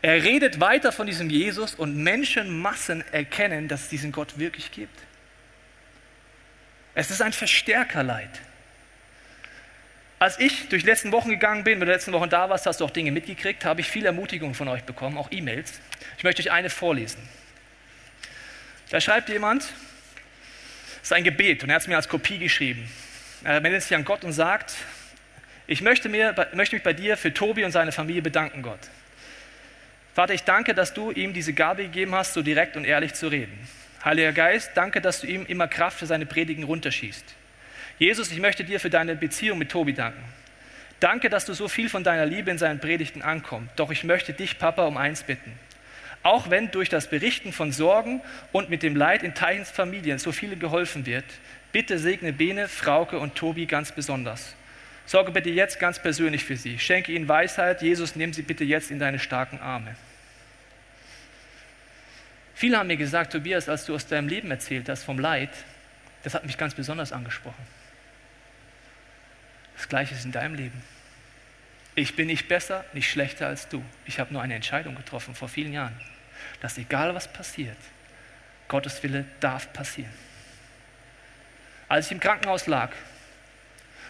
Er 0.00 0.22
redet 0.22 0.60
weiter 0.60 0.92
von 0.92 1.08
diesem 1.08 1.28
Jesus 1.28 1.74
und 1.74 1.96
Menschenmassen 1.96 3.02
erkennen, 3.10 3.66
dass 3.66 3.82
es 3.82 3.88
diesen 3.88 4.12
Gott 4.12 4.38
wirklich 4.38 4.70
gibt. 4.70 4.96
Es 6.94 7.10
ist 7.10 7.20
ein 7.20 7.32
Verstärkerleid. 7.32 8.30
Als 10.20 10.38
ich 10.38 10.68
durch 10.68 10.84
die 10.84 10.88
letzten 10.88 11.10
Wochen 11.10 11.30
gegangen 11.30 11.64
bin, 11.64 11.80
wenn 11.80 11.88
du 11.88 11.92
letzten 11.92 12.12
Wochen 12.12 12.30
da 12.30 12.48
warst, 12.48 12.64
hast 12.64 12.80
du 12.80 12.84
auch 12.84 12.90
Dinge 12.90 13.10
mitgekriegt, 13.10 13.64
habe 13.64 13.80
ich 13.80 13.90
viel 13.90 14.06
Ermutigung 14.06 14.54
von 14.54 14.68
euch 14.68 14.84
bekommen, 14.84 15.18
auch 15.18 15.32
E-Mails. 15.32 15.80
Ich 16.16 16.22
möchte 16.22 16.42
euch 16.42 16.52
eine 16.52 16.70
vorlesen. 16.70 17.28
Da 18.90 19.00
schreibt 19.00 19.28
jemand, 19.28 19.66
ist 21.06 21.12
ein 21.12 21.22
Gebet 21.22 21.62
und 21.62 21.68
er 21.68 21.76
hat 21.76 21.82
es 21.82 21.88
mir 21.88 21.94
als 21.94 22.08
Kopie 22.08 22.38
geschrieben. 22.38 22.88
Er 23.44 23.62
wendet 23.62 23.82
sich 23.82 23.94
an 23.94 24.04
Gott 24.04 24.24
und 24.24 24.32
sagt, 24.32 24.74
ich 25.68 25.80
möchte, 25.80 26.08
mir, 26.08 26.34
möchte 26.52 26.74
mich 26.74 26.82
bei 26.82 26.92
dir 26.92 27.16
für 27.16 27.32
Tobi 27.32 27.64
und 27.64 27.70
seine 27.70 27.92
Familie 27.92 28.22
bedanken, 28.22 28.62
Gott. 28.62 28.80
Vater, 30.16 30.34
ich 30.34 30.42
danke, 30.42 30.74
dass 30.74 30.94
du 30.94 31.12
ihm 31.12 31.32
diese 31.32 31.52
Gabe 31.52 31.84
gegeben 31.84 32.12
hast, 32.12 32.34
so 32.34 32.42
direkt 32.42 32.76
und 32.76 32.84
ehrlich 32.84 33.14
zu 33.14 33.28
reden. 33.28 33.56
Heiliger 34.04 34.32
Geist, 34.32 34.72
danke, 34.74 35.00
dass 35.00 35.20
du 35.20 35.28
ihm 35.28 35.46
immer 35.46 35.68
Kraft 35.68 35.96
für 35.96 36.06
seine 36.06 36.26
Predigen 36.26 36.64
runterschießt. 36.64 37.24
Jesus, 38.00 38.32
ich 38.32 38.40
möchte 38.40 38.64
dir 38.64 38.80
für 38.80 38.90
deine 38.90 39.14
Beziehung 39.14 39.58
mit 39.58 39.70
Tobi 39.70 39.92
danken. 39.92 40.24
Danke, 40.98 41.30
dass 41.30 41.44
du 41.44 41.54
so 41.54 41.68
viel 41.68 41.88
von 41.88 42.02
deiner 42.02 42.26
Liebe 42.26 42.50
in 42.50 42.58
seinen 42.58 42.80
Predigten 42.80 43.22
ankommst. 43.22 43.70
Doch 43.76 43.92
ich 43.92 44.02
möchte 44.02 44.32
dich, 44.32 44.58
Papa, 44.58 44.86
um 44.86 44.96
eins 44.96 45.22
bitten. 45.22 45.52
Auch 46.26 46.50
wenn 46.50 46.72
durch 46.72 46.88
das 46.88 47.08
Berichten 47.08 47.52
von 47.52 47.70
Sorgen 47.70 48.20
und 48.50 48.68
mit 48.68 48.82
dem 48.82 48.96
Leid 48.96 49.22
in 49.22 49.34
Teichens 49.34 49.70
Familien 49.70 50.18
so 50.18 50.32
viele 50.32 50.56
geholfen 50.56 51.06
wird, 51.06 51.24
bitte 51.70 52.00
segne 52.00 52.32
Bene, 52.32 52.66
Frauke 52.66 53.20
und 53.20 53.36
Tobi 53.36 53.66
ganz 53.66 53.92
besonders. 53.92 54.56
Sorge 55.06 55.30
bitte 55.30 55.50
jetzt 55.50 55.78
ganz 55.78 56.02
persönlich 56.02 56.42
für 56.42 56.56
sie. 56.56 56.80
Schenke 56.80 57.12
ihnen 57.12 57.28
Weisheit. 57.28 57.80
Jesus, 57.80 58.16
nimm 58.16 58.32
sie 58.32 58.42
bitte 58.42 58.64
jetzt 58.64 58.90
in 58.90 58.98
deine 58.98 59.20
starken 59.20 59.60
Arme. 59.60 59.94
Viele 62.56 62.76
haben 62.76 62.88
mir 62.88 62.96
gesagt, 62.96 63.30
Tobias, 63.30 63.68
als 63.68 63.84
du 63.84 63.94
aus 63.94 64.08
deinem 64.08 64.26
Leben 64.26 64.50
erzählt 64.50 64.88
hast, 64.88 65.04
vom 65.04 65.20
Leid, 65.20 65.50
das 66.24 66.34
hat 66.34 66.44
mich 66.44 66.58
ganz 66.58 66.74
besonders 66.74 67.12
angesprochen. 67.12 67.64
Das 69.76 69.88
Gleiche 69.88 70.16
ist 70.16 70.24
in 70.24 70.32
deinem 70.32 70.56
Leben. 70.56 70.82
Ich 71.94 72.16
bin 72.16 72.26
nicht 72.26 72.48
besser, 72.48 72.84
nicht 72.94 73.08
schlechter 73.08 73.46
als 73.46 73.68
du. 73.68 73.80
Ich 74.06 74.18
habe 74.18 74.32
nur 74.32 74.42
eine 74.42 74.56
Entscheidung 74.56 74.96
getroffen 74.96 75.36
vor 75.36 75.48
vielen 75.48 75.72
Jahren, 75.72 75.94
dass 76.66 76.78
egal 76.78 77.14
was 77.14 77.28
passiert, 77.28 77.76
Gottes 78.66 79.00
Wille 79.04 79.24
darf 79.38 79.72
passieren. 79.72 80.12
Als 81.86 82.06
ich 82.06 82.12
im 82.12 82.18
Krankenhaus 82.18 82.66
lag 82.66 82.90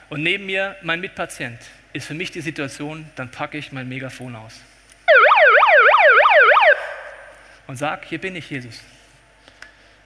und 0.08 0.22
neben 0.22 0.46
mir 0.46 0.74
mein 0.80 1.02
Mitpatient, 1.02 1.58
ist 1.92 2.06
für 2.06 2.14
mich 2.14 2.30
die 2.30 2.40
Situation, 2.40 3.10
dann 3.14 3.30
packe 3.30 3.58
ich 3.58 3.72
mein 3.72 3.86
Megafon 3.90 4.34
aus 4.34 4.54
und 7.66 7.76
sag, 7.76 8.06
hier 8.06 8.22
bin 8.22 8.34
ich, 8.34 8.48
Jesus. 8.48 8.80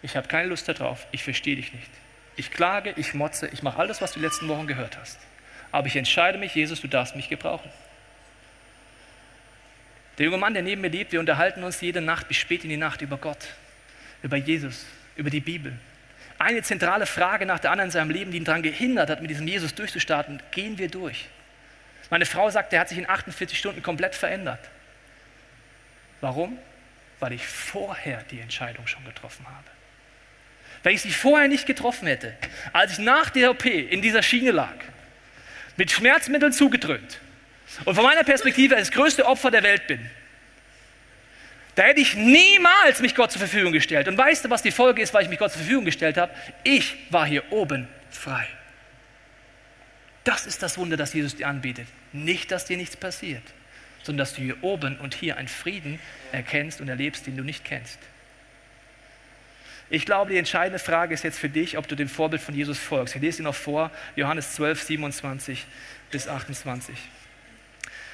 Ich 0.02 0.16
habe 0.16 0.26
keine 0.26 0.48
Lust 0.48 0.68
darauf, 0.68 1.06
ich 1.12 1.22
verstehe 1.22 1.54
dich 1.54 1.72
nicht. 1.72 1.90
Ich 2.34 2.50
klage, 2.50 2.94
ich 2.96 3.14
motze, 3.14 3.46
ich 3.52 3.62
mache 3.62 3.78
alles, 3.78 4.00
was 4.00 4.14
du 4.14 4.18
die 4.18 4.26
letzten 4.26 4.48
Wochen 4.48 4.66
gehört 4.66 4.98
hast. 4.98 5.20
Aber 5.70 5.86
ich 5.86 5.94
entscheide 5.94 6.36
mich, 6.36 6.52
Jesus, 6.56 6.80
du 6.80 6.88
darfst 6.88 7.14
mich 7.14 7.28
gebrauchen. 7.28 7.70
Der 10.20 10.26
junge 10.26 10.38
Mann, 10.38 10.54
der 10.54 10.62
neben 10.62 10.80
mir 10.80 10.90
lebt, 10.90 11.10
wir 11.10 11.18
unterhalten 11.18 11.64
uns 11.64 11.80
jede 11.80 12.00
Nacht 12.00 12.28
bis 12.28 12.36
spät 12.36 12.62
in 12.62 12.70
die 12.70 12.76
Nacht 12.76 13.02
über 13.02 13.16
Gott, 13.16 13.48
über 14.22 14.36
Jesus, 14.36 14.86
über 15.16 15.30
die 15.30 15.40
Bibel. 15.40 15.72
Eine 16.38 16.62
zentrale 16.62 17.06
Frage 17.06 17.44
nach 17.44 17.58
der 17.58 17.72
anderen 17.72 17.88
in 17.88 17.92
seinem 17.92 18.10
Leben, 18.10 18.30
die 18.30 18.36
ihn 18.36 18.44
daran 18.44 18.62
gehindert 18.62 19.10
hat, 19.10 19.20
mit 19.20 19.30
diesem 19.30 19.48
Jesus 19.48 19.74
durchzustarten, 19.74 20.40
gehen 20.52 20.78
wir 20.78 20.88
durch. 20.88 21.28
Meine 22.08 22.24
Frau 22.26 22.48
sagt, 22.50 22.72
er 22.72 22.80
hat 22.80 22.88
sich 22.88 22.98
in 22.98 23.08
48 23.08 23.58
Stunden 23.58 23.82
komplett 23.82 24.14
verändert. 24.14 24.60
Warum? 26.20 26.56
weil 27.20 27.32
ich 27.34 27.46
vorher 27.46 28.24
die 28.30 28.40
Entscheidung 28.40 28.86
schon 28.86 29.04
getroffen 29.04 29.46
habe. 29.46 29.64
Wenn 30.82 30.94
ich 30.94 31.02
sie 31.02 31.12
vorher 31.12 31.48
nicht 31.48 31.66
getroffen 31.66 32.08
hätte, 32.08 32.34
als 32.72 32.92
ich 32.92 32.98
nach 32.98 33.30
der 33.30 33.50
OP 33.50 33.66
in 33.66 34.00
dieser 34.00 34.22
Schiene 34.22 34.50
lag, 34.50 34.74
mit 35.76 35.90
Schmerzmitteln 35.90 36.52
zugedröhnt 36.52 37.20
und 37.84 37.94
von 37.94 38.04
meiner 38.04 38.24
Perspektive 38.24 38.74
das 38.74 38.90
größte 38.90 39.26
Opfer 39.26 39.50
der 39.50 39.62
Welt 39.62 39.86
bin, 39.86 40.08
da 41.76 41.84
hätte 41.84 42.00
ich 42.00 42.14
niemals 42.14 43.00
mich 43.00 43.14
Gott 43.14 43.30
zur 43.30 43.38
Verfügung 43.38 43.72
gestellt. 43.72 44.08
Und 44.08 44.18
weißt 44.18 44.44
du, 44.44 44.50
was 44.50 44.62
die 44.62 44.72
Folge 44.72 45.00
ist, 45.02 45.14
weil 45.14 45.22
ich 45.22 45.28
mich 45.28 45.38
Gott 45.38 45.52
zur 45.52 45.60
Verfügung 45.60 45.84
gestellt 45.84 46.16
habe? 46.16 46.34
Ich 46.64 46.96
war 47.10 47.26
hier 47.26 47.50
oben 47.52 47.88
frei. 48.10 48.46
Das 50.24 50.46
ist 50.46 50.62
das 50.62 50.76
Wunder, 50.76 50.96
das 50.96 51.14
Jesus 51.14 51.36
dir 51.36 51.48
anbietet. 51.48 51.86
Nicht, 52.12 52.50
dass 52.50 52.64
dir 52.66 52.76
nichts 52.76 52.96
passiert 52.96 53.42
sondern 54.02 54.24
dass 54.24 54.34
du 54.34 54.42
hier 54.42 54.62
oben 54.62 54.98
und 54.98 55.14
hier 55.14 55.36
einen 55.36 55.48
Frieden 55.48 55.98
erkennst 56.32 56.80
und 56.80 56.88
erlebst, 56.88 57.26
den 57.26 57.36
du 57.36 57.42
nicht 57.42 57.64
kennst. 57.64 57.98
Ich 59.90 60.06
glaube, 60.06 60.30
die 60.30 60.38
entscheidende 60.38 60.78
Frage 60.78 61.14
ist 61.14 61.24
jetzt 61.24 61.38
für 61.38 61.48
dich, 61.48 61.76
ob 61.76 61.88
du 61.88 61.96
dem 61.96 62.08
Vorbild 62.08 62.40
von 62.40 62.54
Jesus 62.54 62.78
folgst. 62.78 63.16
Ich 63.16 63.22
lese 63.22 63.38
dir 63.38 63.44
noch 63.44 63.54
vor, 63.54 63.90
Johannes 64.14 64.54
12, 64.54 64.82
27 64.82 65.66
bis 66.10 66.28
28. 66.28 66.96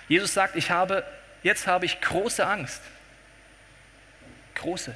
Jesus 0.09 0.33
sagt, 0.33 0.57
ich 0.57 0.71
habe, 0.71 1.05
jetzt 1.43 1.67
habe 1.67 1.85
ich 1.85 2.01
große 2.01 2.47
Angst. 2.47 2.83
Große 4.55 4.95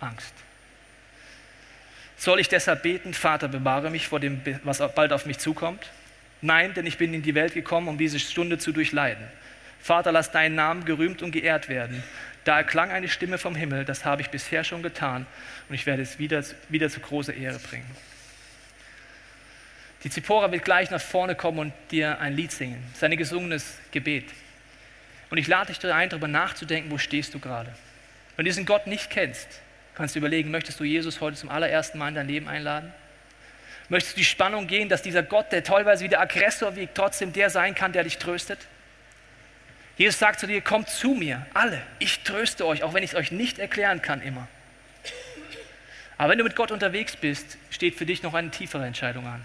Angst. 0.00 0.34
Soll 2.16 2.40
ich 2.40 2.48
deshalb 2.48 2.82
beten, 2.82 3.14
Vater, 3.14 3.48
bewahre 3.48 3.90
mich 3.90 4.08
vor 4.08 4.20
dem, 4.20 4.42
was 4.62 4.78
bald 4.94 5.12
auf 5.12 5.24
mich 5.24 5.38
zukommt? 5.38 5.90
Nein, 6.42 6.74
denn 6.74 6.86
ich 6.86 6.98
bin 6.98 7.14
in 7.14 7.22
die 7.22 7.34
Welt 7.34 7.54
gekommen, 7.54 7.88
um 7.88 7.98
diese 7.98 8.18
Stunde 8.18 8.58
zu 8.58 8.72
durchleiden. 8.72 9.24
Vater, 9.80 10.12
lass 10.12 10.30
deinen 10.30 10.54
Namen 10.54 10.84
gerühmt 10.84 11.22
und 11.22 11.30
geehrt 11.30 11.68
werden. 11.68 12.02
Da 12.44 12.58
erklang 12.58 12.90
eine 12.90 13.08
Stimme 13.08 13.38
vom 13.38 13.54
Himmel, 13.54 13.84
das 13.84 14.04
habe 14.04 14.22
ich 14.22 14.30
bisher 14.30 14.64
schon 14.64 14.82
getan 14.82 15.26
und 15.68 15.74
ich 15.74 15.86
werde 15.86 16.02
es 16.02 16.18
wieder, 16.18 16.42
wieder 16.68 16.88
zu 16.88 17.00
großer 17.00 17.34
Ehre 17.34 17.58
bringen. 17.58 17.90
Die 20.02 20.10
Zipora 20.10 20.50
wird 20.50 20.64
gleich 20.64 20.90
nach 20.90 21.00
vorne 21.00 21.34
kommen 21.34 21.58
und 21.58 21.72
dir 21.90 22.18
ein 22.20 22.34
Lied 22.34 22.52
singen, 22.52 22.82
sein 22.94 23.14
gesungenes 23.16 23.78
Gebet. 23.90 24.24
Und 25.28 25.38
ich 25.38 25.46
lade 25.46 25.72
dich 25.72 25.92
ein, 25.92 26.08
darüber 26.08 26.28
nachzudenken, 26.28 26.90
wo 26.90 26.98
stehst 26.98 27.34
du 27.34 27.38
gerade. 27.38 27.70
Wenn 28.36 28.44
du 28.44 28.48
diesen 28.50 28.64
Gott 28.64 28.86
nicht 28.86 29.10
kennst, 29.10 29.60
kannst 29.94 30.14
du 30.14 30.18
überlegen, 30.18 30.50
möchtest 30.50 30.80
du 30.80 30.84
Jesus 30.84 31.20
heute 31.20 31.36
zum 31.36 31.50
allerersten 31.50 31.98
Mal 31.98 32.08
in 32.08 32.14
dein 32.14 32.28
Leben 32.28 32.48
einladen? 32.48 32.92
Möchtest 33.90 34.16
du 34.16 34.20
die 34.20 34.24
Spannung 34.24 34.66
gehen, 34.66 34.88
dass 34.88 35.02
dieser 35.02 35.22
Gott, 35.22 35.52
der 35.52 35.62
teilweise 35.64 36.04
wie 36.04 36.08
der 36.08 36.20
Aggressor 36.20 36.76
wiegt, 36.76 36.94
trotzdem 36.94 37.32
der 37.32 37.50
sein 37.50 37.74
kann, 37.74 37.92
der 37.92 38.04
dich 38.04 38.18
tröstet? 38.18 38.58
Jesus 39.98 40.18
sagt 40.18 40.40
zu 40.40 40.46
dir, 40.46 40.62
kommt 40.62 40.88
zu 40.88 41.10
mir, 41.10 41.44
alle, 41.52 41.82
ich 41.98 42.20
tröste 42.22 42.66
euch, 42.66 42.82
auch 42.82 42.94
wenn 42.94 43.02
ich 43.02 43.10
es 43.10 43.16
euch 43.16 43.32
nicht 43.32 43.58
erklären 43.58 44.00
kann 44.00 44.22
immer. 44.22 44.48
Aber 46.16 46.30
wenn 46.30 46.38
du 46.38 46.44
mit 46.44 46.56
Gott 46.56 46.70
unterwegs 46.70 47.16
bist, 47.16 47.58
steht 47.70 47.96
für 47.96 48.06
dich 48.06 48.22
noch 48.22 48.32
eine 48.32 48.50
tiefere 48.50 48.86
Entscheidung 48.86 49.26
an. 49.26 49.44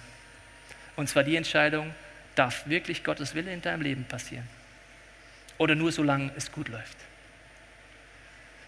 Und 0.95 1.09
zwar 1.09 1.23
die 1.23 1.35
Entscheidung, 1.35 1.93
darf 2.35 2.67
wirklich 2.67 3.03
Gottes 3.03 3.35
Wille 3.35 3.51
in 3.51 3.61
deinem 3.61 3.81
Leben 3.81 4.05
passieren? 4.05 4.47
Oder 5.57 5.75
nur 5.75 5.91
solange 5.91 6.31
es 6.35 6.51
gut 6.51 6.69
läuft? 6.69 6.97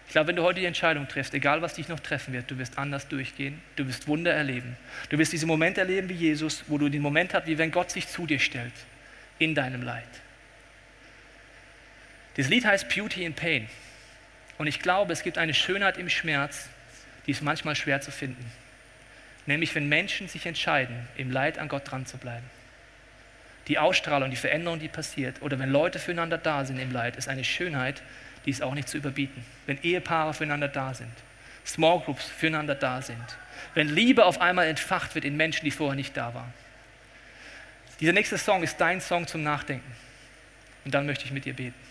Ich 0.06 0.12
glaube, 0.12 0.28
wenn 0.28 0.36
du 0.36 0.42
heute 0.42 0.60
die 0.60 0.66
Entscheidung 0.66 1.06
triffst, 1.06 1.34
egal 1.34 1.60
was 1.60 1.74
dich 1.74 1.88
noch 1.88 2.00
treffen 2.00 2.32
wird, 2.32 2.50
du 2.50 2.56
wirst 2.56 2.78
anders 2.78 3.08
durchgehen, 3.08 3.60
du 3.76 3.86
wirst 3.86 4.08
Wunder 4.08 4.32
erleben. 4.32 4.74
Du 5.10 5.18
wirst 5.18 5.34
diesen 5.34 5.48
Moment 5.48 5.76
erleben 5.76 6.08
wie 6.08 6.14
Jesus, 6.14 6.64
wo 6.66 6.78
du 6.78 6.88
den 6.88 7.02
Moment 7.02 7.34
hast, 7.34 7.46
wie 7.46 7.58
wenn 7.58 7.70
Gott 7.70 7.90
sich 7.90 8.08
zu 8.08 8.26
dir 8.26 8.38
stellt, 8.38 8.72
in 9.38 9.54
deinem 9.54 9.82
Leid. 9.82 10.08
Das 12.36 12.48
Lied 12.48 12.64
heißt 12.64 12.88
Beauty 12.88 13.24
in 13.24 13.34
Pain. 13.34 13.68
Und 14.56 14.66
ich 14.66 14.80
glaube, 14.80 15.12
es 15.12 15.22
gibt 15.22 15.36
eine 15.36 15.52
Schönheit 15.52 15.98
im 15.98 16.08
Schmerz, 16.08 16.68
die 17.26 17.32
ist 17.32 17.42
manchmal 17.42 17.76
schwer 17.76 18.00
zu 18.00 18.10
finden. 18.10 18.50
Nämlich, 19.48 19.74
wenn 19.74 19.88
Menschen 19.88 20.28
sich 20.28 20.44
entscheiden, 20.44 21.08
im 21.16 21.30
Leid 21.30 21.58
an 21.58 21.68
Gott 21.68 21.90
dran 21.90 22.04
zu 22.04 22.18
bleiben. 22.18 22.44
Die 23.66 23.78
Ausstrahlung, 23.78 24.28
die 24.28 24.36
Veränderung, 24.36 24.78
die 24.78 24.88
passiert, 24.88 25.40
oder 25.40 25.58
wenn 25.58 25.70
Leute 25.70 25.98
füreinander 25.98 26.36
da 26.36 26.66
sind 26.66 26.78
im 26.78 26.92
Leid, 26.92 27.16
ist 27.16 27.30
eine 27.30 27.44
Schönheit, 27.44 28.02
die 28.44 28.50
ist 28.50 28.62
auch 28.62 28.74
nicht 28.74 28.90
zu 28.90 28.98
überbieten. 28.98 29.42
Wenn 29.64 29.82
Ehepaare 29.82 30.34
füreinander 30.34 30.68
da 30.68 30.92
sind, 30.92 31.12
Small 31.64 32.00
Groups 32.00 32.26
füreinander 32.26 32.74
da 32.74 33.00
sind, 33.00 33.24
wenn 33.72 33.88
Liebe 33.88 34.26
auf 34.26 34.38
einmal 34.38 34.66
entfacht 34.66 35.14
wird 35.14 35.24
in 35.24 35.38
Menschen, 35.38 35.64
die 35.64 35.70
vorher 35.70 35.96
nicht 35.96 36.14
da 36.14 36.34
waren. 36.34 36.52
Dieser 38.00 38.12
nächste 38.12 38.36
Song 38.36 38.62
ist 38.62 38.78
dein 38.78 39.00
Song 39.00 39.26
zum 39.26 39.42
Nachdenken. 39.44 39.92
Und 40.84 40.92
dann 40.92 41.06
möchte 41.06 41.24
ich 41.24 41.30
mit 41.30 41.46
dir 41.46 41.54
beten. 41.54 41.87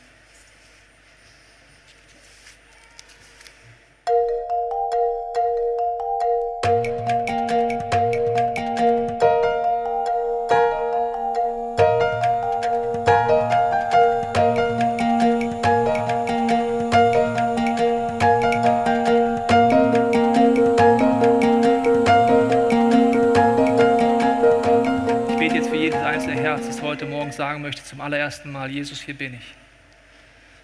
Möchte 27.68 27.84
zum 27.84 28.00
allerersten 28.00 28.50
Mal, 28.50 28.72
Jesus, 28.72 29.02
hier 29.02 29.14
bin 29.14 29.34
ich. 29.34 29.46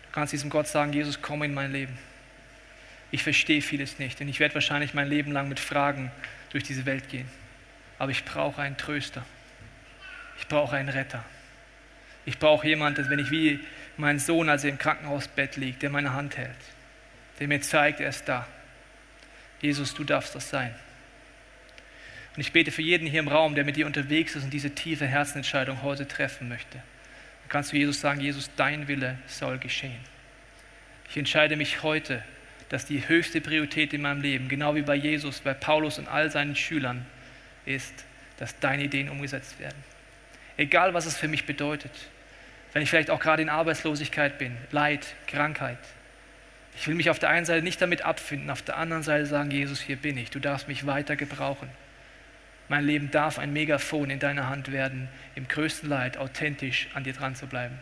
Du 0.04 0.12
kannst 0.14 0.32
diesem 0.32 0.50
Gott 0.50 0.70
sagen, 0.70 0.94
Jesus, 0.94 1.22
komm 1.22 1.44
in 1.44 1.54
mein 1.54 1.74
Leben. 1.74 1.98
Ich 3.12 3.24
verstehe 3.24 3.62
vieles 3.62 4.00
nicht 4.00 4.22
und 4.22 4.30
ich 4.30 4.40
werde 4.40 4.56
wahrscheinlich 4.56 4.94
mein 4.94 5.10
Leben 5.10 5.34
lang 5.34 5.50
mit 5.50 5.60
Fragen 5.60 6.12
durch 6.52 6.64
diese 6.64 6.86
Welt 6.86 7.10
gehen. 7.10 7.28
Aber 8.00 8.12
ich 8.12 8.24
brauche 8.24 8.62
einen 8.62 8.78
Tröster. 8.78 9.26
Ich 10.40 10.48
brauche 10.48 10.78
einen 10.78 10.88
Retter. 10.88 11.26
Ich 12.26 12.40
brauche 12.40 12.66
jemanden, 12.66 13.10
wenn 13.10 13.20
ich 13.20 13.32
wie 13.32 13.60
mein 13.98 14.18
Sohn, 14.18 14.48
als 14.48 14.64
er 14.64 14.70
im 14.70 14.78
Krankenhausbett 14.78 15.58
liegt, 15.58 15.82
der 15.82 15.90
meine 15.90 16.14
Hand 16.14 16.38
hält, 16.38 16.56
der 17.42 17.50
mir 17.50 17.60
zeigt, 17.60 18.00
er 18.00 18.10
ist 18.10 18.30
da. 18.30 18.48
Jesus, 19.60 19.94
du 19.94 20.06
darfst 20.06 20.36
das 20.36 20.50
sein. 20.50 20.74
Und 22.38 22.40
ich 22.40 22.54
bete 22.54 22.72
für 22.72 22.82
jeden 22.82 23.08
hier 23.08 23.20
im 23.20 23.28
Raum, 23.28 23.56
der 23.56 23.66
mit 23.66 23.76
dir 23.76 23.88
unterwegs 23.88 24.38
ist 24.38 24.46
und 24.46 24.54
diese 24.54 24.74
tiefe 24.74 25.06
Herzensentscheidung 25.06 25.84
heute 25.84 26.08
treffen 26.08 26.48
möchte. 26.48 26.82
Kannst 27.54 27.72
du 27.72 27.78
Jesus 27.78 28.02
sagen, 28.02 28.20
Jesus, 28.20 28.50
dein 28.56 28.88
Wille 28.88 29.20
soll 29.28 29.60
geschehen. 29.60 30.00
Ich 31.08 31.18
entscheide 31.18 31.56
mich 31.56 31.84
heute, 31.84 32.24
dass 32.70 32.88
die 32.88 33.08
höchste 33.08 33.42
Priorität 33.42 33.94
in 33.94 34.02
meinem 34.02 34.24
Leben, 34.24 34.50
genau 34.50 34.74
wie 34.74 34.82
bei 34.82 34.96
Jesus, 34.96 35.42
bei 35.42 35.54
Paulus 35.54 36.00
und 36.00 36.08
all 36.08 36.32
seinen 36.32 36.56
Schülern, 36.56 37.06
ist, 37.68 37.94
dass 38.40 38.58
deine 38.60 38.86
Ideen 38.86 39.08
umgesetzt 39.08 39.60
werden. 39.60 39.78
Egal, 40.58 40.96
was 40.96 41.06
es 41.06 41.16
für 41.16 41.28
mich 41.28 41.46
bedeutet. 41.46 41.92
Wenn 42.74 42.82
ich 42.82 42.90
vielleicht 42.90 43.12
auch 43.12 43.20
gerade 43.20 43.44
in 43.44 43.50
Arbeitslosigkeit 43.50 44.40
bin, 44.40 44.58
Leid, 44.72 45.14
Krankheit. 45.28 45.78
Ich 46.76 46.88
will 46.88 46.96
mich 46.96 47.12
auf 47.12 47.20
der 47.20 47.30
einen 47.30 47.46
Seite 47.46 47.62
nicht 47.62 47.80
damit 47.80 48.02
abfinden, 48.02 48.50
auf 48.50 48.64
der 48.64 48.78
anderen 48.78 49.04
Seite 49.04 49.28
sagen, 49.28 49.52
Jesus, 49.52 49.80
hier 49.80 49.98
bin 49.98 50.18
ich, 50.18 50.32
du 50.32 50.40
darfst 50.40 50.68
mich 50.68 50.88
weiter 50.88 51.16
gebrauchen. 51.16 51.70
Mein 52.70 52.86
Leben 52.86 53.12
darf 53.12 53.40
ein 53.40 53.52
Megafon 53.54 54.10
in 54.10 54.20
deiner 54.20 54.50
Hand 54.50 54.72
werden, 54.72 55.10
im 55.36 55.48
größten 55.48 55.88
Leid 55.90 56.18
authentisch 56.18 56.90
an 56.94 57.04
dir 57.04 57.14
dran 57.14 57.36
zu 57.36 57.48
bleiben. 57.48 57.78